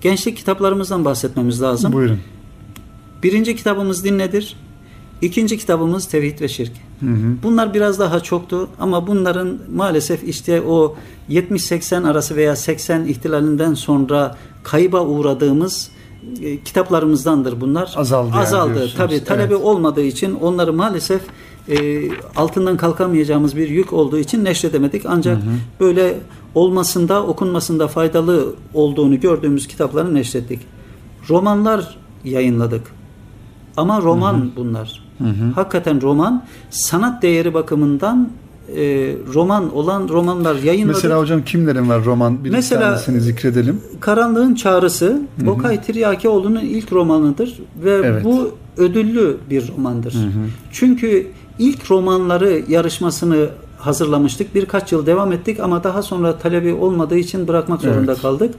Gençlik 0.00 0.36
kitaplarımızdan 0.36 1.04
bahsetmemiz 1.04 1.62
lazım. 1.62 1.92
Buyurun. 1.92 2.18
Birinci 3.22 3.56
kitabımız 3.56 4.04
din 4.04 4.18
nedir? 4.18 4.56
İkinci 5.22 5.58
kitabımız 5.58 6.06
tevhid 6.06 6.40
ve 6.40 6.48
şirk. 6.48 6.72
Hı 7.00 7.06
hı. 7.06 7.36
Bunlar 7.42 7.74
biraz 7.74 7.98
daha 7.98 8.20
çoktu 8.20 8.68
ama 8.80 9.06
bunların 9.06 9.58
maalesef 9.74 10.24
işte 10.24 10.62
o 10.62 10.96
70-80 11.30 12.08
arası 12.08 12.36
veya 12.36 12.56
80 12.56 13.04
ihtilalinden 13.04 13.74
sonra 13.74 14.36
kayıba 14.62 15.04
uğradığımız 15.06 15.90
e, 16.42 16.60
kitaplarımızdandır 16.60 17.60
bunlar. 17.60 17.94
Azaldı 17.96 18.30
yani 18.30 18.40
Azaldı. 18.40 18.74
diyorsunuz. 18.74 18.96
Tabii 18.96 19.24
talebe 19.24 19.54
Evet. 19.54 19.64
olmadığı 19.64 20.02
için 20.02 20.34
onları 20.34 20.72
maalesef 20.72 21.22
e, 21.68 21.76
altından 22.36 22.76
kalkamayacağımız 22.76 23.56
bir 23.56 23.68
yük 23.68 23.92
olduğu 23.92 24.18
için 24.18 24.44
neşredemedik. 24.44 25.02
Ancak 25.06 25.38
böyle 25.80 26.18
olmasında, 26.54 27.22
okunmasında 27.26 27.88
faydalı 27.88 28.54
olduğunu 28.74 29.20
gördüğümüz 29.20 29.66
kitapları 29.66 30.14
neşrettik. 30.14 30.60
Romanlar 31.30 31.96
yayınladık. 32.24 32.82
Ama 33.76 34.02
roman 34.02 34.50
bunlar. 34.56 35.04
Hakikaten 35.54 36.02
roman 36.02 36.44
sanat 36.70 37.22
değeri 37.22 37.54
bakımından 37.54 38.30
e, 38.76 38.82
roman 39.34 39.76
olan 39.76 40.08
romanlar 40.08 40.54
yayınladık. 40.54 40.96
Mesela 40.96 41.20
hocam 41.20 41.42
kimlerin 41.44 41.88
var 41.88 42.04
roman? 42.04 42.44
Bir 42.44 42.50
Mesela- 42.50 42.80
tanesini 42.82 43.20
zikredelim. 43.20 43.80
Karanlığın 44.00 44.54
Çağrısı 44.54 45.22
Okay 45.46 45.80
Tiryakeoğlu'nun 45.82 46.60
ilk 46.60 46.92
romanıdır 46.92 47.58
ve 47.84 47.90
Evet. 48.04 48.24
bu 48.24 48.50
ödüllü 48.76 49.36
bir 49.50 49.72
romandır. 49.76 50.14
Çünkü 50.72 51.26
ilk 51.58 51.90
romanları 51.90 52.62
yarışmasını 52.68 53.46
hazırlamıştık. 53.78 54.54
Birkaç 54.54 54.92
yıl 54.92 55.06
devam 55.06 55.32
ettik 55.32 55.60
ama 55.60 55.84
daha 55.84 56.02
sonra 56.02 56.38
talebi 56.38 56.72
olmadığı 56.72 57.16
için 57.18 57.48
bırakmak 57.48 57.80
zorunda 57.80 58.12
Evet. 58.12 58.22
kaldık. 58.22 58.54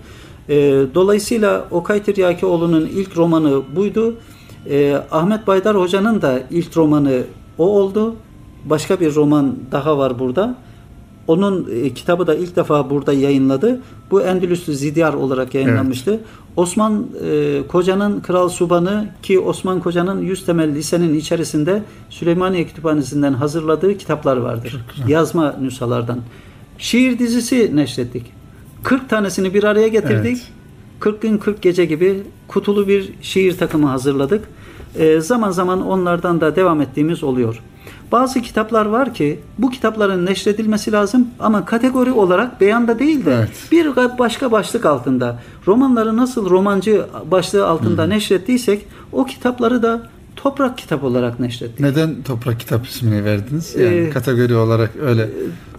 Ee, 0.49 0.55
dolayısıyla 0.95 1.65
Okay 1.71 2.03
Tiryakeoğlu'nun 2.03 2.85
ilk 2.85 3.17
romanı 3.17 3.61
buydu. 3.75 4.15
Ee, 4.69 4.97
Ahmet 5.11 5.47
Baydar 5.47 5.77
Hoca'nın 5.77 6.21
da 6.21 6.39
ilk 6.51 6.77
romanı 6.77 7.21
o 7.57 7.65
oldu. 7.67 8.15
Başka 8.65 8.99
bir 8.99 9.15
roman 9.15 9.55
daha 9.71 9.97
var 9.97 10.19
burada. 10.19 10.55
Onun 11.27 11.69
e, 11.71 11.93
kitabı 11.93 12.27
da 12.27 12.35
ilk 12.35 12.55
defa 12.55 12.89
burada 12.89 13.13
yayınladı. 13.13 13.81
Bu 14.11 14.21
Endülüslü 14.21 14.73
Zidyar 14.73 15.13
olarak 15.13 15.55
yayınlanmıştı. 15.55 16.19
Osman 16.55 17.07
e, 17.25 17.61
Koca'nın 17.67 18.19
Kral 18.19 18.49
Subanı 18.49 19.09
ki 19.23 19.39
Osman 19.39 19.79
Koca'nın 19.79 20.21
100 20.21 20.45
temel 20.45 20.75
lisenin 20.75 21.13
içerisinde 21.13 21.83
Süleymaniye 22.09 22.65
Kütüphanesi'nden 22.65 23.33
hazırladığı 23.33 23.97
kitaplar 23.97 24.37
vardır. 24.37 24.85
Yazma 25.07 25.55
nüshalardan. 25.61 26.19
Şiir 26.77 27.19
dizisi 27.19 27.75
neşrettik. 27.75 28.25
40 28.83 29.09
tanesini 29.09 29.53
bir 29.53 29.63
araya 29.63 29.87
getirdik. 29.87 30.37
Evet. 30.37 30.51
40 30.99 31.21
gün 31.21 31.37
40 31.37 31.61
gece 31.61 31.85
gibi 31.85 32.23
kutulu 32.47 32.87
bir 32.87 33.13
şiir 33.21 33.57
takımı 33.57 33.87
hazırladık. 33.87 34.43
Ee, 34.99 35.21
zaman 35.21 35.51
zaman 35.51 35.87
onlardan 35.87 36.41
da 36.41 36.55
devam 36.55 36.81
ettiğimiz 36.81 37.23
oluyor. 37.23 37.61
Bazı 38.11 38.41
kitaplar 38.41 38.85
var 38.85 39.13
ki 39.13 39.39
bu 39.57 39.69
kitapların 39.69 40.25
neşredilmesi 40.25 40.91
lazım 40.91 41.27
ama 41.39 41.65
kategori 41.65 42.11
olarak 42.11 42.61
beyanda 42.61 42.99
değil 42.99 43.25
de 43.25 43.33
Evet. 43.33 43.49
bir 43.71 43.95
başka 44.19 44.51
başlık 44.51 44.85
altında 44.85 45.39
romanları 45.67 46.17
nasıl 46.17 46.49
romancı 46.49 47.05
başlığı 47.31 47.67
altında 47.67 48.05
neşrettiysek 48.07 48.85
o 49.11 49.25
kitapları 49.25 49.83
da 49.83 50.01
toprak 50.35 50.77
kitap 50.77 51.03
olarak 51.03 51.39
neşrettik. 51.39 51.79
Neden 51.79 52.23
toprak 52.23 52.59
kitap 52.59 52.87
ismini 52.87 53.25
verdiniz? 53.25 53.75
Yani 53.75 53.95
Ee, 53.95 54.09
kategori 54.09 54.55
olarak 54.55 54.91
öyle 55.01 55.29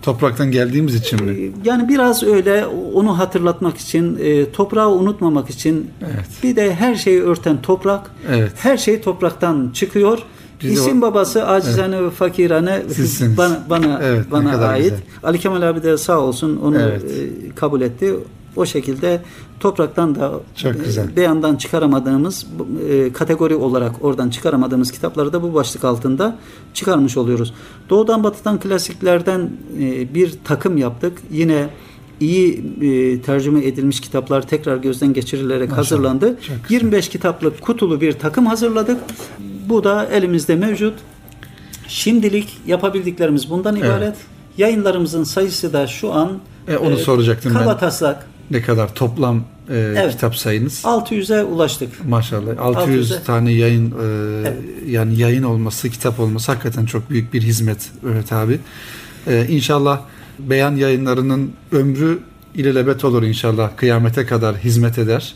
topraktan 0.03 0.51
geldiğimiz 0.51 0.95
için 0.95 1.25
mi? 1.25 1.53
Yani 1.65 1.89
biraz 1.89 2.23
öyle 2.23 2.67
onu 2.95 3.19
hatırlatmak 3.19 3.77
için, 3.77 4.19
e, 4.23 4.51
toprağı 4.53 4.91
unutmamak 4.91 5.51
için 5.51 5.91
Evet. 6.05 6.27
bir 6.43 6.57
de 6.57 6.75
her 6.75 6.95
şeyi 6.95 7.23
örten 7.23 7.63
toprak, 7.63 8.11
Evet. 8.31 8.53
her 8.57 8.77
şey 8.77 9.01
topraktan 9.01 9.71
çıkıyor. 9.75 10.19
Biz 10.63 10.71
de 10.71 10.75
İsim 10.75 11.03
babası 11.03 11.47
acizane 11.47 12.03
ve 12.05 12.11
fakirane 12.11 12.83
Sizsiniz. 12.89 13.37
bana 13.39 13.63
bana 13.71 14.01
Evet, 14.03 14.31
bana 14.31 14.67
ait. 14.69 14.83
güzel. 14.85 14.99
Ali 15.23 15.39
Kemal 15.39 15.63
abi 15.63 15.83
de 15.83 15.99
sağ 15.99 16.21
olsun 16.21 16.57
onu 16.65 16.79
Evet. 16.79 17.03
e, 17.05 17.55
kabul 17.55 17.81
etti. 17.81 18.15
O 18.57 18.67
şekilde 18.67 19.23
topraktan 19.61 20.15
da 20.15 20.33
Çok 20.57 20.77
e, 20.77 20.79
güzel. 20.85 21.17
beyandan 21.17 21.57
çıkaramadığımız 21.57 22.47
e, 22.91 23.13
kategori 23.13 23.55
olarak 23.55 24.05
oradan 24.05 24.31
çıkaramadığımız 24.31 24.93
kitapları 24.93 25.33
da 25.33 25.43
bu 25.43 25.55
başlık 25.55 25.85
altında 25.85 26.37
çıkarmış 26.75 27.17
oluyoruz. 27.17 27.55
Doğudan 27.91 28.25
batıdan 28.25 28.61
klasiklerden 28.61 29.51
e, 29.81 30.15
bir 30.15 30.35
takım 30.45 30.77
yaptık. 30.77 31.19
Yine 31.31 31.69
iyi 32.21 32.65
e, 32.83 33.21
tercüme 33.23 33.65
edilmiş 33.67 34.01
kitaplar 34.01 34.49
tekrar 34.49 34.77
gözden 34.77 35.13
geçirilerek 35.13 35.69
Maşallah. 35.71 35.79
hazırlandı. 35.79 36.27
Çok 36.29 36.57
güzel. 36.69 36.75
25 36.81 37.09
kitaplık 37.09 37.61
kutulu 37.63 38.01
bir 38.01 38.13
takım 38.13 38.47
hazırladık. 38.47 39.01
Bu 39.69 39.85
da 39.85 40.07
elimizde 40.07 40.57
mevcut. 40.57 40.95
Şimdilik 41.89 42.59
yapabildiklerimiz 42.67 43.51
bundan 43.51 43.77
ibaret. 43.77 44.15
Yayınlarımızın 44.59 45.25
sayısı 45.25 45.73
da 45.73 45.87
şu 45.87 46.13
an 46.13 46.39
E, 46.69 46.77
onu 46.77 46.97
soracaktım 46.97 47.55
ben. 47.55 47.61
kaba 47.61 47.77
taslak 47.79 48.27
Ne 48.51 48.63
kadar 48.63 48.95
toplam 48.95 49.37
e, 49.37 49.43
Evet. 49.75 50.11
kitap 50.13 50.37
sayınız? 50.37 50.83
600'e 50.85 51.45
ulaştık. 51.45 52.05
Maşallah 52.09 52.59
600 52.61 53.11
600'e. 53.13 53.23
tane 53.23 53.53
yayın 53.53 53.91
e, 53.91 53.95
Evet. 54.41 54.53
yani 54.87 55.19
yayın 55.21 55.43
olması, 55.43 55.91
kitap 55.91 56.21
olması 56.21 56.53
hakikaten 56.53 56.87
çok 56.87 57.11
büyük 57.11 57.35
bir 57.35 57.43
hizmet 57.43 57.91
Mehmet 58.03 58.33
abi. 58.33 58.59
E, 59.27 59.47
inşallah 59.49 60.01
beyan 60.39 60.77
yayınlarının 60.77 61.53
ömrü 61.73 62.19
ilelebet 62.55 63.05
olur 63.05 63.23
inşallah. 63.23 63.71
Kıyamete 63.77 64.27
kadar 64.27 64.57
hizmet 64.57 64.99
eder. 64.99 65.35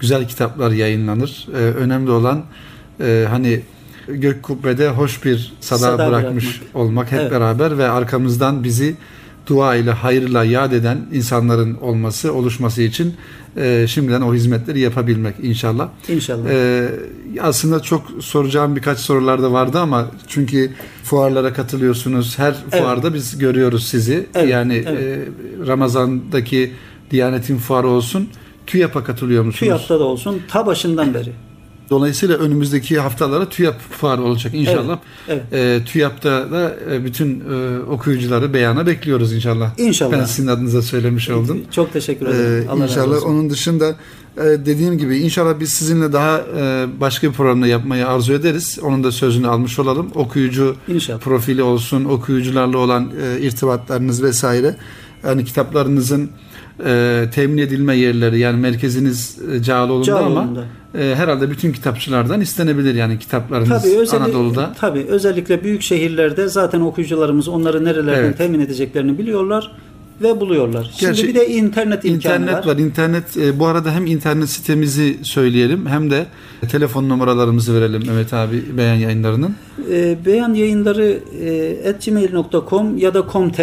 Güzel 0.00 0.28
kitaplar 0.28 0.70
yayınlanır. 0.70 1.46
E, 1.54 1.56
önemli 1.56 2.10
olan 2.10 2.44
e, 3.00 3.26
hani 3.30 3.60
gök 4.08 4.42
kubbede 4.42 4.88
hoş 4.88 5.24
bir 5.24 5.52
sada, 5.60 5.78
Sada 5.78 6.10
bırakmış 6.10 6.44
bırakmak. 6.60 6.76
olmak 6.76 7.12
hep 7.12 7.20
Evet. 7.20 7.32
beraber 7.32 7.78
ve 7.78 7.88
arkamızdan 7.88 8.64
bizi 8.64 8.96
dua 9.52 9.76
ile 9.76 9.90
hayırla 9.90 10.44
yad 10.44 10.72
eden 10.72 10.98
insanların 11.12 11.74
olması, 11.74 12.32
oluşması 12.34 12.82
için 12.82 13.14
e, 13.56 13.86
şimdiden 13.88 14.20
o 14.20 14.34
hizmetleri 14.34 14.80
yapabilmek 14.80 15.34
inşallah. 15.42 15.88
İnşallah. 16.08 16.50
Ee, 16.50 16.88
aslında 17.40 17.80
çok 17.80 18.02
soracağım 18.20 18.76
birkaç 18.76 18.98
sorular 18.98 19.42
da 19.42 19.52
vardı 19.52 19.78
ama 19.78 20.06
çünkü 20.28 20.70
fuarlara 21.04 21.52
katılıyorsunuz. 21.52 22.38
Her 22.38 22.54
Evet. 22.72 22.82
fuarda 22.82 23.14
biz 23.14 23.38
görüyoruz 23.38 23.86
sizi. 23.86 24.26
Evet, 24.34 24.50
Yani 24.50 24.84
evet. 24.86 25.00
e, 25.02 25.66
Ramazan'daki 25.66 26.72
Diyanet'in 27.10 27.58
fuarı 27.58 27.88
olsun. 27.88 28.28
TÜYAP'a 28.66 29.04
katılıyor 29.04 29.44
musunuz? 29.44 29.58
TÜYAP'ta 29.60 30.00
da 30.00 30.04
olsun 30.04 30.42
ta 30.48 30.66
başından 30.66 31.14
beri. 31.14 31.32
Dolayısıyla 31.90 32.36
önümüzdeki 32.36 33.00
haftalara 33.00 33.48
TÜYAP 33.48 33.80
fuarı 33.80 34.22
olacak 34.22 34.54
inşallah. 34.54 34.98
Evet, 35.28 35.42
Ee, 35.52 35.80
TÜYAP'ta 35.86 36.50
da 36.52 36.76
e, 36.92 37.04
bütün 37.04 37.40
e, 37.52 37.78
okuyucuları 37.80 38.54
beyana 38.54 38.86
bekliyoruz 38.86 39.32
inşallah. 39.32 39.70
İnşallah. 39.78 40.12
Ben 40.12 40.24
sizin 40.24 40.48
adınıza 40.48 40.82
söylemiş 40.82 41.30
oldum. 41.30 41.60
Çok 41.70 41.92
teşekkür 41.92 42.26
ederim. 42.26 42.64
Ee, 42.66 42.70
Allah 42.70 42.82
razı 42.82 42.92
inşallah 42.92 43.16
olsun. 43.16 43.28
onun 43.28 43.50
dışında 43.50 43.88
e, 44.36 44.42
dediğim 44.42 44.98
gibi 44.98 45.18
inşallah 45.18 45.60
biz 45.60 45.68
sizinle 45.72 46.12
daha 46.12 46.38
e, 46.58 46.86
başka 47.00 47.28
bir 47.28 47.32
programda 47.32 47.66
yapmayı 47.66 48.08
arzu 48.08 48.32
ederiz. 48.32 48.78
Onun 48.82 49.04
da 49.04 49.12
sözünü 49.12 49.48
almış 49.48 49.78
olalım. 49.78 50.10
Okuyucu 50.14 50.76
İnşallah. 50.88 51.18
profili 51.20 51.62
olsun, 51.62 52.04
okuyucularla 52.04 52.78
olan 52.78 53.12
e, 53.22 53.40
irtibatlarınız 53.40 54.22
vesaire. 54.22 54.76
Yani 55.24 55.44
kitaplarınızın 55.44 56.30
e, 56.86 57.24
temin 57.34 57.58
edilme 57.58 57.96
yerleri 57.96 58.38
yani 58.38 58.60
merkeziniz 58.60 59.38
e, 59.52 59.62
Cağaloğlu'nda 59.62 60.04
Cağaloğlu'nda. 60.04 60.40
ama 60.40 60.64
e, 60.98 61.14
herhalde 61.14 61.50
bütün 61.50 61.72
kitapçılardan 61.72 62.40
istenebilir 62.40 62.94
yani 62.94 63.18
kitaplarınız 63.18 63.68
Tabii, 63.82 63.98
özellikle, 63.98 64.16
Anadolu'da. 64.26 64.72
tabii 64.80 65.06
özellikle 65.08 65.64
büyük 65.64 65.82
şehirlerde 65.82 66.48
zaten 66.48 66.80
okuyucularımız 66.80 67.48
onları 67.48 67.84
nerelerden 67.84 68.24
Evet. 68.24 68.38
temin 68.38 68.60
edeceklerini 68.60 69.18
biliyorlar 69.18 69.72
ve 70.22 70.40
buluyorlar. 70.40 70.90
Şimdi 70.96 71.00
Gerçi 71.12 71.28
bir 71.28 71.34
de 71.34 71.48
internet 71.48 72.04
imkanı 72.04 72.14
İnternet 72.42 72.54
var. 72.54 72.66
var. 72.72 72.76
İnternet 72.78 73.36
e, 73.36 73.58
bu 73.58 73.66
arada 73.66 73.90
hem 73.92 74.06
internet 74.06 74.48
sitemizi 74.48 75.18
söyleyelim 75.22 75.86
hem 75.86 76.10
de 76.10 76.26
telefon 76.70 77.08
numaralarımızı 77.08 77.74
verelim 77.74 78.02
Mehmet 78.06 78.32
abi 78.34 78.62
beyan 78.76 78.94
yayınlarının. 78.94 79.54
E, 79.92 80.16
beyan 80.26 80.54
yayınları 80.54 81.18
e, 81.44 81.88
at 81.90 82.04
gmail.com 82.06 82.98
ya 82.98 83.14
da 83.14 83.24
com.tr 83.32 83.60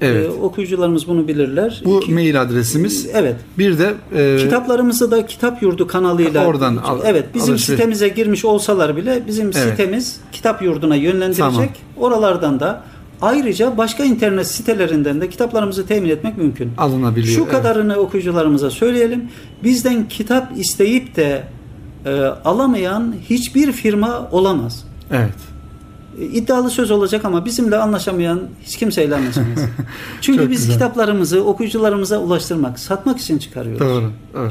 Evet. 0.00 0.26
E, 0.26 0.28
okuyucularımız 0.30 1.08
bunu 1.08 1.28
bilirler. 1.28 1.82
Bu 1.84 2.00
Ki- 2.00 2.12
mail 2.12 2.42
adresimiz. 2.42 3.06
evet. 3.12 3.36
Bir 3.58 3.78
de 3.78 3.94
e, 4.16 4.36
Kitaplarımızı 4.40 5.10
da 5.10 5.26
Kitap 5.26 5.62
Yurdu 5.62 5.86
kanalıyla 5.86 6.46
Oradan 6.46 6.76
al- 6.76 7.00
evet 7.04 7.24
bizim 7.34 7.52
alışveriş. 7.54 7.78
sitemize 7.78 8.08
girmiş 8.08 8.44
olsalar 8.44 8.96
bile 8.96 9.22
bizim 9.26 9.46
Evet. 9.46 9.56
sitemiz 9.56 10.16
Kitap 10.32 10.62
Yurdu'na 10.62 10.96
yönlendirecek. 10.96 11.38
Tamam. 11.38 11.66
Oralardan 11.96 12.60
da 12.60 12.82
Ayrıca 13.22 13.78
başka 13.78 14.04
internet 14.04 14.46
sitelerinden 14.46 15.20
de 15.20 15.28
kitaplarımızı 15.28 15.86
temin 15.86 16.08
etmek 16.08 16.38
mümkün. 16.38 16.72
Alınabiliyor. 16.78 17.34
Şu 17.34 17.42
evet. 17.42 17.52
kadarını 17.52 17.96
okuyucularımıza 17.96 18.70
söyleyelim. 18.70 19.28
Bizden 19.64 20.08
kitap 20.08 20.58
isteyip 20.58 21.16
de 21.16 21.42
e, 22.04 22.20
alamayan 22.44 23.14
hiçbir 23.30 23.72
firma 23.72 24.28
olamaz. 24.32 24.84
Evet. 25.10 25.55
E, 26.20 26.24
İddialı 26.24 26.70
söz 26.70 26.90
olacak 26.90 27.24
ama 27.24 27.44
bizimle 27.44 27.76
anlaşamayan 27.76 28.40
hiç 28.62 28.76
kimseyle 28.76 29.14
anlaşamaz. 29.14 29.58
Çünkü 30.20 30.50
biz 30.50 30.60
güzel. 30.60 30.72
kitaplarımızı 30.72 31.44
okuyucularımıza 31.44 32.18
ulaştırmak, 32.18 32.78
satmak 32.78 33.18
için 33.20 33.38
çıkarıyoruz. 33.38 33.80
Doğru. 33.80 34.10
Doğru. 34.34 34.50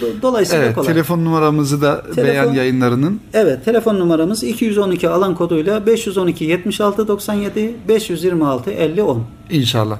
Do- 0.00 0.22
Dolayısıyla 0.22 0.64
Evet, 0.64 0.74
kolay. 0.74 0.86
telefon 0.92 1.24
numaramızı 1.24 1.82
da 1.82 2.02
Telefon- 2.14 2.24
beyan 2.24 2.52
yayınlarının 2.52 3.20
Evet, 3.34 3.64
telefon 3.64 3.98
numaramız 3.98 4.44
212 4.44 5.08
alan 5.08 5.34
koduyla 5.34 5.86
512 5.86 6.44
76 6.44 7.08
97 7.08 7.74
526 7.88 8.70
50 8.70 9.02
10. 9.02 9.24
inşallah. 9.50 9.98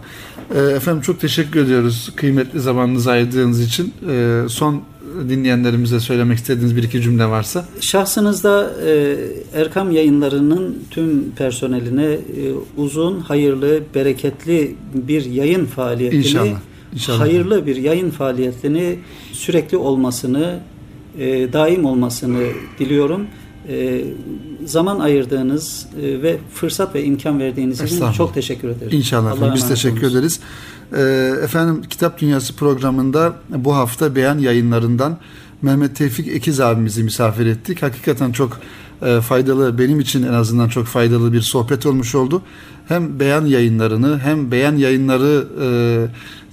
Ee, 0.54 0.58
efendim 0.60 1.02
çok 1.02 1.20
teşekkür 1.20 1.60
ediyoruz 1.64 2.12
kıymetli 2.16 2.60
zamanınızı 2.60 3.10
ayırdığınız 3.10 3.60
için. 3.60 3.94
Ee, 4.10 4.42
son 4.48 4.82
dinleyenlerimize 5.28 6.00
söylemek 6.00 6.38
istediğiniz 6.38 6.76
bir 6.76 6.82
iki 6.82 7.02
cümle 7.02 7.26
varsa. 7.26 7.64
Şahsınızda 7.80 8.70
e, 8.86 9.16
Erkam 9.54 9.90
yayınlarının 9.90 10.78
tüm 10.90 11.30
personeline 11.30 12.04
e, 12.04 12.18
uzun, 12.76 13.20
hayırlı, 13.20 13.80
bereketli 13.94 14.74
bir 14.94 15.24
yayın 15.24 15.66
faaliyetini, 15.66 16.20
İnşallah. 16.20 16.60
İnşallah. 16.94 17.20
hayırlı 17.20 17.66
bir 17.66 17.76
yayın 17.76 18.10
faaliyetini 18.10 18.98
sürekli 19.32 19.76
olmasını, 19.76 20.60
e, 21.18 21.52
daim 21.52 21.84
olmasını 21.84 22.46
diliyorum. 22.78 23.26
E, 23.68 24.04
zaman 24.64 25.00
ayırdığınız 25.00 25.86
e, 26.02 26.22
ve 26.22 26.38
fırsat 26.54 26.94
ve 26.94 27.04
imkan 27.04 27.38
verdiğiniz 27.40 27.80
için 27.80 28.12
çok 28.12 28.34
teşekkür 28.34 28.68
ederim. 28.68 28.98
İnşallah 28.98 29.32
efendim. 29.32 29.54
Biz 29.54 29.68
teşekkür 29.68 30.10
ederiz. 30.10 30.40
Ee, 30.92 31.32
efendim 31.42 31.82
Kitap 31.90 32.20
Dünyası 32.20 32.56
programında 32.56 33.34
bu 33.48 33.76
hafta 33.76 34.16
beyan 34.16 34.38
yayınlarından 34.38 35.18
Mehmet 35.62 35.96
Tevfik 35.96 36.28
Ekiz 36.28 36.60
abimizi 36.60 37.02
misafir 37.04 37.46
ettik. 37.46 37.82
Hakikaten 37.82 38.32
çok 38.32 38.60
e, 39.02 39.20
faydalı, 39.20 39.78
benim 39.78 40.00
için 40.00 40.22
en 40.22 40.32
azından 40.32 40.68
çok 40.68 40.86
faydalı 40.86 41.32
bir 41.32 41.40
sohbet 41.40 41.86
olmuş 41.86 42.14
oldu. 42.14 42.42
Hem 42.88 43.20
beyan 43.20 43.46
yayınlarını 43.46 44.18
hem 44.18 44.50
beyan 44.50 44.76
yayınları 44.76 45.46
e, 45.62 45.68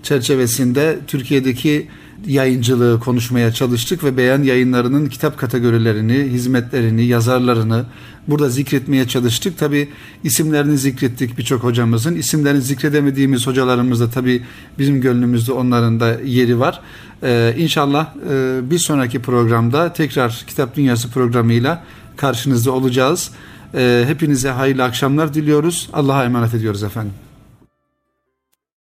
çerçevesinde 0.04 1.00
Türkiye'deki 1.08 1.88
yayıncılığı 2.28 3.00
konuşmaya 3.00 3.52
çalıştık 3.54 4.04
ve 4.04 4.18
beyan 4.18 4.44
yayınlarının 4.44 5.10
kitap 5.10 5.38
kategorilerini, 5.38 6.14
hizmetlerini, 6.14 7.06
yazarlarını 7.06 7.86
burada 8.28 8.50
zikretmeye 8.50 9.08
çalıştık. 9.08 9.58
Tabi 9.58 9.90
isimlerini 10.24 10.78
zikrettik 10.78 11.38
birçok 11.38 11.64
hocamızın. 11.64 12.16
İsimlerini 12.16 12.62
zikredemediğimiz 12.62 13.48
hocalarımız 13.48 14.00
da 14.00 14.10
tabi 14.10 14.44
bizim 14.80 15.02
gönlümüzde 15.02 15.52
onların 15.52 16.00
da 16.00 16.18
yeri 16.26 16.60
var. 16.60 16.82
Ee, 17.24 17.56
inşallah 17.58 18.08
e, 18.30 18.60
bir 18.72 18.80
sonraki 18.80 19.22
programda 19.22 19.94
tekrar 19.94 20.44
Kitap 20.48 20.76
Dünyası 20.76 21.12
programıyla 21.12 21.84
karşınızda 22.18 22.72
olacağız. 22.72 23.32
Ee, 23.76 24.04
hepinize 24.08 24.50
hayırlı 24.50 24.84
akşamlar 24.84 25.34
diliyoruz. 25.34 25.90
Allah'a 25.94 26.26
emanet 26.26 26.54
ediyoruz 26.54 26.84
efendim. 26.84 27.14